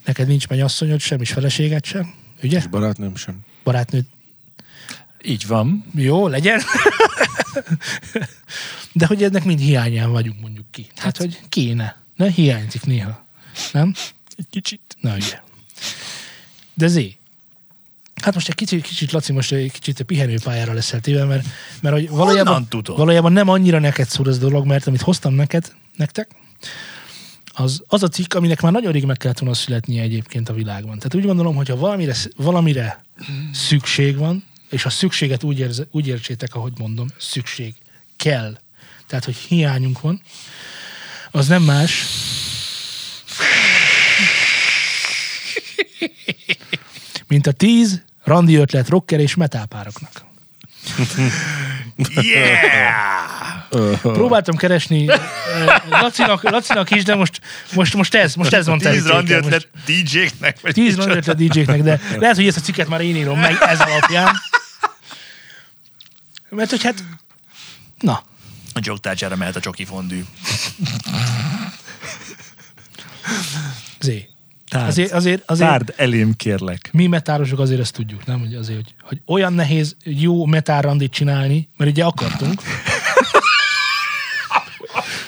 neked 0.06 0.28
nincs 0.28 0.48
mennyasszonyod 0.48 1.00
sem, 1.00 1.22
és 1.22 1.32
feleséged 1.32 1.86
sem, 1.86 2.14
ugye? 2.44 2.58
És 2.58 2.68
barátnőm 2.68 3.16
sem. 3.16 3.40
Barátnőd, 3.64 4.06
Így 5.24 5.48
van. 5.48 5.86
jó, 5.96 6.28
legyen. 6.28 6.62
De 8.94 9.06
hogy 9.06 9.24
ennek 9.24 9.44
mind 9.44 9.60
hiányán 9.60 10.12
vagyunk, 10.12 10.42
mondjuk 10.42 10.66
ki. 10.72 10.88
Hát, 10.96 11.18
hogy 11.18 11.40
kéne. 11.50 11.98
Ne 12.16 12.30
hiányzik 12.30 12.86
néha. 12.86 13.25
Nem? 13.72 13.94
Egy 14.36 14.48
kicsit. 14.50 14.82
Na 15.00 15.16
ugye. 15.16 15.42
De 16.74 16.88
Zé, 16.88 17.18
hát 18.22 18.34
most 18.34 18.48
egy 18.48 18.56
kicsit, 18.56 18.82
kicsit 18.82 19.12
Laci, 19.12 19.32
most 19.32 19.52
egy 19.52 19.72
kicsit 19.72 20.02
pihenőpályára 20.02 20.74
leszel 20.74 21.00
téve, 21.00 21.24
mert, 21.24 21.48
mert 21.82 21.96
hogy 21.96 22.10
valójában, 22.10 22.68
valójában 22.86 23.32
nem 23.32 23.50
annyira 23.50 23.80
neked 23.80 24.10
szól 24.10 24.28
ez 24.28 24.36
a 24.36 24.40
dolog, 24.40 24.66
mert 24.66 24.88
amit 24.88 25.02
hoztam 25.02 25.34
neked, 25.34 25.76
nektek, 25.96 26.30
az, 27.58 27.84
az 27.88 28.04
a 28.04 28.08
cikk, 28.08 28.34
aminek 28.34 28.62
már 28.62 28.72
nagyon 28.72 28.92
rég 28.92 29.06
meg 29.06 29.18
kellett 29.18 29.40
volna 29.40 29.56
születnie 29.56 30.02
egyébként 30.02 30.50
a 30.50 30.54
világban. 30.54 30.98
Tehát 30.98 31.16
úgy 31.16 31.26
gondolom, 31.26 31.56
hogyha 31.56 31.76
valamire, 31.76 32.16
valamire 32.36 33.04
szükség 33.54 34.18
van, 34.18 34.44
és 34.70 34.86
a 34.86 34.90
szükséget 34.90 35.44
úgy, 35.44 35.60
érze, 35.60 35.88
úgy 35.92 36.08
értsétek, 36.08 36.56
ahogy 36.56 36.74
mondom, 36.78 37.08
szükség 37.18 37.76
kell. 38.16 38.58
Tehát, 39.08 39.26
hogy 39.26 39.36
hiányunk 39.36 40.02
van, 40.02 40.22
az 41.32 41.48
nem 41.48 41.64
más, 41.64 42.06
mint 47.28 47.48
a 47.48 47.52
tíz 47.52 48.04
randi 48.24 48.56
ötlet 48.56 48.90
rocker 48.90 49.20
és 49.20 49.36
metálpároknak. 49.36 50.12
Yeah! 52.22 54.02
Próbáltam 54.02 54.56
keresni 54.56 55.10
eh, 55.10 55.20
Lacinak, 55.90 56.44
Lacinak 56.44 56.92
is, 56.92 57.04
de 57.04 57.16
most, 57.16 57.42
most, 57.74 57.94
most 57.94 58.16
ez, 58.16 58.36
most 58.36 58.54
ez 58.54 58.66
van 58.66 58.78
Tíz 58.78 59.08
randi 59.08 59.34
ötlet 59.34 59.68
DJ-knek, 59.86 60.62
Tíz 60.62 60.96
randi 60.96 61.16
ötlet 61.16 61.38
DJ-knek, 61.38 61.82
de 61.82 62.02
lehet, 62.20 62.36
hogy 62.36 62.48
ezt 62.48 62.58
a 62.58 62.62
cikket 62.62 62.88
már 62.88 63.02
én 63.02 63.16
írom 63.16 63.40
meg 63.40 63.58
ez 63.60 63.80
alapján. 63.80 64.36
Mert 66.50 66.70
hogy 66.70 66.84
hát, 66.84 67.04
na, 68.00 68.24
A 68.74 68.80
jogtárgyára 68.82 69.36
mehet 69.36 69.56
a 69.56 69.60
csoki 69.60 69.86
fondű. 69.86 70.24
zé. 74.00 74.30
Tárd, 74.70 74.88
Azért, 74.88 75.12
azért, 75.12 75.44
azért 75.46 75.70
tárd 75.70 75.94
elém, 75.98 76.34
kérlek. 76.36 76.90
mi 76.92 77.08
metárosok 77.08 77.60
azért 77.60 77.80
ezt 77.80 77.94
tudjuk, 77.94 78.26
nem? 78.26 78.40
Hogy 78.40 78.54
azért, 78.56 78.78
hogy, 78.80 78.94
hogy 79.02 79.22
olyan 79.26 79.54
nehéz 79.54 79.96
jó 80.04 80.46
metárrandit 80.46 81.12
csinálni, 81.12 81.70
mert 81.78 81.92
ugye 81.92 82.04
akartunk. 82.04 82.62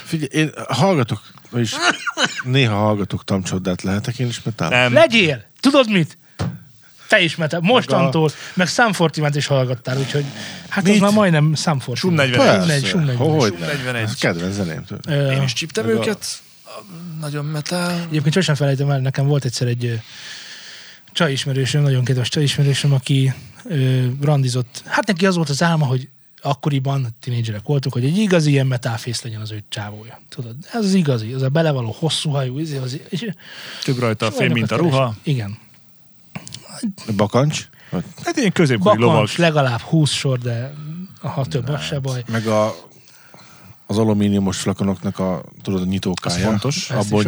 Figyelj, 0.05 0.29
én 0.31 0.51
hallgatok, 0.67 1.21
vagyis 1.49 1.75
néha 2.43 2.75
hallgatok 2.75 3.23
tamcsodát, 3.23 3.81
lehetek 3.81 4.19
én 4.19 4.27
is 4.27 4.43
metál? 4.43 4.69
Nem. 4.69 4.93
Legyél! 4.93 5.43
Tudod 5.59 5.89
mit? 5.91 6.17
Te 7.07 7.19
is 7.21 7.35
metál. 7.35 7.59
Mostantól, 7.59 8.29
meg 8.53 8.67
Sam 8.67 8.93
Fortiment 8.93 9.35
is 9.35 9.47
hallgattál, 9.47 9.97
úgyhogy 9.97 10.25
hát 10.69 10.83
az 10.83 10.89
Mit? 10.89 10.99
már 11.01 11.11
majdnem 11.11 11.55
Sam. 11.55 11.79
Sum 11.95 12.13
41. 12.13 12.39
Sum 12.39 12.45
41, 12.67 12.85
Sum 12.85 12.99
41. 13.03 13.27
Hogy 13.41 13.49
Sum 13.51 13.59
ne? 13.59 13.65
41. 13.65 14.01
Ez 14.01 14.15
kedvenc 14.15 14.53
zeném 14.53 14.83
tőle. 14.85 15.01
Ö, 15.21 15.31
Én 15.31 15.41
is 15.41 15.53
csíptem 15.53 15.87
őket. 15.87 16.25
Nagyon 17.19 17.45
metal. 17.45 17.91
Egyébként 17.91 18.33
sosem 18.33 18.55
felejtem 18.55 18.89
el, 18.89 18.99
nekem 18.99 19.27
volt 19.27 19.45
egyszer 19.45 19.67
egy 19.67 19.85
ö, 19.85 19.93
csaj 21.11 21.31
ismerősöm, 21.31 21.81
nagyon 21.81 22.03
kedves 22.03 22.29
csaj 22.29 22.43
ismerősöm, 22.43 22.93
aki 22.93 23.33
ö, 23.63 24.05
randizott. 24.21 24.83
Hát 24.85 25.07
neki 25.07 25.25
az 25.25 25.35
volt 25.35 25.49
az 25.49 25.63
álma, 25.63 25.85
hogy 25.85 26.09
akkoriban, 26.41 27.07
tinédzserek 27.19 27.63
voltunk, 27.63 27.93
hogy 27.93 28.05
egy 28.05 28.17
igazi 28.17 28.51
ilyen 28.51 28.67
metálfész 28.67 29.21
legyen 29.21 29.41
az 29.41 29.51
ő 29.51 29.63
csávója. 29.69 30.21
Tudod, 30.29 30.55
ez 30.71 30.85
az 30.85 30.93
igazi, 30.93 31.33
az 31.33 31.41
a 31.41 31.49
belevaló 31.49 31.95
hosszú 31.99 32.29
hajú, 32.29 32.59
izé, 32.59 32.77
az, 32.77 32.99
és 33.09 33.29
Több 33.83 33.97
rajta 33.97 34.25
a 34.25 34.29
fém, 34.31 34.39
olyanok 34.39 34.57
mint 34.57 34.71
a 34.71 34.75
ruha. 34.75 35.15
Igen. 35.23 35.57
Bakancs? 37.15 37.69
Hát 38.23 38.37
ilyen 38.37 38.51
középkori 38.51 38.97
lovag. 38.97 39.13
Bakancs, 39.13 39.37
legalább 39.37 39.79
20 39.79 40.11
sor, 40.11 40.37
de 40.37 40.73
ha 41.21 41.45
több, 41.45 41.69
az 41.69 41.81
se 41.81 41.99
baj. 41.99 42.23
Meg 42.31 42.47
a, 42.47 42.75
az 43.89 43.97
alumíniumos 43.97 44.57
flakonoknak 44.57 45.19
a, 45.19 45.43
tudod, 45.63 45.81
a 45.81 45.85
nyitókája. 45.85 46.35
Az 46.37 46.43
fontos. 46.43 46.89
Ezt 46.89 46.91
Abból 47.11 47.23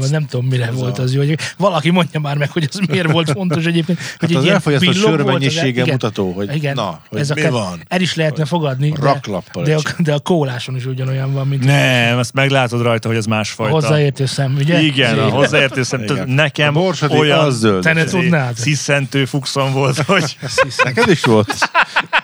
az 0.00 0.10
nem 0.10 0.26
tudom, 0.26 0.46
mire 0.46 0.66
Ez 0.66 0.74
volt 0.74 0.98
a- 0.98 1.02
az 1.02 1.14
jó. 1.14 1.20
Hogy 1.20 1.38
valaki 1.56 1.90
mondja 1.90 2.20
már 2.20 2.36
meg, 2.36 2.50
hogy 2.50 2.68
az 2.72 2.80
miért 2.88 3.10
volt 3.12 3.30
fontos 3.30 3.64
egyébként. 3.64 3.98
Hogy 3.98 4.08
Hát 4.20 4.30
egy 4.30 4.36
az 4.36 4.42
ilyen 4.42 4.54
elfogyasztott 4.54 4.94
sör 4.94 5.22
mennyisége 5.22 5.68
igen, 5.68 5.88
mutató, 5.88 6.32
hogy 6.32 6.54
igen, 6.54 6.74
na, 6.74 7.00
hogy 7.08 7.18
ez 7.20 7.30
a 7.30 7.34
mi 7.34 7.40
ke- 7.40 7.50
van. 7.50 7.80
El 7.88 8.00
is 8.00 8.14
lehetne 8.14 8.44
fogadni, 8.44 8.90
de, 8.90 9.00
Raklappal 9.00 9.64
de, 9.64 9.74
a, 9.74 9.80
de 9.98 10.14
a 10.14 10.18
kóláson 10.18 10.76
is 10.76 10.86
ugyanolyan 10.86 11.32
van, 11.32 11.46
mint 11.48 11.64
Nem, 11.64 12.18
azt 12.18 12.32
meglátod 12.32 12.82
rajta, 12.82 13.08
hogy 13.08 13.16
ez 13.16 13.26
a 13.26 13.28
másfajta. 13.28 13.72
hozzáértő 13.72 14.26
szem, 14.26 14.54
ugye? 14.58 14.80
Igen, 14.80 15.18
a 15.18 15.28
hozzáértő 15.28 15.82
szem. 15.82 16.02
Igen. 16.02 16.28
Nekem 16.28 16.76
a 16.76 16.80
olyan 17.08 17.38
az 17.38 17.58
zöld. 17.58 17.82
Te 17.82 17.92
ne 17.92 18.04
tudnád. 18.04 18.56
sziszentő 18.56 19.24
fuxon 19.24 19.72
volt, 19.72 19.96
hogy 20.12 20.36
Neked 20.84 21.08
is 21.10 21.24
volt? 21.24 21.70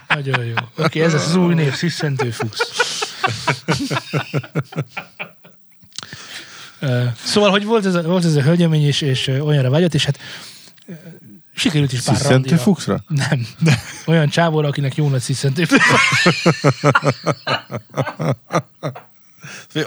Nagyon 0.09 0.45
jó. 0.45 0.85
Oké, 0.85 1.01
ez 1.01 1.15
az 1.15 1.37
új 1.37 1.55
név, 1.55 1.75
Sziszentő 1.75 2.31
Fuchs. 2.31 2.61
Szóval, 7.25 7.51
hogy 7.51 7.65
volt 7.65 7.87
ez 7.87 7.95
a, 7.95 8.03
volt 8.03 8.25
ez 8.25 8.35
a 8.35 8.43
hölgyemény, 8.43 8.87
és, 8.87 9.01
és 9.01 9.27
olyanra 9.27 9.71
vágyott, 9.71 9.95
és 9.95 10.05
hát 10.05 10.19
sikerült 11.55 11.93
is 11.93 12.01
pár 12.01 12.17
Sziszentő 12.17 12.57
fuxra? 12.57 13.05
Nem. 13.09 13.47
Olyan 14.07 14.29
csávóra, 14.29 14.69
akinek 14.69 14.97
jó 14.97 15.09
nagy 15.09 15.21
sziszentő 15.21 15.67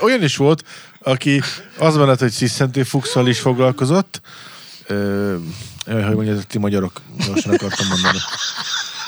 Olyan 0.00 0.22
is 0.22 0.36
volt, 0.36 0.64
aki 1.02 1.42
az 1.78 1.96
mellett, 1.96 2.18
hogy 2.18 2.30
sziszentő 2.30 2.82
fuxal 2.82 3.28
is 3.28 3.40
foglalkozott, 3.40 4.20
Ö, 4.86 5.36
hogy 5.84 6.14
mondjátok, 6.14 6.44
ti 6.44 6.58
magyarok, 6.58 7.00
gyorsan 7.26 7.52
akartam 7.54 7.86
mondani. 7.88 8.18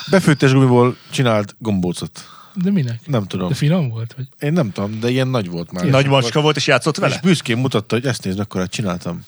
Befőttes 0.09 0.51
gumiból 0.51 0.97
csinált 1.09 1.55
gombócot. 1.59 2.29
De 2.53 2.71
minek? 2.71 3.07
Nem 3.07 3.27
tudom. 3.27 3.47
De 3.47 3.55
finom 3.55 3.89
volt? 3.89 4.13
Vagy? 4.13 4.27
Én 4.39 4.53
nem 4.53 4.71
tudom, 4.71 4.99
de 4.99 5.09
ilyen 5.09 5.27
nagy 5.27 5.49
volt 5.49 5.71
már. 5.71 5.85
Nagy 5.85 6.07
macska 6.07 6.41
volt, 6.41 6.55
és 6.55 6.67
játszott 6.67 6.95
És 6.95 7.01
vele? 7.01 7.19
büszkén 7.23 7.57
mutatta, 7.57 7.95
hogy 7.95 8.05
ezt 8.05 8.23
nézd, 8.23 8.39
akkor 8.39 8.67
csináltam. 8.69 9.25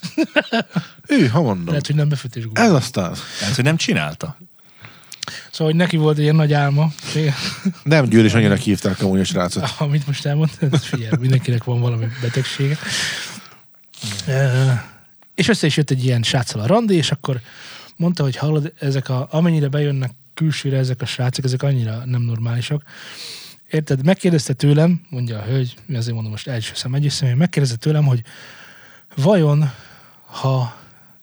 ő, 1.07 1.27
ha 1.27 1.41
mondom. 1.41 1.67
Lehet, 1.67 1.87
hogy 1.87 1.95
nem 1.95 2.09
befőtés 2.09 2.43
gumbi. 2.43 2.59
Ez 2.59 2.71
aztán. 2.71 3.15
Lehet, 3.39 3.55
hogy 3.55 3.63
nem 3.63 3.77
csinálta. 3.77 4.37
Szóval, 5.51 5.67
hogy 5.67 5.75
neki 5.75 5.97
volt 5.97 6.17
egy 6.17 6.23
ilyen 6.23 6.35
nagy 6.35 6.53
álma. 6.53 6.91
Nem 7.83 8.05
Győr 8.05 8.25
is 8.25 8.33
annyira 8.33 8.55
hívták 8.55 9.01
amúgy 9.01 9.19
a 9.19 9.23
srácot. 9.23 9.73
Amit 9.77 10.07
most 10.07 10.25
elmondtad, 10.25 10.77
figyelj, 10.77 11.11
mindenkinek 11.19 11.63
van 11.63 11.79
valami 11.79 12.05
betegsége. 12.21 12.77
És 15.35 15.47
össze 15.47 15.67
is 15.67 15.77
jött 15.77 15.89
egy 15.89 16.03
ilyen 16.03 16.23
sráccal 16.23 16.61
a 16.61 16.67
randi, 16.67 16.95
és 16.95 17.11
akkor 17.11 17.41
mondta, 17.95 18.23
hogy 18.23 18.35
hallod, 18.35 18.73
ezek 18.79 19.09
a, 19.09 19.27
amennyire 19.31 19.67
bejönnek 19.67 20.11
külsőre 20.33 20.77
ezek 20.77 21.01
a 21.01 21.05
srácok, 21.05 21.45
ezek 21.45 21.63
annyira 21.63 22.05
nem 22.05 22.21
normálisak. 22.21 22.83
Érted? 23.69 24.05
Megkérdezte 24.05 24.53
tőlem, 24.53 25.01
mondja 25.09 25.39
a 25.39 25.43
hölgy, 25.43 25.75
azért 25.93 26.13
mondom 26.13 26.31
most 26.31 26.47
első 26.47 26.73
szem, 26.75 26.93
egy 26.93 27.09
személy, 27.09 27.33
megkérdezte 27.35 27.77
tőlem, 27.77 28.05
hogy 28.05 28.21
vajon, 29.15 29.71
ha 30.25 30.75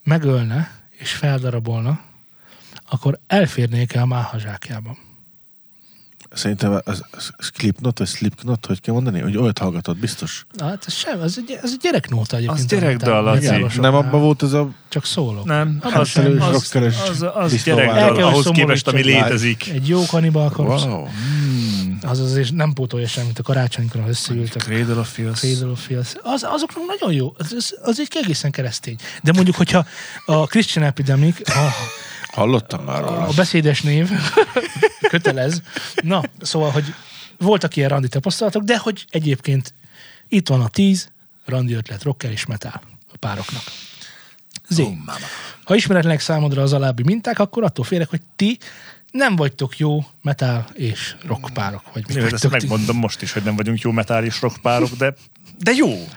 megölne 0.04 0.70
és 0.90 1.12
feldarabolna, 1.12 2.00
akkor 2.88 3.18
elférnék-e 3.26 4.00
a 4.00 4.06
máhazsákjában? 4.06 5.09
Szerintem 6.32 6.80
az, 6.84 7.04
az 7.10 7.30
Slipknot, 7.38 7.98
vagy 7.98 8.08
Slipknot, 8.08 8.66
hogy 8.66 8.80
kell 8.80 8.94
mondani? 8.94 9.20
Hogy 9.20 9.36
olyat 9.36 9.58
hallgatott, 9.58 9.98
biztos. 9.98 10.46
Hát 10.58 10.84
ez 10.86 10.94
sem, 10.94 11.20
ez 11.20 11.34
egy, 11.36 11.58
ez 11.62 11.70
egy 11.72 11.78
gyereknóta 11.82 12.36
egyébként. 12.36 12.58
Az 12.58 12.66
gyerekdal, 12.66 13.22
Laci. 13.22 13.80
Nem 13.80 13.94
abban 13.94 14.20
volt 14.20 14.42
ez 14.42 14.52
a 14.52 14.70
Csak 14.88 15.04
szólok. 15.04 15.44
Nem, 15.44 15.78
Abban 15.80 16.00
az, 16.00 16.08
sem. 16.08 16.40
Az, 16.40 16.74
az, 16.74 17.26
az. 17.34 17.52
El 17.52 17.74
gyerekdal, 17.74 18.22
ahhoz 18.22 18.48
képest, 18.52 18.88
ami 18.88 19.02
létezik. 19.02 19.68
Egy 19.68 19.88
jó 19.88 20.06
kanibal. 20.06 20.52
Wow. 20.56 21.06
Az 22.02 22.20
azért 22.20 22.52
nem 22.52 22.72
pótolja 22.72 23.06
semmit 23.06 23.38
a 23.38 23.42
karácsonykor, 23.42 24.00
ha 24.00 24.08
összeültek. 24.08 24.62
Cradle 24.62 24.98
of 24.98 25.12
Filth. 25.12 25.38
Cradle 25.38 25.66
of 25.70 25.84
Filth. 25.86 26.16
Az, 26.22 26.42
azoknak 26.48 26.84
nagyon 26.86 27.12
jó. 27.12 27.34
Az, 27.38 27.52
az, 27.56 27.78
az 27.82 28.00
egy 28.00 28.08
egészen 28.22 28.50
keresztény. 28.50 28.96
De 29.22 29.32
mondjuk, 29.32 29.56
hogyha 29.56 29.86
a 30.24 30.46
Christian 30.46 30.84
Epidemic, 30.84 31.48
a, 31.48 31.68
Hallottam 32.32 32.84
már 32.84 33.00
róla. 33.02 33.26
a 33.26 33.32
beszédes 33.36 33.80
név 33.82 34.10
kötelez. 35.10 35.62
Na, 36.02 36.22
szóval, 36.40 36.70
hogy 36.70 36.94
voltak 37.38 37.76
ilyen 37.76 37.88
randi 37.88 38.08
tapasztalatok, 38.08 38.62
de 38.62 38.78
hogy 38.78 39.04
egyébként 39.10 39.74
itt 40.28 40.48
van 40.48 40.60
a 40.60 40.68
tíz 40.68 41.08
randi 41.44 41.72
ötlet, 41.74 42.02
rocker 42.02 42.30
és 42.30 42.46
metal 42.46 42.80
a 43.12 43.16
pároknak. 43.18 43.62
Zé. 44.68 44.82
Oh, 44.82 44.88
mama. 44.88 45.26
Ha 45.64 45.74
ismeretlenek 45.74 46.20
számodra 46.20 46.62
az 46.62 46.72
alábbi 46.72 47.02
minták, 47.02 47.38
akkor 47.38 47.64
attól 47.64 47.84
félek, 47.84 48.08
hogy 48.08 48.20
ti 48.36 48.58
nem 49.10 49.36
vagytok 49.36 49.78
jó 49.78 50.04
metal 50.22 50.66
és 50.74 51.16
rock 51.26 51.52
párok. 51.52 51.82
Vagy 51.92 52.04
mit 52.06 52.16
Jó, 52.16 52.24
ezt 52.24 52.40
ti. 52.40 52.48
megmondom 52.50 52.96
most 52.96 53.22
is, 53.22 53.32
hogy 53.32 53.42
nem 53.42 53.56
vagyunk 53.56 53.80
jó 53.80 53.90
metal 53.90 54.24
és 54.24 54.40
rock 54.40 54.60
párok, 54.62 54.90
de, 54.90 55.14
de 55.58 55.72
jó. 55.72 56.08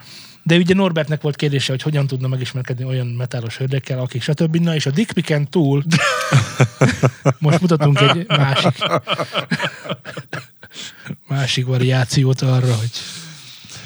De 0.44 0.56
ugye 0.56 0.74
Norbertnek 0.74 1.22
volt 1.22 1.36
kérdése, 1.36 1.72
hogy 1.72 1.82
hogyan 1.82 2.08
tudna 2.08 2.28
megismerkedni 2.28 2.84
olyan 2.84 3.08
metálos 3.08 3.58
hölgyekkel, 3.58 4.00
akik 4.00 4.22
stb. 4.22 4.56
Na 4.56 4.76
és 4.76 4.86
a 4.86 4.92
Dick 4.92 5.50
túl 5.50 5.84
most 7.40 7.62
mutatunk 7.62 8.00
egy 8.00 8.28
másik 8.28 8.84
másik 11.28 11.66
variációt 11.66 12.42
arra, 12.42 12.76
hogy 12.76 12.92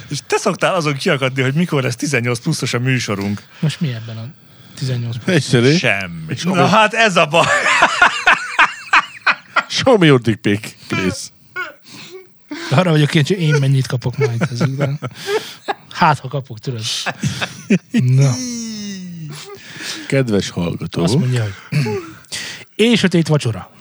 És 0.07 0.19
te 0.27 0.37
szoktál 0.37 0.75
azon 0.75 0.95
kiakadni, 0.95 1.41
hogy 1.41 1.53
mikor 1.53 1.83
lesz 1.83 1.95
18 1.95 2.39
pluszos 2.39 2.73
a 2.73 2.79
műsorunk. 2.79 3.43
most 3.59 3.81
mi 3.81 3.93
ebben 3.93 4.17
a 4.17 4.25
18 4.75 5.15
Egyszerű. 5.25 5.75
Semmi. 5.75 6.35
Na 6.43 6.65
hát 6.65 6.93
ez 6.93 7.15
a 7.15 7.25
baj. 7.25 7.45
Show 9.69 9.97
me 9.97 10.05
your 10.05 10.21
dick 10.21 10.41
pic, 10.41 10.75
please. 10.87 11.27
Arra 12.71 12.91
vagyok 12.91 13.09
kíváncsi, 13.09 13.33
hogy 13.33 13.43
én 13.43 13.55
mennyit 13.59 13.87
kapok 13.87 14.17
majd 14.17 14.47
ezekben. 14.51 14.99
Hát, 15.97 16.19
ha 16.19 16.27
kapok, 16.27 16.59
tudod. 16.59 16.81
Na, 17.91 18.31
Kedves 20.07 20.49
hallgató. 20.49 21.03
azt 21.03 21.15
mondja, 21.15 21.41
hogy 21.41 21.77
és 22.75 22.99
sötét 22.99 23.27
vacsora. 23.27 23.71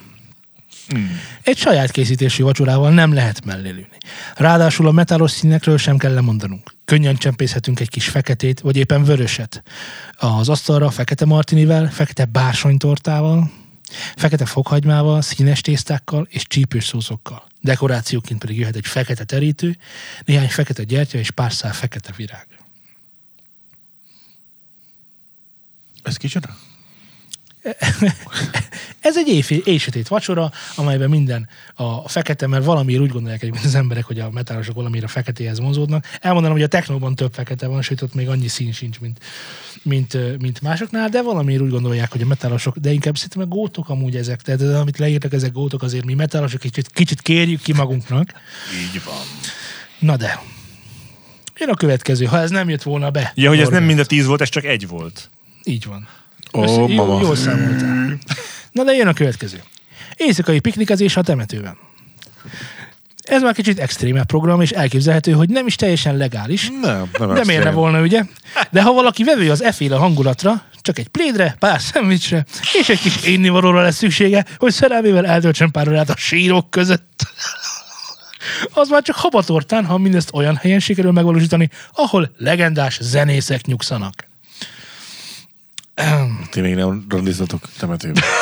Egy 1.43 1.57
saját 1.59 1.91
készítésű 1.91 2.43
vacsorával 2.43 2.91
nem 2.91 3.13
lehet 3.13 3.45
mellélőni. 3.45 3.89
Ráadásul 4.35 4.87
a 4.87 4.91
metálos 4.93 5.31
színekről 5.31 5.79
sem 5.79 5.97
kell 5.97 6.15
lemondanunk. 6.15 6.75
Könnyen 6.85 7.17
csempészhetünk 7.17 7.81
egy 7.81 7.89
kis 7.89 8.09
feketét, 8.09 8.61
vagy 8.61 8.77
éppen 8.77 9.05
vöröset. 9.05 9.63
Az 10.17 10.49
asztalra 10.49 10.91
fekete 10.91 11.25
martinivel, 11.25 11.91
fekete 11.91 12.25
bársonytortával, 12.25 13.51
fekete 14.17 14.47
fokhagymával, 14.47 15.23
színes 15.23 15.61
tésztákkal 15.61 16.27
és 16.31 16.47
csípős 16.47 16.87
szószokkal. 16.87 17.46
Dekorációként 17.67 18.41
pedig 18.41 18.59
jöhet 18.59 18.77
egy 18.77 18.87
fekete 18.87 19.25
terítő, 19.25 19.77
néhány 20.25 20.49
fekete 20.49 20.85
gyertya 20.85 21.19
és 21.19 21.31
pár 21.31 21.53
szál 21.53 21.73
fekete 21.73 22.13
virág. 22.17 22.47
Ez 26.03 26.17
kicsoda? 26.17 26.57
Ez 29.01 29.17
egy 29.17 29.29
éjfél, 29.29 29.61
éjsötét 29.65 30.09
vacsora, 30.09 30.53
amelyben 30.75 31.11
minden 31.11 31.49
a 31.75 32.09
fekete, 32.09 32.47
mert 32.47 32.65
valamiért 32.65 33.01
úgy 33.01 33.11
gondolják 33.11 33.43
egyébként 33.43 33.65
az 33.65 33.75
emberek, 33.75 34.05
hogy 34.05 34.19
a 34.19 34.31
metálosok 34.31 34.75
valamiért 34.75 35.05
a 35.05 35.09
feketéhez 35.09 35.61
vonzódnak. 35.61 36.07
Elmondanám, 36.21 36.57
hogy 36.57 36.67
a 36.67 36.69
technóban 36.69 37.15
több 37.15 37.33
fekete 37.33 37.67
van, 37.67 37.83
sőt 37.83 38.03
ott 38.03 38.15
még 38.15 38.29
annyi 38.29 38.49
szín 38.49 38.73
sincs, 38.73 39.01
mint, 39.01 39.19
mint, 39.83 40.39
mint 40.39 40.61
másoknál, 40.61 41.09
de 41.09 41.23
valamiért 41.23 41.61
úgy 41.61 41.71
gondolják, 41.71 42.13
hogy 42.13 42.23
a 42.23 42.27
metálosok, 42.27 42.77
de 42.77 42.93
inkább 42.93 43.17
szerintem 43.17 43.43
a 43.43 43.55
gótok 43.55 43.89
amúgy 43.89 44.17
ezek, 44.17 44.43
tehát 44.43 44.61
az, 44.61 44.75
amit 44.75 44.99
leírtak, 44.99 45.33
ezek 45.33 45.53
gótok, 45.53 45.83
azért 45.83 46.05
mi 46.05 46.15
metálosok 46.15 46.61
kicsit, 46.61 46.89
kicsit 46.89 47.21
kérjük 47.21 47.63
ki 47.63 47.73
magunknak. 47.73 48.33
Így 48.81 49.03
van. 49.05 49.25
Na 49.99 50.17
de, 50.17 50.43
jön 51.57 51.69
a 51.69 51.75
következő, 51.75 52.25
ha 52.25 52.39
ez 52.39 52.51
nem 52.51 52.69
jött 52.69 52.83
volna 52.83 53.11
be. 53.11 53.33
Ja, 53.35 53.49
hogy 53.49 53.61
ez 53.61 53.69
nem 53.69 53.85
mind 53.85 53.99
a 53.99 54.05
10 54.05 54.27
volt, 54.27 54.41
ez 54.41 54.49
csak 54.49 54.65
egy 54.65 54.89
volt. 54.89 55.31
Így 55.65 55.87
van. 55.87 56.09
Ó, 56.53 56.65
jó, 56.65 56.87
mama. 56.89 57.21
Jól 57.21 57.37
számoltál. 57.37 58.19
Na 58.73 58.85
de 58.85 58.93
jön 58.93 59.07
a 59.07 59.13
következő. 59.13 59.63
Éjszakai 60.17 60.61
piknikezés 60.61 61.17
a 61.17 61.23
temetőben. 61.23 61.77
Ez 63.23 63.43
már 63.43 63.55
kicsit 63.55 63.79
extrémebb 63.79 64.27
program, 64.27 64.61
és 64.61 64.71
elképzelhető, 64.71 65.33
hogy 65.33 65.49
nem 65.49 65.67
is 65.67 65.75
teljesen 65.75 66.17
legális. 66.17 66.69
Nem, 66.81 67.11
nem 67.19 67.29
De 67.29 67.35
miért 67.35 67.47
ne 67.47 67.55
extrém. 67.55 67.75
volna, 67.75 68.01
ugye? 68.01 68.23
De 68.71 68.83
ha 68.83 68.93
valaki 68.93 69.25
vevő 69.25 69.51
az 69.51 69.63
eféle 69.63 69.97
hangulatra, 69.97 70.63
csak 70.81 70.99
egy 70.99 71.09
plédre, 71.09 71.57
pár 71.59 71.81
szendvicsre, 71.81 72.45
és 72.81 72.89
egy 72.89 73.01
kis 73.01 73.23
énnivalóra 73.23 73.83
lesz 73.83 73.97
szüksége, 73.97 74.45
hogy 74.57 74.73
szerelmével 74.73 75.27
eltöltsön 75.27 75.71
pár 75.71 75.89
órát 75.89 76.11
a 76.11 76.17
sírok 76.17 76.71
között. 76.71 77.27
Az 78.73 78.89
már 78.89 79.03
csak 79.03 79.17
habatortán, 79.17 79.85
ha 79.85 79.99
mindezt 79.99 80.31
olyan 80.33 80.57
helyen 80.57 80.81
sikerül 80.81 81.13
megvalósítani, 81.13 81.71
ahol 81.93 82.31
legendás 82.37 82.99
zenészek 83.03 83.67
nyugszanak. 83.67 84.29
Ti 86.51 86.61
még 86.61 86.75
nem 86.75 87.05
randizzatok 87.09 87.69
temetőben. 87.79 88.23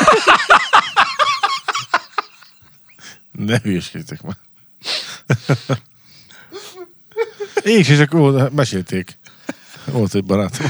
ne 3.33 3.59
hülyeskétek 3.63 4.23
már. 4.23 4.37
Én 7.65 7.79
is, 7.79 7.89
és 7.89 7.99
akkor 7.99 8.21
ó, 8.21 8.49
mesélték. 8.55 9.19
Volt 9.85 10.15
egy 10.15 10.25
barátom. 10.25 10.67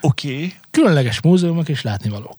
Oké. 0.00 0.34
Okay. 0.34 0.54
Különleges 0.70 1.20
múzeumok 1.20 1.68
és 1.68 1.82
látnivalók. 1.82 2.36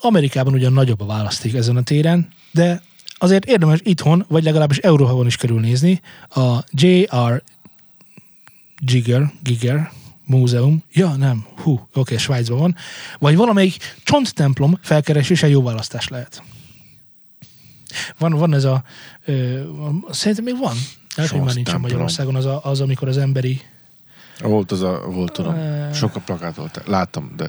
Amerikában 0.00 0.52
ugyan 0.52 0.72
nagyobb 0.72 1.00
a 1.00 1.06
választék 1.06 1.54
ezen 1.54 1.76
a 1.76 1.82
téren, 1.82 2.28
de 2.50 2.82
azért 3.18 3.44
érdemes 3.44 3.78
itthon, 3.82 4.24
vagy 4.28 4.44
legalábbis 4.44 4.78
Európában 4.78 5.26
is 5.26 5.36
körülnézni 5.36 6.00
a 6.28 6.58
J.R. 6.70 7.42
Giger, 8.80 9.32
Giger 9.42 9.90
Múzeum. 10.24 10.82
Ja, 10.92 11.16
nem. 11.16 11.46
Hú, 11.56 11.72
oké, 11.72 11.88
okay, 11.94 12.16
Svájcban 12.16 12.58
van. 12.58 12.76
Vagy 13.18 13.36
valamelyik 13.36 13.76
csonttemplom 14.04 14.78
felkeresése 14.82 15.48
jó 15.48 15.62
választás 15.62 16.08
lehet. 16.08 16.42
Van, 18.18 18.32
van 18.32 18.54
ez 18.54 18.64
a... 18.64 18.84
Ö, 19.24 19.62
szerintem 20.10 20.44
még 20.44 20.58
van. 20.58 20.76
Lehet, 21.16 21.32
hogy 21.32 21.40
már 21.40 21.54
nincsen 21.54 21.74
Csonttemplom. 21.74 21.80
Magyarországon 21.80 22.34
az, 22.34 22.44
a, 22.44 22.60
az, 22.64 22.80
amikor 22.80 23.08
az 23.08 23.18
emberi... 23.18 23.60
Volt 24.38 24.72
az 24.72 24.82
a, 24.82 25.02
volt 25.06 25.32
tudom. 25.32 25.54
Eh. 25.54 25.92
Sok 25.94 26.16
a 26.16 26.20
plakát 26.20 26.54
volt. 26.54 26.82
Láttam, 26.86 27.32
de 27.36 27.48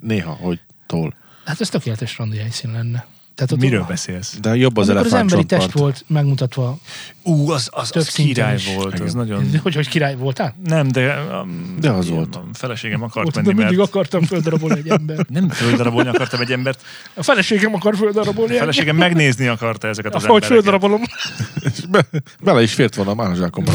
néha, 0.00 0.32
hogy 0.32 0.60
tol. 0.86 1.14
Hát 1.44 1.60
ez 1.60 1.68
tökéletes 1.68 2.18
randi 2.18 2.36
helyszín 2.36 2.72
lenne. 2.72 3.06
Tehát 3.38 3.52
ott 3.52 3.58
Miről 3.60 3.84
beszélsz? 3.88 4.36
De 4.40 4.56
jobb 4.56 4.76
az 4.76 4.88
Amikor 4.88 5.06
az 5.06 5.12
emberi 5.12 5.44
test 5.44 5.72
volt 5.72 6.04
megmutatva 6.06 6.78
Ú, 7.22 7.50
az, 7.50 7.68
az, 7.72 7.90
az 7.96 8.08
király 8.08 8.54
is. 8.54 8.74
volt, 8.74 8.92
az 8.92 9.00
Igen. 9.00 9.12
nagyon... 9.16 9.58
Hogy, 9.62 9.74
hogy 9.74 9.88
király 9.88 10.16
voltál? 10.16 10.56
Nem, 10.64 10.88
de... 10.88 11.18
Um, 11.42 11.76
De 11.80 11.90
az 11.90 12.08
volt. 12.08 12.36
A 12.36 12.44
feleségem 12.52 13.02
akart 13.02 13.30
de 13.30 13.40
menni, 13.42 13.54
mindig 13.54 13.76
mert... 13.76 13.88
akartam 13.88 14.22
földarabolni 14.22 14.78
egy 14.78 14.88
ember. 14.88 15.26
Nem 15.28 15.48
földarabolni 15.48 16.08
akartam 16.08 16.40
egy 16.40 16.52
embert, 16.52 16.82
A 17.14 17.22
feleségem 17.22 17.74
akar 17.74 17.96
földarabolni 17.96 18.54
a 18.54 18.58
feleségem 18.58 18.96
megnézni 18.96 19.46
akarta 19.46 19.88
ezeket 19.88 20.14
az 20.14 20.24
Ahogy 20.24 20.42
embereket. 20.42 20.64
földarabolom. 20.64 21.02
Be, 21.90 22.06
bele 22.42 22.62
is 22.62 22.74
fért 22.74 22.94
volna 22.94 23.10
a 23.10 23.14
mázsákomba. 23.14 23.72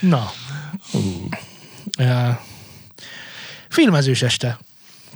Na. 0.00 0.30
Uh, 1.98 2.36
filmezős 3.68 4.22
este. 4.22 4.58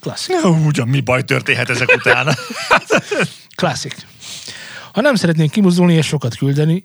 Klasszik. 0.01 0.35
Ja, 0.43 0.49
ugyan 0.49 0.89
mi 0.89 1.01
baj 1.01 1.25
történhet 1.25 1.71
ezek 1.71 1.95
után? 1.95 2.29
Klasszik. 3.55 3.97
Ha 4.93 5.01
nem 5.01 5.15
szeretnénk 5.15 5.51
kimozdulni 5.51 5.95
és 5.95 6.07
sokat 6.07 6.37
küldeni, 6.37 6.85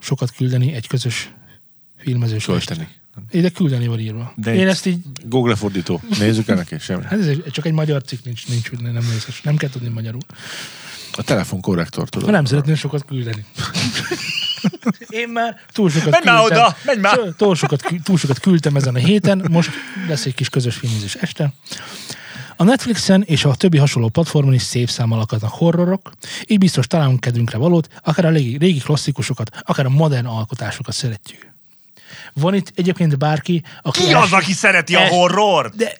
sokat 0.00 0.30
küldeni 0.36 0.72
egy 0.74 0.86
közös 0.86 1.30
filmezős 1.98 2.44
Költeni. 2.44 2.88
Ide 3.30 3.48
küldeni 3.48 3.86
van 3.86 3.98
írva. 4.00 4.32
De 4.36 4.50
De 4.50 4.56
Én 4.56 4.68
ezt 4.68 4.86
így, 4.86 4.98
Google 5.24 5.54
fordító. 5.54 6.00
Nézzük 6.18 6.48
ennek 6.48 6.70
és 6.70 6.82
semmi. 6.82 7.02
hát 7.02 7.18
ez 7.20 7.26
egy- 7.26 7.44
csak 7.50 7.66
egy 7.66 7.72
magyar 7.72 8.02
cikk 8.02 8.24
nincs, 8.24 8.46
nincs 8.48 8.70
nem, 8.70 8.92
nem, 8.92 9.08
részes. 9.12 9.40
nem 9.40 9.56
kell 9.56 9.68
tudni 9.70 9.88
magyarul. 9.88 10.20
A 11.12 11.22
telefonkorrektor 11.22 12.08
tudod. 12.08 12.26
Ha 12.28 12.34
nem 12.34 12.44
szeretnél 12.44 12.74
sokat 12.74 13.04
küldeni. 13.04 13.44
Én 15.08 15.28
már 15.28 15.60
túl 15.72 15.90
sokat 15.90 16.10
Menj 16.10 16.24
már 16.24 16.38
küldtem. 16.38 16.58
oda, 16.64 16.76
menj 16.84 17.00
már! 17.00 17.18
Túl 17.36 17.54
sokat, 17.56 17.84
túl 18.04 18.18
sokat 18.18 18.38
küldtem 18.38 18.76
ezen 18.76 18.94
a 18.94 18.98
héten, 18.98 19.46
most 19.50 19.70
lesz 20.08 20.24
egy 20.26 20.34
kis 20.34 20.48
közös 20.48 20.76
filmezés 20.76 21.14
este. 21.14 21.52
A 22.60 22.64
Netflixen 22.64 23.22
és 23.26 23.44
a 23.44 23.54
többi 23.54 23.78
hasonló 23.78 24.08
platformon 24.08 24.54
is 24.54 24.62
szép 24.62 24.90
számmal 24.90 25.20
akadnak 25.20 25.50
horrorok, 25.50 26.12
így 26.46 26.58
biztos 26.58 26.86
találunk 26.86 27.20
kedvünkre 27.20 27.58
valót, 27.58 27.88
akár 28.04 28.24
a 28.24 28.30
régi, 28.30 28.56
régi 28.58 28.78
klasszikusokat, 28.78 29.50
akár 29.64 29.86
a 29.86 29.88
modern 29.88 30.26
alkotásokat 30.26 30.94
szeretjük. 30.94 31.52
Van 32.32 32.54
itt 32.54 32.72
egyébként 32.74 33.18
bárki, 33.18 33.62
aki... 33.82 34.02
Ki 34.04 34.12
az, 34.12 34.32
aki 34.32 34.52
szereti 34.52 34.94
a 34.94 35.00
el- 35.00 35.08
horrort? 35.08 35.76
De 35.76 35.92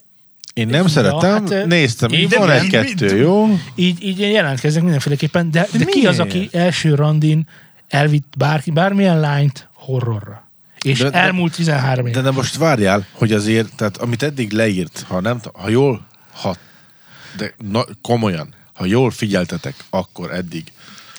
Én 0.55 0.67
nem 0.67 0.83
Ja, 0.83 0.89
szeretem, 0.89 1.31
hát, 1.47 1.67
néztem, 1.67 2.13
így 2.13 2.35
van 2.35 2.51
egy-kettő, 2.51 3.17
jó? 3.17 3.59
így, 3.75 4.05
így 4.05 4.19
jelentkeznek 4.19 4.83
mindenféleképpen, 4.83 5.51
de, 5.51 5.69
de 5.73 5.85
ki 5.85 5.99
miért? 5.99 6.09
az, 6.09 6.19
aki 6.19 6.49
első 6.53 6.95
randin 6.95 7.47
elvitt 7.89 8.33
bárki, 8.39 8.71
bármilyen 8.71 9.21
lányt 9.21 9.69
horrorra? 9.73 10.49
És 10.85 10.99
De- 10.99 11.05
de, 11.05 11.11
de- 11.11 11.19
elmúlt 11.19 11.55
13 11.55 12.07
év. 12.07 12.15
De, 12.15 12.21
de 12.21 12.31
most 12.31 12.57
várjál, 12.57 13.07
hogy 13.13 13.33
azért, 13.33 13.75
tehát 13.77 13.97
amit 13.97 14.23
eddig 14.23 14.53
leírt, 14.53 15.05
ha 15.09 15.21
nem, 15.21 15.41
ha 15.53 15.69
jól, 15.69 16.09
ha, 16.41 16.57
de 17.37 17.55
na, 17.71 17.85
komolyan, 18.03 18.55
ha 18.75 18.85
jól 18.85 19.11
figyeltetek, 19.11 19.75
akkor 19.91 20.33
eddig 20.33 20.73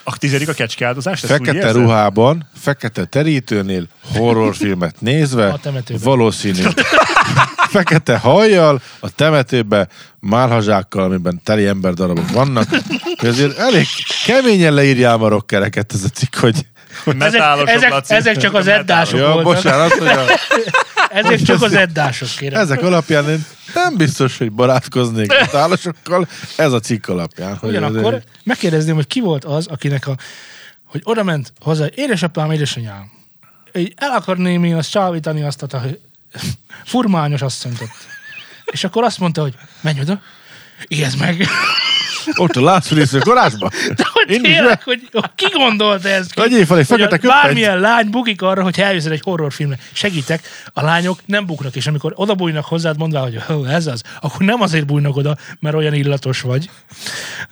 A 0.03 0.17
tizedik 0.17 0.49
a 0.49 0.53
kecskeáldozás? 0.53 1.23
ezt 1.23 1.31
úgy 1.31 1.45
fekete 1.45 1.71
ruhában, 1.71 2.49
fekete 2.55 3.05
terítőnél 3.05 3.87
horrorfilmet 4.13 5.01
nézve, 5.01 5.47
A 5.47 5.57
temetőben. 5.57 6.03
valószínű 6.03 6.63
fekete 7.75 8.17
hajjal, 8.17 8.81
a 8.99 9.09
temetőbe 9.15 9.87
málhazsákkal, 10.19 11.03
amiben 11.03 11.41
teli 11.43 11.65
emberdarabok 11.65 12.29
vannak, 12.29 12.67
azért 13.17 13.57
elég 13.57 13.85
keményen 14.25 14.73
leírjál 14.73 15.17
ma 15.17 15.27
rockereket 15.27 15.93
ez 15.93 16.03
a 16.03 16.07
cikk, 16.07 16.35
hogy 16.35 16.65
Metálosok, 17.05 17.69
ezek, 17.69 17.89
Laci. 17.89 18.13
ezek 18.13 18.37
csak 18.37 18.53
az 18.53 18.67
eddások 18.67 19.19
ja, 19.19 19.25
voltak. 19.25 19.43
bocsánat, 19.43 19.91
hogy 19.91 20.07
a, 20.07 20.25
Ezek 21.09 21.41
csak 21.41 21.61
az 21.61 21.73
eddások, 21.73 22.27
kérem. 22.37 22.61
ezek 22.61 22.81
alapján 22.81 23.29
én 23.29 23.45
nem 23.73 23.97
biztos, 23.97 24.37
hogy 24.37 24.51
barátkoznék 24.51 25.27
metálosokkal, 25.27 26.27
ez 26.55 26.71
a 26.73 26.79
cikk 26.79 27.07
alapján. 27.07 27.55
Hogy 27.57 27.69
Ugyanakkor 27.69 28.05
azért- 28.05 28.27
megkérdezném, 28.43 28.95
hogy 28.95 29.07
ki 29.07 29.19
volt 29.19 29.45
az, 29.45 29.67
akinek 29.67 30.07
a, 30.07 30.15
hogy 30.85 31.01
oda 31.03 31.23
ment 31.23 31.53
hozzá, 31.59 31.85
édesapám, 31.95 32.51
édesanyám, 32.51 33.11
így 33.73 33.93
el 33.95 34.11
akarném 34.11 34.63
én 34.63 34.75
azt 34.75 34.89
csábítani 34.91 35.43
azt 35.43 35.61
a 35.63 35.81
furmányos 36.85 37.41
asszonyt 37.41 37.81
ott. 37.81 38.07
És 38.65 38.83
akkor 38.83 39.03
azt 39.03 39.19
mondta, 39.19 39.41
hogy 39.41 39.53
menj 39.81 39.99
oda, 39.99 40.21
ijeszd 40.87 41.19
meg. 41.19 41.47
Ott 42.35 42.55
a 42.55 42.61
László 42.61 43.03
garázsban. 43.19 43.71
De 43.95 44.03
Én 44.31 44.43
is 44.45 44.51
tényleg, 44.55 44.81
hogy 44.83 45.09
ki 45.35 45.45
gondolta 45.53 46.09
ezt 46.09 46.33
ki? 46.33 46.39
Vegyél 46.39 46.65
fel 46.65 46.77
egy 46.77 46.87
Hogy 46.87 46.97
fekete 46.99 47.15
a- 47.15 47.19
köpenyt. 47.19 47.41
Bármilyen 47.43 47.79
lány 47.79 48.09
bukik 48.09 48.41
arra, 48.41 48.63
hogy 48.63 48.79
eljössz 48.79 49.05
egy 49.05 49.21
horrorfilmre. 49.23 49.77
Segítek, 49.93 50.41
a 50.73 50.81
lányok 50.83 51.19
nem 51.25 51.45
buknak, 51.45 51.75
és 51.75 51.87
amikor 51.87 52.13
oda 52.15 52.33
bújnak 52.33 52.65
hozzád, 52.65 52.97
mondva, 52.97 53.19
hogy 53.19 53.39
"Hó, 53.47 53.63
ez 53.65 53.87
az, 53.87 54.01
akkor 54.21 54.41
nem 54.45 54.61
azért 54.61 54.85
bújnak 54.85 55.15
oda, 55.15 55.37
mert 55.59 55.75
olyan 55.75 55.93
illatos 55.93 56.41
vagy, 56.41 56.69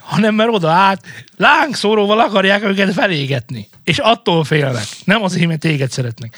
hanem 0.02 0.36
mert 0.36 0.50
oda 0.54 0.70
át 0.70 1.02
lángszóróval 1.38 2.20
akarják 2.20 2.64
őket 2.64 2.94
felégetni. 2.94 3.68
És 3.84 3.98
attól 3.98 4.44
félnek. 4.44 4.84
Nem 5.04 5.24
azért, 5.24 5.48
mert 5.48 5.60
téged 5.60 5.92
szeretnek. 5.92 6.36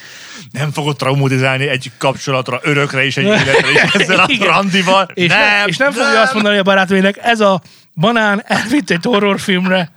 Nem 0.51 0.71
fogod 0.71 0.95
traumatizálni 0.95 1.67
egy 1.67 1.91
kapcsolatra, 1.97 2.59
örökre 2.63 3.05
és 3.05 3.17
egy 3.17 3.23
életre 3.25 3.71
is 3.71 3.93
ezzel 3.93 4.19
a 4.19 4.27
randival. 4.53 5.09
És 5.13 5.27
nem, 5.29 5.39
nem, 5.39 5.67
és 5.67 5.77
nem 5.77 5.91
fogja 5.91 6.21
azt 6.21 6.33
mondani 6.33 6.57
a 6.57 6.63
barátomnak, 6.63 7.17
ez 7.21 7.39
a 7.39 7.61
banán 7.95 8.43
elvitt 8.45 8.89
egy 8.89 9.03
horrorfilmre, 9.03 9.91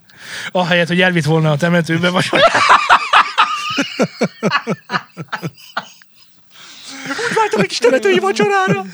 ahelyett, 0.53 0.89
hogy 0.89 1.01
elvitt 1.01 1.25
volna 1.25 1.51
a 1.51 1.57
temetőbe, 1.57 2.09
vagy 2.09 2.29
Vártam 7.35 7.61
egy 7.61 7.67
kis 7.67 7.79
temetői 7.79 8.19
vacsorára. 8.19 8.85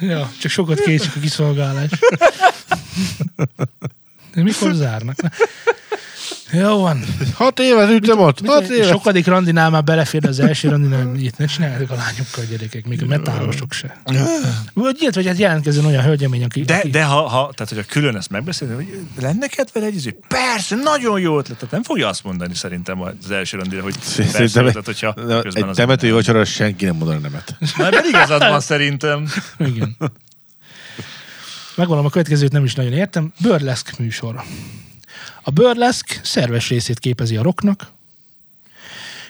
Ja, 0.00 0.30
csak 0.40 0.50
sokat 0.50 0.80
kétszik 0.80 1.16
a 1.16 1.20
kiszolgálás. 1.20 1.90
De 4.34 4.42
mikor 4.42 4.72
zárnak? 4.72 5.16
Jó 6.52 6.80
van. 6.80 7.04
Hat 7.34 7.60
évet 7.60 7.90
ütem 7.90 8.18
ott, 8.18 8.46
hat 8.46 8.68
évet. 8.68 8.88
Sokadik 8.88 9.26
randinál 9.26 9.70
már 9.70 9.84
belefér 9.84 10.26
az 10.26 10.40
első 10.40 10.68
randinál, 10.68 11.06
hogy 11.06 11.24
itt 11.24 11.36
ne 11.36 11.46
csinálják 11.46 11.90
a 11.90 11.94
lányokkal 11.94 12.44
gyerekek, 12.50 12.86
még 12.86 13.02
a 13.02 13.06
metálosok 13.06 13.72
se. 13.72 14.02
Vagy 14.74 14.96
ilyet, 15.00 15.14
vagy 15.14 15.26
hát 15.26 15.38
jelentkezzen 15.38 15.84
olyan 15.84 16.02
hölgyemény, 16.02 16.44
aki... 16.44 16.62
De, 16.62 16.76
aki 16.76 16.90
de 16.90 17.04
ha, 17.04 17.28
ha, 17.28 17.52
tehát, 17.54 17.72
hogyha 17.72 17.84
külön 17.88 18.16
ezt 18.16 18.30
megbeszélni, 18.30 18.74
hogy 18.74 19.00
lenne 19.20 19.46
kedve 19.46 19.80
egy 19.80 19.94
izé? 19.94 20.18
Persze, 20.28 20.76
nagyon 20.76 21.20
jó 21.20 21.38
ötlet. 21.38 21.58
Tehát 21.58 21.72
nem 21.72 21.82
fogja 21.82 22.08
azt 22.08 22.24
mondani 22.24 22.54
szerintem 22.54 23.00
az 23.00 23.30
első 23.30 23.56
randira, 23.56 23.82
hogy 23.82 23.94
persze 23.94 24.24
Szerintem 24.24 24.66
ötlet, 24.66 24.84
hogyha 24.84 25.14
közben 25.14 25.62
egy 25.62 25.68
az 25.68 25.76
temetői 25.76 26.10
vacsora 26.10 26.44
senki 26.44 26.84
nem 26.84 26.96
mondana 26.96 27.18
nemet. 27.18 27.56
Na, 27.76 27.90
de 27.90 28.00
igazad 28.08 28.40
van 28.40 28.60
szerintem. 28.60 29.28
Igen. 29.58 29.96
Megvalom, 31.74 32.04
a 32.04 32.10
következőt 32.10 32.52
nem 32.52 32.64
is 32.64 32.74
nagyon 32.74 32.92
értem. 32.92 33.32
Burlesque 33.40 33.94
műsor. 33.98 34.42
A 35.48 35.50
burlesque 35.50 36.20
szerves 36.22 36.68
részét 36.68 36.98
képezi 36.98 37.36
a 37.36 37.42
rocknak, 37.42 37.92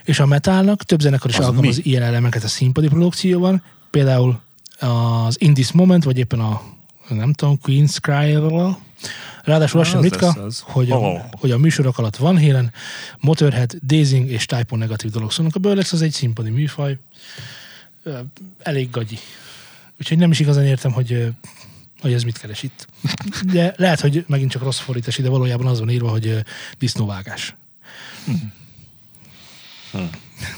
és 0.04 0.20
a 0.20 0.26
metalnak 0.26 0.82
több 0.82 1.00
zenekar 1.00 1.30
is 1.30 1.38
Az 1.38 1.44
alkalmaz 1.44 1.84
ilyen 1.84 2.02
elemeket 2.02 2.44
a 2.44 2.48
színpadi 2.48 2.88
produkcióban, 2.88 3.62
például 3.90 4.40
az 4.78 5.40
In 5.40 5.54
This 5.54 5.72
Moment, 5.72 6.04
vagy 6.04 6.18
éppen 6.18 6.40
a 6.40 6.62
nem 7.08 7.32
tudom, 7.32 7.58
Queen's 7.62 7.96
Cry-val. 8.00 8.78
Ráadásul 9.42 9.80
az 9.80 9.88
sem 9.88 10.00
ritka, 10.00 10.48
hogy 10.60 10.90
a, 10.90 10.96
Oh. 10.96 11.20
hogy 11.32 11.50
a 11.50 11.58
műsorok 11.58 11.98
alatt 11.98 12.16
Van 12.16 12.40
Halen, 12.40 12.72
Motorhead, 13.18 13.74
Dazing 13.82 14.30
és 14.30 14.46
Typo 14.46 14.76
negatív 14.76 15.10
dolog 15.10 15.32
szólnak. 15.32 15.54
A 15.54 15.58
Burlesque 15.58 15.96
az 15.96 16.02
egy 16.02 16.12
színpadi 16.12 16.50
műfaj, 16.50 16.98
elég 18.62 18.90
gagyi. 18.90 19.18
Úgyhogy 20.00 20.18
nem 20.18 20.30
is 20.30 20.40
igazán 20.40 20.64
értem, 20.64 20.92
hogy, 20.92 21.32
hogy 22.00 22.12
ez 22.12 22.22
mit 22.22 22.38
keres 22.38 22.62
itt. 22.62 22.86
De 23.52 23.74
lehet, 23.76 24.00
hogy 24.00 24.24
megint 24.28 24.50
csak 24.50 24.62
rossz 24.62 24.78
fordítás, 24.78 25.16
de 25.16 25.28
valójában 25.28 25.66
az 25.66 25.78
van 25.78 25.90
írva, 25.90 26.08
hogy 26.08 26.38
disznóvágás. 26.78 27.54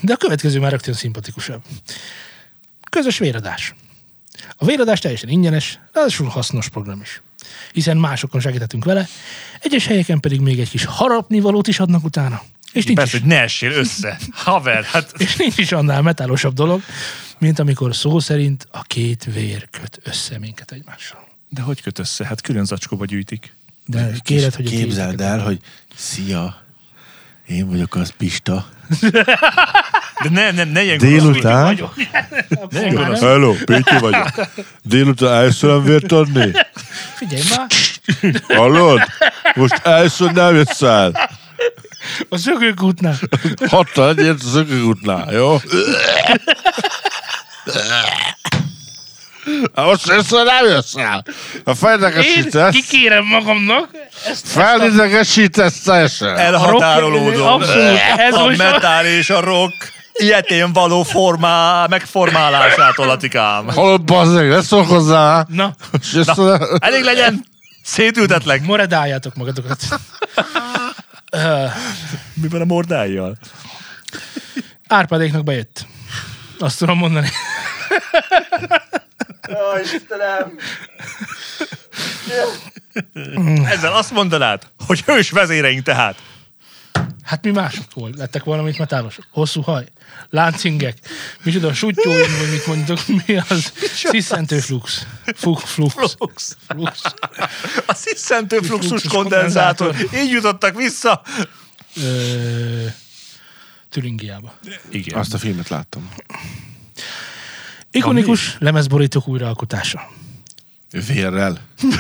De 0.01 0.13
a 0.13 0.17
következő 0.17 0.61
már 0.61 0.71
rögtön 0.71 0.95
szimpatikusabb. 0.95 1.63
Közös 2.91 3.19
véradás. 3.19 3.75
A 4.57 4.65
véradás 4.65 4.99
teljesen 4.99 5.29
ingyenes, 5.29 5.79
ráadásul 5.93 6.27
hasznos 6.27 6.69
program 6.69 7.01
is. 7.01 7.23
Hiszen 7.73 7.97
másokon 7.97 8.41
segítettünk 8.41 8.85
vele, 8.85 9.09
egyes 9.61 9.87
helyeken 9.87 10.21
pedig 10.21 10.41
még 10.41 10.61
egy 10.61 10.71
kis 10.71 10.85
harapnivalót 10.85 11.69
is 11.69 11.81
adnak 11.81 12.05
utána. 12.05 12.43
És 12.73 12.85
nincs, 12.85 12.99
Persze, 12.99 13.17
is, 13.17 13.23
hogy 13.23 13.31
ne 13.31 13.41
essél 13.41 13.73
össze. 13.73 14.19
Haver, 14.31 14.85
hát 14.85 15.13
és 15.25 15.37
nincs 15.37 15.59
is 15.59 15.73
annál 15.73 16.03
metálosabb 16.03 16.55
dolog, 16.55 16.83
mint 17.39 17.59
amikor 17.59 17.97
szó 17.97 18.19
szerint 18.19 18.69
a 18.71 18.83
két 18.83 19.25
vér 19.25 19.69
köt 19.71 20.01
össze 20.03 20.39
minket 20.39 20.73
egymással. 20.73 21.28
De 21.49 21.63
hogy 21.63 21.83
köt 21.83 21.99
össze? 21.99 22.25
Hát 22.25 22.41
külön 22.41 22.65
zacskóba 22.65 23.05
gyűjtik. 23.05 23.55
De 23.87 24.11
kéred, 24.23 24.55
hogy 24.55 24.67
a 24.67 24.71
Képzeld 24.71 25.21
el, 25.21 25.39
hogy 25.39 25.59
szia, 25.97 26.57
én 27.47 27.69
vagyok 27.69 27.95
az 27.95 28.13
Pista. 28.17 28.69
De 30.23 30.29
ne, 30.31 30.51
ne, 30.51 30.65
ne 30.65 30.83
ilyen 30.83 30.99
Délután? 30.99 31.65
vagyok. 31.65 31.95
Ne 32.71 32.89
gonosz. 32.89 33.21
Hello, 33.21 33.55
Péti 33.65 33.99
vagyok. 33.99 34.29
Délután 34.83 35.33
elszólom 35.33 35.85
vért 35.85 36.13
adni? 36.13 36.53
Figyelj 37.15 37.43
már, 37.57 37.67
Hallod? 38.59 39.01
Most 39.55 39.75
elszól 39.85 40.31
nem 40.31 40.55
jössz 40.55 40.83
el. 40.83 41.31
a 42.29 42.37
szökőkútnál. 42.37 43.19
Hattal 43.67 44.09
egyért 44.09 44.43
az 44.43 44.55
ökölútnál, 44.55 45.33
jó? 45.33 45.57
Most 49.75 50.11
elszól 50.11 50.43
nem 50.43 50.65
jössz 50.65 50.95
el. 50.97 51.25
Ha 51.65 51.71
Én 51.71 51.75
felnegesítesz, 51.75 52.73
kikérem 52.75 53.25
magamnak, 53.25 53.89
ezt 54.27 54.49
felnegesítesz 54.49 55.81
teljesen. 55.81 56.37
Elhatárolódom. 56.37 57.47
Abszolút, 57.47 57.99
ez 58.17 58.35
a 58.35 58.47
metál 58.47 59.07
és 59.07 59.31
a 59.31 59.41
rock 59.41 59.93
ilyetén 60.13 60.73
való 60.73 61.03
formá, 61.03 61.87
megformálásától, 61.87 63.11
Atikám. 63.11 63.67
Hallod, 63.69 64.03
bazzeg, 64.05 64.49
ne 64.49 64.63
szólj 64.63 64.85
hozzá. 64.87 65.45
Na, 65.49 65.75
És 66.01 66.13
ezt 66.13 66.39
a- 66.39 66.69
Elég 66.79 67.03
legyen, 67.03 67.45
szétültetlek. 67.83 68.63
moredáljátok 68.63 69.35
magatokat. 69.35 69.79
Mi 72.43 72.49
van 72.49 72.61
a 72.61 72.65
mordájjal? 72.65 73.37
Árpádéknak 74.89 75.45
bejött. 75.45 75.87
Azt 76.59 76.79
tudom 76.79 76.99
mondani. 76.99 77.29
Jaj, 79.49 79.83
Istenem! 79.83 80.59
Ezzel 83.65 83.93
azt 83.93 84.11
mondanád, 84.11 84.63
hogy 84.87 85.01
hős 85.01 85.31
vezéreink 85.31 85.83
tehát. 85.83 86.23
Hát 87.23 87.45
mi 87.45 87.51
mások 87.51 87.85
volt? 87.95 88.17
Lettek 88.17 88.45
valamit 88.45 88.79
metálosok? 88.79 89.25
Hosszú 89.31 89.61
haj? 89.61 89.87
Láncingek? 90.31 90.99
Micsoda 91.43 91.75
sutyóink, 91.75 92.39
vagy 92.39 92.51
mit 92.51 92.67
mondtok? 92.67 92.99
Mi 93.07 93.37
az? 93.49 93.73
Sziszentő 93.95 94.59
flux. 94.59 95.07
Flux. 95.35 95.63
Flux. 95.65 95.95
Flux. 95.95 96.57
flux. 96.69 97.01
A 97.87 97.95
sziszentő 97.95 98.59
fluxus 98.59 99.03
kondenzátor. 99.03 99.97
Így 100.15 100.31
jutottak 100.31 100.77
vissza. 100.77 101.23
Ö, 101.97 102.87
Türingiába. 103.91 104.55
Igen. 104.91 105.19
Azt 105.19 105.35
a 105.35 105.39
filmet 105.39 105.69
láttam. 105.69 106.11
Ikonikus 107.99 108.57
lemezborítók 108.59 109.29
újraalkotása. 109.29 110.01
Vérrel. 111.07 111.59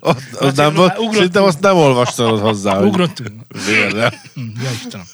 Azt, 0.00 0.32
azt 0.32 0.40
Laci, 0.40 0.60
nem, 0.60 0.70
ugrottunk. 0.70 1.14
szerintem 1.14 1.42
azt 1.42 1.60
nem 1.60 1.76
olvastad 1.76 2.40
hozzá, 2.40 2.80
Ugrottunk. 2.80 3.42
vérrel. 3.66 4.12
Hm, 4.34 4.40
Ja, 4.62 4.70
Istenem. 4.70 5.06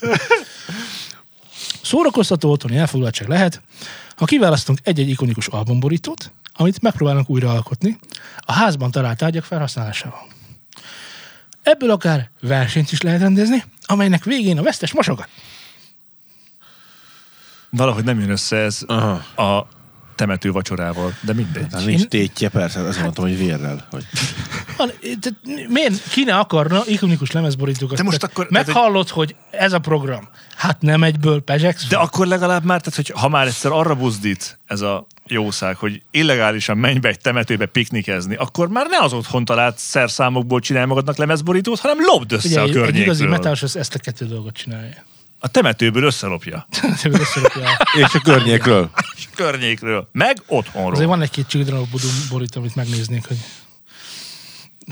Szórakoztató 1.81 2.51
otthoni 2.51 2.77
elfoglaltság 2.77 3.27
lehet, 3.27 3.61
ha 4.15 4.25
kiválasztunk 4.25 4.79
egy-egy 4.83 5.09
ikonikus 5.09 5.47
albumborítót, 5.47 6.31
amit 6.53 6.81
megpróbálunk 6.81 7.29
újraalkotni 7.29 7.97
a 8.39 8.51
házban 8.51 8.91
talált 8.91 9.17
tárgyak 9.17 9.43
felhasználásával. 9.43 10.27
Ebből 11.63 11.91
akár 11.91 12.29
versenyt 12.41 12.91
is 12.91 13.01
lehet 13.01 13.21
rendezni, 13.21 13.63
amelynek 13.85 14.23
végén 14.23 14.57
a 14.57 14.63
vesztes 14.63 14.93
mosogat. 14.93 15.27
Valahogy 17.75 18.03
nem 18.03 18.19
jön 18.19 18.29
össze 18.29 18.55
ez 18.57 18.79
Aha. 18.87 19.43
a 19.43 19.67
temető 20.15 20.51
vacsorával, 20.51 21.13
de 21.21 21.33
mindegy. 21.33 21.65
Hát 21.71 21.85
nincs 21.85 22.03
tétje, 22.05 22.49
persze, 22.49 22.79
azt 22.79 23.01
mondtam, 23.01 23.23
hogy 23.23 23.37
vérrel. 23.37 23.87
Hogy... 23.89 24.05
Miért 25.67 26.09
ki 26.09 26.23
ne 26.23 26.37
akarna 26.37 26.81
ikonikus 26.85 27.31
lemezborítókat? 27.31 27.97
De 27.97 28.03
most 28.03 28.23
akkor- 28.23 28.47
Meghallod, 28.49 29.09
hogy 29.09 29.35
ez 29.51 29.73
a 29.73 29.79
program. 29.79 30.27
Hát 30.55 30.81
nem 30.81 31.03
egyből 31.03 31.41
pezsegsz. 31.41 31.87
De 31.87 31.97
akkor 31.97 32.27
legalább 32.27 32.63
már, 32.63 32.79
tehát, 32.81 32.95
hogy 32.95 33.11
ha 33.21 33.29
már 33.29 33.47
egyszer 33.47 33.71
arra 33.71 33.95
buzdít 33.95 34.59
ez 34.67 34.81
a 34.81 35.07
jószág, 35.27 35.75
hogy 35.75 36.01
illegálisan 36.11 36.77
menj 36.77 36.99
be 36.99 37.07
egy 37.09 37.19
temetőbe 37.19 37.65
piknikezni, 37.65 38.35
akkor 38.35 38.67
már 38.69 38.85
ne 38.89 38.97
az 38.97 39.13
otthon 39.13 39.45
talált 39.45 39.77
szerszámokból 39.77 40.59
csinálj 40.59 40.85
magadnak 40.85 41.17
lemezborítót, 41.17 41.79
hanem 41.79 41.97
lopd 41.99 42.31
össze 42.31 42.47
Ugye, 42.47 42.59
a 42.59 42.63
egy, 42.63 42.69
egy 42.69 42.77
igazi 42.77 43.01
környékről. 43.03 43.29
metálos 43.29 43.61
ezt 43.75 43.95
a 43.95 43.99
kettő 43.99 44.25
dolgot 44.25 44.53
csinálja. 44.53 45.03
A 45.45 45.47
temetőből 45.47 46.03
összelopja. 46.03 46.67
Tényleg 47.01 47.21
összerakja 47.25 47.69
a- 47.69 47.97
És 47.97 48.13
a 48.13 48.19
környékről. 48.19 48.89
És 49.17 49.25
a 49.31 49.35
környékről. 49.35 50.09
Meg 50.11 50.37
otthonról. 50.47 50.91
Azért 50.91 51.07
van 51.07 51.21
egy-két 51.21 51.47
Children 51.47 51.79
of 51.79 51.87
borító, 52.29 52.59
amit 52.59 52.75
megnéznék, 52.75 53.27
hogy 53.27 53.37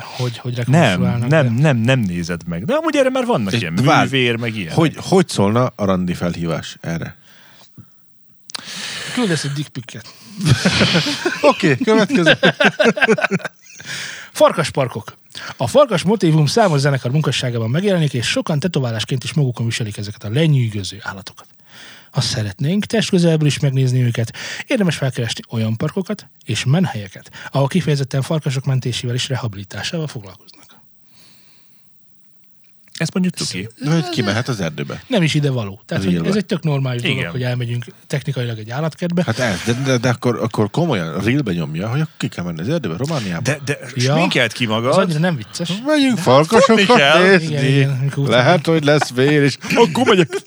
hogy, 0.01 0.37
hogy 0.37 0.67
Nem, 0.67 1.01
nem, 1.27 1.53
nem, 1.53 1.77
nem 1.77 1.99
nézed 1.99 2.47
meg. 2.47 2.65
De 2.65 2.73
amúgy 2.73 2.95
erre 2.95 3.09
már 3.09 3.25
vannak 3.25 3.53
És 3.53 3.59
ilyen 3.59 3.75
várj, 3.75 4.09
művér, 4.09 4.35
meg 4.35 4.55
ilyen. 4.55 4.73
Hogy, 4.73 4.95
hogy 4.97 5.29
szólna 5.29 5.71
a 5.75 5.85
randi 5.85 6.13
felhívás 6.13 6.77
erre? 6.81 7.15
Küldesz 9.13 9.43
egy 9.43 9.51
dickpicket. 9.51 10.05
Oké, 11.41 11.71
okay, 11.71 11.83
következő. 11.83 12.37
Farkasparkok. 14.33 15.17
A 15.57 15.67
farkas 15.67 16.03
motívum 16.03 16.45
számos 16.45 16.79
zenekar 16.79 17.11
munkasságában 17.11 17.69
megjelenik, 17.69 18.13
és 18.13 18.27
sokan 18.27 18.59
tetoválásként 18.59 19.23
is 19.23 19.33
magukon 19.33 19.65
viselik 19.65 19.97
ezeket 19.97 20.23
a 20.23 20.29
lenyűgöző 20.29 20.97
állatokat. 21.01 21.47
Ha 22.11 22.21
szeretnénk 22.21 22.85
testközelből 22.85 23.47
is 23.47 23.59
megnézni 23.59 24.01
őket, 24.01 24.33
érdemes 24.67 24.95
felkeresni 24.95 25.41
olyan 25.49 25.77
parkokat 25.77 26.27
és 26.45 26.65
menhelyeket, 26.65 27.31
ahol 27.51 27.67
kifejezetten 27.67 28.21
farkasok 28.21 28.65
mentésével 28.65 29.15
és 29.15 29.27
rehabilitásával 29.29 30.07
foglalkoznak. 30.07 30.62
Ezt 32.99 33.13
mondjuk 33.13 33.35
cuki. 33.35 33.69
De 33.83 33.91
hogy 33.91 34.09
kimehet 34.09 34.47
az 34.47 34.59
erdőbe. 34.61 35.03
Nem 35.07 35.21
is 35.23 35.33
ide 35.33 35.49
való. 35.51 35.81
Tehát 35.85 36.03
Ez 36.03 36.09
hogy 36.09 36.19
így 36.21 36.27
ez 36.29 36.35
egy 36.35 36.45
tök 36.45 36.63
normális 36.63 37.01
dolog, 37.01 37.17
Igen. 37.17 37.31
hogy 37.31 37.43
elmegyünk 37.43 37.85
technikailag 38.07 38.57
egy 38.59 38.69
állatkertbe. 38.69 39.23
Hát 39.25 39.39
ez, 39.39 39.61
de, 39.65 39.73
de, 39.85 39.97
de 39.97 40.09
akkor, 40.09 40.39
akkor 40.41 40.69
komolyan 40.71 41.23
realbe 41.23 41.53
nyomja, 41.53 41.89
hogy 41.89 42.01
ki 42.17 42.27
kell 42.27 42.43
menni 42.43 42.61
az 42.61 42.69
erdőbe, 42.69 42.95
Romániába. 42.97 43.41
De, 43.41 43.59
de 43.65 43.77
Ja. 43.95 44.13
sminkelt 44.15 44.51
ki 44.51 44.63
Az 44.63 44.69
magad. 44.69 44.97
annyira 44.97 45.19
nem 45.19 45.35
vicces. 45.35 45.69
Megyünk 45.85 46.17
futni 46.17 46.21
farkasokat 46.21 46.97
kell. 46.97 47.23
nézni. 47.27 47.45
Igen, 47.55 47.65
igen, 48.05 48.11
Lehet, 48.25 48.65
hogy 48.65 48.83
lesz 48.83 49.11
vér, 49.13 49.41
és 49.41 49.57
akkor 49.75 50.05
megyek. 50.07 50.41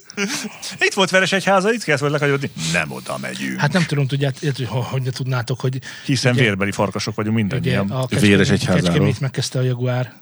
Itt 0.81 0.95
volt 0.95 1.11
Veresegyháza, 1.11 1.73
itt 1.73 1.83
kellett 1.85 2.01
volna 2.01 2.15
lekagyodni. 2.15 2.51
Nem 2.73 2.91
oda 2.93 3.19
megyünk. 3.19 3.61
Hát 3.61 3.73
nem 3.73 3.85
tudom, 3.87 4.07
tudját, 4.07 4.39
hogy, 4.39 4.69
hogy, 4.71 5.03
tudnátok, 5.13 5.61
hogy 5.61 5.79
Hiszen 6.05 6.33
ugye- 6.33 6.43
vérbeli 6.43 6.71
farkasok 6.73 7.15
vagyunk 7.15 7.37
ugye 7.37 7.47
mindannyian. 7.47 7.91
a 7.91 8.07
Véres 8.21 8.51
egyházáról. 8.51 8.83
Kecskemét 8.83 9.21
megkezdte 9.21 9.59
a 9.59 9.63
Jaguar 9.63 10.13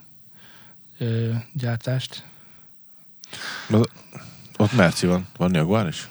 ö, 1.05 1.31
gyártást. 1.53 2.25
Az- 3.71 3.89
Ott 4.57 4.73
Merci 4.73 5.07
van. 5.07 5.27
Van 5.37 5.55
Jaguar 5.55 5.89
is? 5.89 6.09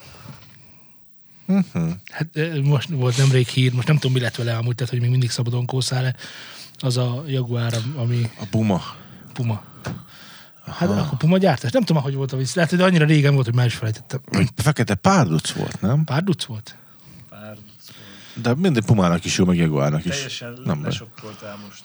Hát 2.12 2.28
ö, 2.34 2.62
most 2.62 2.90
volt 2.90 3.18
nemrég 3.18 3.48
hír, 3.48 3.74
most 3.74 3.88
nem 3.88 3.96
tudom, 3.98 4.12
mi 4.12 4.20
lett 4.20 4.36
vele 4.36 4.56
amúgy, 4.58 4.76
tehát 4.76 4.92
hogy 4.92 5.02
még 5.02 5.10
mindig 5.10 5.30
szabadon 5.30 5.66
kószál-e. 5.66 6.16
Az 6.80 6.98
a 6.98 7.24
Jaguar, 7.28 7.74
ami 7.96 8.30
A 8.40 8.46
Puma. 8.50 8.82
Puma. 9.34 9.64
Hát 10.66 10.90
akkor 10.90 11.18
Puma 11.18 11.38
gyártás. 11.38 11.72
Nem 11.72 11.84
tudom, 11.84 12.04
hogy 12.04 12.14
volt 12.14 12.32
a 12.32 12.38
vicc. 12.38 12.54
Lehet, 12.54 12.70
hogy 12.72 12.82
annyira 12.82 13.06
régen 13.06 13.34
volt, 13.34 13.46
hogy 13.46 13.56
már 13.56 13.66
is 13.66 13.76
felejtettem. 13.76 14.20
Fekete 14.56 14.96
párduc 14.96 15.52
volt, 15.52 15.82
nem? 15.82 16.04
Pár 16.04 16.24
duc 16.24 16.44
volt? 16.46 16.76
De 18.36 18.56
mindig 18.56 18.84
Pumának 18.84 19.26
is 19.26 19.38
jó, 19.38 19.46
meg 19.46 19.58
Jaguárnak 19.58 20.06
is. 20.06 20.12
Teljesen 20.16 20.60
Nem 20.66 20.84
lesokkoltál 20.84 21.58
most. 21.66 21.84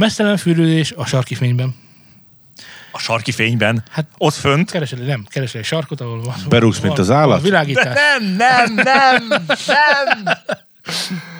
Mesztelen 0.00 0.36
fürődés 0.36 0.92
a 0.96 1.06
sarki 1.06 1.34
fényben. 1.34 1.74
A 2.92 2.98
sarki 2.98 3.32
fényben? 3.32 3.82
Hát- 3.90 4.06
ott 4.18 4.34
fönt? 4.34 4.70
Keresel, 4.70 4.98
nem, 4.98 5.26
keresel 5.28 5.60
egy 5.60 5.66
sarkot, 5.66 6.00
ahol 6.00 6.22
van. 6.22 6.34
Berúgsz, 6.48 6.78
mint 6.78 6.98
az 6.98 7.10
állat? 7.10 7.42
Világítás. 7.42 7.94
Nem, 7.94 8.36
nem, 8.36 8.74
nem, 8.74 9.26
nem. 9.66 10.34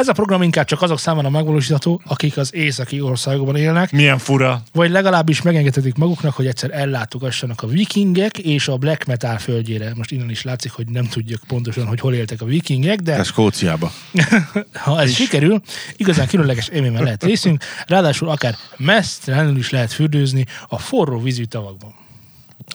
Ez 0.00 0.08
a 0.08 0.12
program 0.12 0.42
inkább 0.42 0.64
csak 0.64 0.82
azok 0.82 0.98
számára 0.98 1.30
megvalósítható, 1.30 2.00
akik 2.04 2.36
az 2.36 2.54
északi 2.54 3.00
országokban 3.00 3.56
élnek, 3.56 3.92
Milyen 3.92 4.18
fura. 4.18 4.62
vagy 4.72 4.90
legalábbis 4.90 5.42
megengedhetik 5.42 5.94
maguknak, 5.94 6.34
hogy 6.34 6.46
egyszer 6.46 6.70
ellátogassanak 6.72 7.62
a 7.62 7.66
vikingek 7.66 8.38
és 8.38 8.68
a 8.68 8.76
black 8.76 9.04
metal 9.04 9.38
földjére. 9.38 9.92
Most 9.94 10.10
innen 10.10 10.30
is 10.30 10.42
látszik, 10.42 10.72
hogy 10.72 10.88
nem 10.88 11.04
tudjuk 11.04 11.40
pontosan, 11.46 11.86
hogy 11.86 12.00
hol 12.00 12.14
éltek 12.14 12.40
a 12.40 12.44
vikingek, 12.44 13.00
de 13.00 13.14
Ez 13.14 13.26
Skóciába. 13.26 13.92
ha 14.72 15.00
ez 15.00 15.12
sikerül, 15.12 15.60
igazán 15.96 16.26
különleges 16.26 16.68
élményben 16.68 17.02
lehet 17.02 17.24
részünk, 17.24 17.64
ráadásul 17.86 18.28
akár 18.28 18.54
mesztelenül 18.76 19.56
is 19.56 19.70
lehet 19.70 19.92
fürdőzni 19.92 20.46
a 20.68 20.78
forró 20.78 21.20
vízű 21.20 21.44
tavakban. 21.44 21.94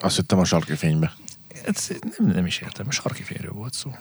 Azt 0.01 0.15
hittem 0.15 0.39
a 0.39 0.45
sarki 0.45 0.75
fénybe. 0.75 1.13
Ez 1.65 1.87
nem, 2.17 2.31
nem 2.31 2.45
is 2.45 2.59
értem, 2.59 2.85
a 2.89 2.91
sarki 2.91 3.23
fényről 3.23 3.53
volt 3.53 3.73
szó. 3.73 3.91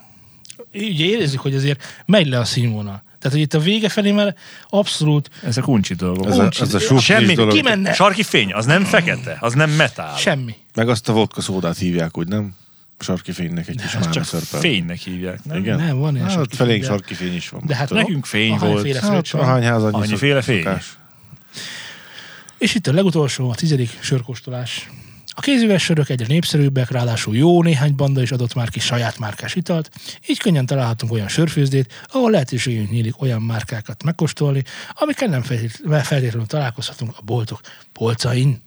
Ugye 0.75 1.05
érezzük, 1.05 1.41
hogy 1.41 1.55
azért 1.55 1.83
megy 2.07 2.27
le 2.27 2.39
a 2.39 2.45
színvonal. 2.45 3.03
Tehát, 3.25 3.39
hogy 3.39 3.47
itt 3.47 3.55
a 3.55 3.59
vége 3.64 3.89
felé 3.89 4.11
már 4.12 4.35
abszolút 4.68 5.31
Ezek 5.43 5.68
uncsi 5.68 5.95
dolgok. 5.95 6.27
Ez 6.27 6.39
a, 6.39 6.49
ez 6.61 6.75
a 6.75 6.99
Semmi, 6.99 7.35
dolog. 7.35 7.55
kimenne. 7.55 7.93
Sarki 7.93 8.22
fény, 8.22 8.53
az 8.53 8.66
nem 8.66 8.85
fekete, 8.85 9.37
az 9.41 9.53
nem 9.53 9.70
metál. 9.70 10.16
semmi. 10.16 10.55
Meg 10.75 10.89
azt 10.89 11.09
a 11.09 11.12
vodka 11.12 11.41
szódát 11.41 11.77
hívják, 11.79 12.18
úgy 12.18 12.29
nem? 12.29 12.55
Sarki 12.99 13.33
fénynek 13.33 13.68
egy 13.68 13.81
kis 13.83 13.95
Ez 13.95 14.11
csak 14.11 14.25
szörpel. 14.25 14.61
fénynek 14.61 14.99
hívják, 14.99 15.45
nem? 15.45 15.59
Igen? 15.59 15.79
Nem, 15.79 15.99
van 15.99 16.14
ilyen 16.14 16.27
hát, 16.27 16.35
sarki 16.35 16.57
felénk 16.57 16.81
fény, 16.83 16.91
de- 16.91 16.97
sarki 16.97 17.14
fény 17.14 17.35
is 17.35 17.49
van. 17.49 17.62
De 17.66 17.77
hát. 17.77 17.91
Nekünk 17.91 18.27
fény 18.27 18.57
volt. 18.59 18.97
Hát, 18.97 19.29
ahány 19.33 19.62
ház 19.62 19.83
annyi 19.83 19.97
Annyiféle 19.97 20.43
fény. 20.43 20.62
szokás. 20.62 20.99
És 22.59 22.75
itt 22.75 22.87
a 22.87 22.93
legutolsó, 22.93 23.51
a 23.51 23.55
tizedik 23.55 23.99
sörkóstolás. 24.01 24.91
A 25.35 25.41
kézüves 25.41 25.82
sörök 25.82 26.09
egyre 26.09 26.26
népszerűbbek, 26.26 26.91
ráadásul 26.91 27.37
jó 27.37 27.62
néhány 27.62 27.95
banda 27.95 28.22
is 28.22 28.32
adott 28.32 28.55
már 28.55 28.68
ki 28.70 28.80
saját 28.80 29.18
márkás 29.18 29.55
italt, 29.55 29.91
így 30.26 30.39
könnyen 30.39 30.66
találhatunk 30.66 31.12
olyan 31.12 31.28
sörfőzdét, 31.28 32.07
ahol 32.12 32.30
lehetőségünk 32.30 32.91
nyílik 32.91 33.20
olyan 33.20 33.43
márkákat 33.43 34.03
megkóstolni, 34.03 34.62
amikkel 34.93 35.28
nem 35.28 35.43
feltét- 35.43 35.82
feltétlenül 35.87 36.47
találkozhatunk 36.47 37.14
a 37.18 37.22
boltok 37.22 37.61
polcain. 37.93 38.62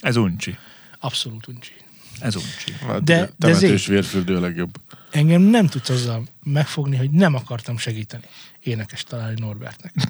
Ez 0.00 0.16
uncsi. 0.16 0.56
Abszolút 0.98 1.46
uncsi. 1.48 1.72
Ez 2.20 2.36
uncsi. 2.36 2.72
Hát, 2.86 3.04
De- 3.04 3.30
de, 3.38 3.46
de 3.46 3.52
zé- 3.52 3.86
vérfürdő 3.86 4.36
a 4.36 4.40
legjobb. 4.40 4.80
Engem 5.10 5.42
nem 5.42 5.66
tudsz 5.66 5.88
azzal 5.88 6.24
megfogni, 6.42 6.96
hogy 6.96 7.10
nem 7.10 7.34
akartam 7.34 7.78
segíteni 7.78 8.24
énekes 8.60 9.04
találni 9.04 9.40
Norbertnek. 9.40 9.92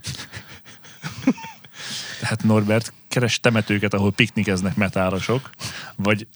Tehát 2.20 2.42
Norbert, 2.42 2.92
keres 3.18 3.40
temetőket, 3.40 3.94
ahol 3.94 4.12
piknikeznek 4.12 4.74
metárosok, 4.76 5.50
vagy 5.96 6.26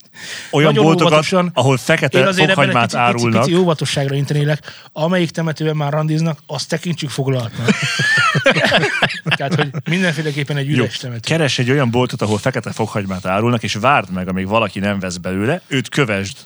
olyan 0.50 0.68
Nagyon 0.72 0.84
boltokat, 0.84 1.12
óvatosan. 1.12 1.50
ahol 1.54 1.72
Én 1.72 1.78
fekete 1.78 2.26
azért 2.28 2.50
ebben 2.50 2.64
egy 2.64 2.70
fokhagymát 2.70 2.82
pici, 2.82 2.96
pici, 2.96 3.08
árulnak. 3.08 3.44
pici 3.44 3.56
óvatosságra 3.56 4.14
intenélek, 4.14 4.88
amelyik 4.92 5.30
temetőben 5.30 5.76
már 5.76 5.92
randiznak, 5.92 6.38
azt 6.46 6.68
tekintsük 6.68 7.10
foglalatnak. 7.10 7.68
Tehát, 9.36 9.54
hogy 9.54 9.70
mindenféleképpen 9.90 10.56
egy 10.56 10.68
Jó, 10.70 10.82
üres 10.82 10.96
temető. 10.96 11.20
keres 11.20 11.58
egy 11.58 11.70
olyan 11.70 11.90
boltot, 11.90 12.22
ahol 12.22 12.38
fekete 12.38 12.72
fokhagymát 12.72 13.26
árulnak, 13.26 13.62
és 13.62 13.74
várd 13.74 14.10
meg, 14.10 14.28
amíg 14.28 14.46
valaki 14.46 14.78
nem 14.78 14.98
vesz 14.98 15.16
belőle, 15.16 15.60
őt 15.66 15.88
kövesd 15.88 16.36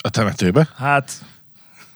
A 0.00 0.10
temetőbe. 0.10 0.68
Hát, 0.76 1.12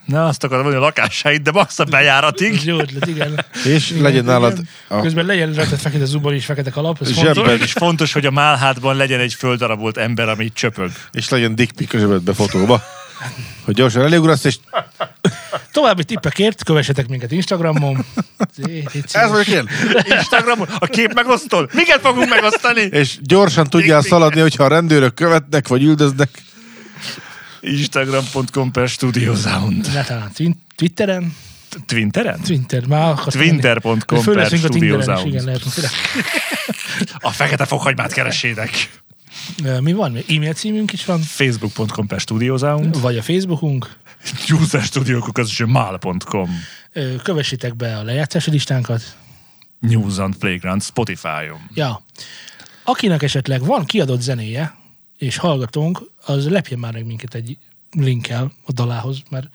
ne 0.05 0.25
azt 0.25 0.45
akarom 0.45 0.63
mondani 0.63 0.83
a 0.85 0.87
lakásáid, 0.87 1.43
de 1.43 1.51
max 1.51 1.79
a 1.79 1.85
bejáratig. 1.85 2.65
Jó 2.65 2.79
ötlet, 2.79 3.07
igen. 3.07 3.45
És 3.65 3.91
Igen, 3.91 4.03
legyen 4.03 4.25
nálad 4.25 4.61
a 4.89 5.01
Közben 5.01 5.27
legyen 5.27 5.53
rajta 5.53 5.77
fekete 5.77 6.05
zubor 6.05 6.33
és 6.35 6.45
fekete 6.45 6.71
kalap. 6.71 6.99
Ez 7.01 7.13
Zsebben. 7.13 7.35
fontos. 7.35 7.61
És 7.61 7.73
fontos, 7.73 8.13
hogy 8.13 8.27
a 8.27 8.31
málhátban 8.31 8.97
legyen 8.97 9.21
egy 9.21 9.35
földarabolt 9.35 9.97
ember, 9.97 10.29
ami 10.29 10.53
csöpög. 10.53 10.91
és 11.13 11.29
legyen 11.29 11.55
a 11.57 11.97
zsebedbe 11.97 12.35
fotóba. 12.35 12.83
Hogy 13.65 13.75
gyorsan 13.75 14.03
eléugrasz, 14.03 14.45
és 14.45 14.57
További 15.73 16.05
tippekért 16.05 16.65
kövessetek 16.65 17.09
minket 17.09 17.33
Instagramon. 17.33 18.05
Ez 19.13 19.31
vagyok 19.31 19.47
én. 19.47 19.69
Instagramon 20.05 20.69
a 20.79 20.87
kép 20.87 21.13
megosztol? 21.15 21.71
Miket 21.73 22.01
fogunk 22.01 22.29
megosztani? 22.29 22.81
És 22.81 23.19
gyorsan 23.21 23.67
tudjál 23.67 24.03
szaladni, 24.03 24.41
hogyha 24.41 24.65
a 24.65 24.69
rendőrök 24.69 25.15
követnek, 25.15 25.69
vagy 25.69 25.83
üldöznek. 25.83 26.29
Instagram.com 27.61 28.71
per 28.73 28.89
Studio 28.89 29.35
Sound. 29.35 29.93
Ne 29.93 30.05
talán 30.05 30.31
Twitteren. 30.77 31.35
Twinteren? 31.87 32.41
Twitter, 32.41 32.87
már 32.87 33.11
akartam 33.11 33.41
Twinter.com 33.43 34.23
per 34.25 34.47
Studio 34.59 34.99
is, 34.99 35.05
Sound. 35.05 35.27
igen. 35.27 35.61
A 37.19 37.31
fekete 37.31 37.65
fokhagymát 37.65 38.13
keressétek. 38.13 39.01
Mi 39.81 39.93
van? 39.93 40.17
E-mail 40.29 40.53
címünk 40.53 40.93
is 40.93 41.05
van, 41.05 41.21
Facebook.com 41.21 42.07
per 42.07 42.21
Studio 42.21 42.57
Sound. 42.57 43.01
vagy 43.01 43.17
a 43.17 43.23
Facebookunk. 43.23 43.91
userstudiokukaszgmail.com 44.61 46.51
Ö, 46.93 47.15
Kövessétek 47.23 47.77
be 47.77 47.97
a 47.97 48.03
lejátszási 48.03 48.51
listánkat. 48.51 49.03
News 49.79 50.19
on 50.19 50.35
Playground 50.39 50.83
Spotify-on. 50.83 51.71
Ja. 51.75 52.03
Akinek 52.85 53.23
esetleg 53.23 53.65
van 53.65 53.85
kiadott 53.85 54.21
zenéje, 54.21 54.75
és 55.21 55.37
hallgatónk, 55.37 56.03
az 56.25 56.49
lepje 56.49 56.77
már 56.77 56.93
meg 56.93 57.07
minket 57.07 57.35
egy 57.35 57.57
linkkel 57.97 58.53
a 58.67 58.73
dalához, 58.73 59.23
mert 59.31 59.49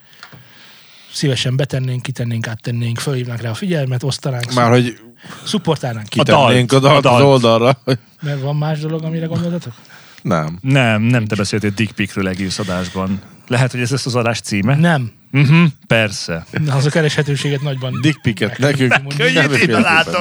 szívesen 1.13 1.55
betennénk, 1.55 2.01
kitennénk, 2.01 2.47
áttennénk, 2.47 2.99
fölhívnánk 2.99 3.41
rá 3.41 3.49
a 3.49 3.53
figyelmet, 3.53 4.03
osztanánk, 4.03 4.53
Már 4.53 4.69
hogy 4.69 4.99
szupportálnánk 5.43 6.07
ki. 6.07 6.17
kitennénk 6.19 6.71
a 6.71 6.79
dalt, 6.79 7.01
dalt 7.01 7.05
a 7.05 7.13
az 7.13 7.21
dalt. 7.21 7.43
oldalra. 7.43 7.79
Mert 8.21 8.41
van 8.41 8.55
más 8.55 8.79
dolog, 8.79 9.03
amire 9.03 9.25
gondoltatok? 9.25 9.73
Nem. 10.21 10.57
Nem, 10.61 11.01
nem 11.01 11.25
te 11.25 11.35
beszéltél 11.35 11.69
Dick 11.69 11.91
Picről 11.91 12.27
egész 12.27 12.59
adásban. 12.59 13.21
Lehet, 13.47 13.71
hogy 13.71 13.79
ez 13.81 13.89
lesz 13.91 14.05
az 14.05 14.15
adás 14.15 14.39
címe? 14.39 14.75
Nem. 14.75 15.11
Uh-huh, 15.31 15.67
persze. 15.87 16.45
Na, 16.51 16.75
az 16.75 16.85
a 16.85 16.89
kereshetőséget 16.89 17.61
nagyban. 17.61 18.01
Dick 18.01 18.21
picet 18.21 18.57
nekünk. 18.57 19.17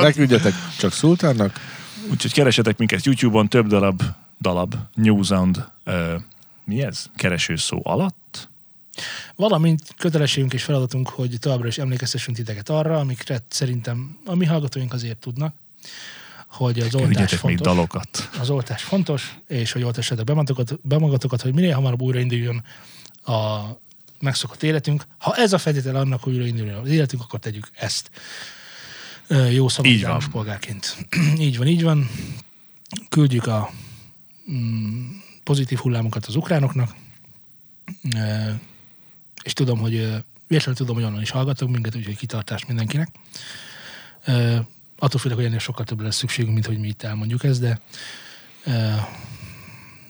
Ne 0.01 0.13
küldjetek 0.13 0.53
csak 0.79 0.93
Szultánnak. 0.93 1.61
Úgyhogy 2.11 2.33
keresetek 2.33 2.79
minket 2.79 3.05
YouTube-on 3.05 3.49
több 3.49 3.67
darab, 3.67 4.03
dalab, 4.45 4.75
New 4.95 5.23
Sound, 5.23 5.65
ö, 5.85 6.17
mi 6.65 6.83
ez? 6.83 7.07
Kereső 7.17 7.57
szó 7.57 7.81
alatt? 7.83 8.49
Valamint 9.37 9.95
kötelességünk 9.97 10.53
és 10.53 10.65
feladatunk, 10.65 11.09
hogy 11.09 11.37
továbbra 11.41 11.67
is 11.67 11.79
emlékeztessünk 11.79 12.37
titeket 12.37 12.69
arra, 12.69 12.99
amikre 12.99 13.39
szerintem 13.49 14.19
a 14.25 14.35
mi 14.35 14.45
hallgatóink 14.45 14.93
azért 14.93 15.19
tudnak, 15.19 15.55
hogy 16.47 16.79
az 16.79 16.95
oltás 16.95 17.31
még 17.31 17.41
fontos. 17.41 17.67
dalokat. 17.67 18.31
Az 18.41 18.51
oltás 18.51 18.83
fontos, 18.83 19.39
és 19.47 19.73
hogy 19.73 19.83
oltassátok 19.83 20.25
be 20.83 20.99
magatokat, 20.99 21.41
hogy 21.41 21.55
minél 21.55 21.75
hamarabb 21.75 22.03
újrainduljon 22.03 22.63
a 23.25 23.61
megszokott 24.21 24.63
életünk. 24.63 25.07
Ha 25.19 25.35
ez 25.35 25.53
a 25.53 25.59
feltétel 25.59 25.97
annak, 25.97 26.23
hogy 26.23 26.33
újrainduljon 26.33 26.81
az 26.83 26.89
életünk, 26.89 27.23
akkor 27.23 27.39
tegyük 27.39 27.71
ezt. 27.75 28.11
Jó 29.51 29.69
szabadságos 29.69 30.29
polgárként. 30.29 31.07
így 31.39 31.59
van, 31.59 31.67
így 31.67 31.83
van. 31.83 32.11
Küldjük 33.09 33.47
a 33.47 33.71
pozitív 35.43 35.79
hullámokat 35.79 36.27
az 36.27 36.37
ukránoknak, 36.37 36.95
és 39.43 39.53
tudom, 39.53 39.79
hogy 39.79 39.93
véletlenül 40.47 40.75
tudom, 40.75 40.95
hogy 40.95 41.05
onnan 41.05 41.21
is 41.21 41.31
hallgatok 41.31 41.71
minket, 41.71 41.97
úgyhogy 41.97 42.17
kitartás 42.17 42.67
mindenkinek. 42.67 43.09
Attól 44.99 45.21
félek, 45.21 45.37
hogy 45.37 45.47
ennél 45.47 45.59
sokkal 45.59 45.85
többre 45.85 46.05
lesz 46.05 46.17
szükségünk, 46.17 46.55
mint 46.55 46.67
hogy 46.67 46.79
mi 46.79 46.89
itt 46.89 47.03
elmondjuk 47.03 47.45
ezt, 47.45 47.61
de 47.61 47.81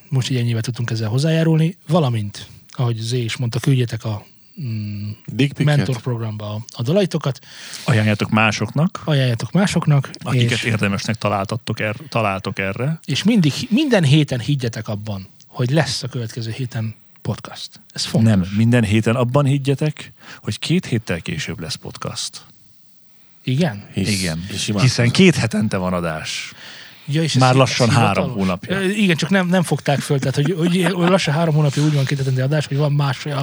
most 0.09 0.31
így 0.31 0.37
ennyivel 0.37 0.63
tudtunk 0.63 0.91
ezzel 0.91 1.09
hozzájárulni, 1.09 1.77
valamint, 1.87 2.49
ahogy 2.71 2.97
Zé 2.97 3.23
is 3.23 3.37
mondta, 3.37 3.61
küldjetek 3.61 4.05
a 4.05 4.27
mm, 4.61 5.11
Dick 5.27 5.53
picet. 5.53 5.77
mentor 5.77 6.01
programba 6.01 6.51
a, 6.55 6.65
a 6.73 6.83
dalaitokat, 6.83 7.39
Ajánljátok 7.85 8.31
másoknak, 8.31 9.01
ajánljatok 9.05 9.53
másoknak, 9.53 10.11
akiket 10.23 10.51
és, 10.51 10.63
érdemesnek 10.63 11.17
találtattok 11.17 11.81
er, 11.81 11.97
találtok 12.09 12.59
erre. 12.59 13.01
és 13.05 13.23
mindig, 13.23 13.53
minden 13.69 14.05
héten 14.05 14.41
higgyetek 14.41 14.89
abban, 14.89 15.29
hogy 15.47 15.71
lesz 15.71 16.03
a 16.03 16.09
következő 16.09 16.51
héten 16.51 16.95
podcast. 17.23 17.71
Ez 17.93 18.05
fontos. 18.05 18.31
Nem, 18.31 18.45
minden 18.57 18.85
héten 18.85 19.15
abban 19.17 19.45
higgyetek, 19.45 20.13
hogy 20.43 20.59
két 20.59 20.87
héttel 20.87 21.21
később 21.21 21.61
lesz 21.61 21.75
podcast. 21.75 22.43
Igen? 23.45 23.89
Hisz, 23.93 24.21
Igen, 24.21 24.47
És 24.53 24.73
hiszen 24.81 25.11
két 25.11 25.35
hetente 25.35 25.77
van 25.77 25.93
adás. 25.93 26.53
Ja, 27.07 27.23
és 27.23 27.33
Már 27.33 27.55
lassan 27.55 27.89
ez 27.89 27.95
három 27.95 28.31
hónapja. 28.31 28.81
Igen, 28.81 29.17
csak 29.17 29.31
nem, 29.31 29.47
nem 29.47 29.63
fogták 29.63 29.99
föl, 29.99 30.19
tehát 30.19 30.35
hogy, 30.35 30.55
hogy 30.59 31.09
lassan 31.11 31.35
három 31.35 31.55
hónapja 31.55 31.83
úgy 31.83 31.95
van 31.95 32.05
két 32.05 32.39
adás, 32.39 32.67
hogy 32.67 32.77
van 32.77 32.93
másfél 32.93 33.37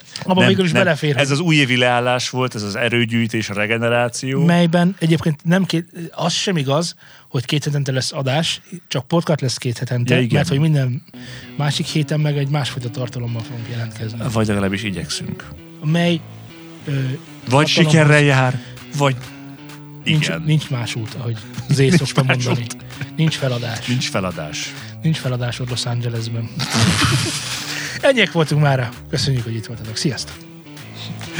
havonta. 0.00 0.30
Abban 0.30 0.46
végül 0.46 0.64
is 0.64 0.72
belefér. 0.72 1.16
Ez 1.16 1.30
az 1.30 1.40
újévi 1.40 1.76
leállás 1.76 2.30
volt, 2.30 2.54
ez 2.54 2.62
az 2.62 2.74
erőgyűjtés, 2.76 3.50
a 3.50 3.54
regeneráció. 3.54 4.44
melyben 4.44 4.96
egyébként 4.98 5.44
nem 5.44 5.64
két, 5.64 5.86
az 6.14 6.32
sem 6.32 6.56
igaz, 6.56 6.94
hogy 7.28 7.44
két 7.44 7.64
hetente 7.64 7.92
lesz 7.92 8.12
adás, 8.12 8.60
csak 8.88 9.08
podcast 9.08 9.40
lesz 9.40 9.56
két 9.56 9.78
hetente, 9.78 10.14
Ja, 10.14 10.20
igen. 10.20 10.36
mert 10.36 10.48
hogy 10.48 10.58
minden 10.58 11.02
másik 11.56 11.86
héten 11.86 12.20
meg 12.20 12.38
egy 12.38 12.48
másfajta 12.48 12.90
tartalommal 12.90 13.42
fogunk 13.42 13.66
jelentkezni. 13.70 14.18
Vagy 14.32 14.46
legalábbis 14.46 14.82
igyekszünk. 14.82 15.44
Mely 15.84 16.20
ö, 16.86 17.00
Vagy 17.50 17.66
sikerrel 17.66 18.22
jár, 18.22 18.60
vagy 18.96 19.16
nincs, 20.04 20.26
igen. 20.26 20.42
nincs 20.46 20.70
más 20.70 20.94
út, 20.94 21.14
ahogy 21.14 21.36
szokta 21.90 22.22
más 22.22 22.44
mondani. 22.44 22.66
út. 22.74 22.76
Nincs 23.16 23.34
feladás. 23.36 23.86
Nincs 23.86 24.08
feladás. 24.10 24.72
Nincs 25.02 25.16
feladásod 25.18 25.70
Los 25.70 25.84
Angelesben. 25.86 26.48
Ennyiek 28.00 28.32
voltunk 28.32 28.62
mára. 28.62 28.88
Köszönjük, 29.10 29.44
hogy 29.44 29.54
itt 29.54 29.66
voltatok. 29.66 29.96
Sziasztok! 29.96 30.36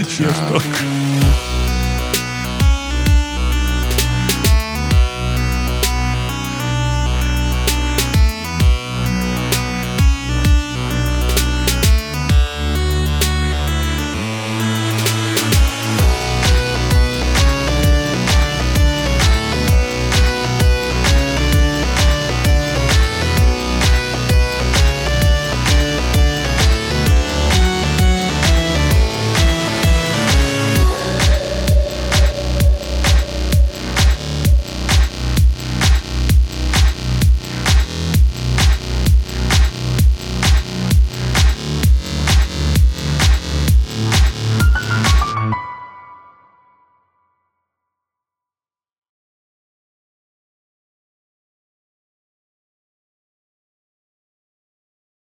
Sziasztok! 0.07 0.63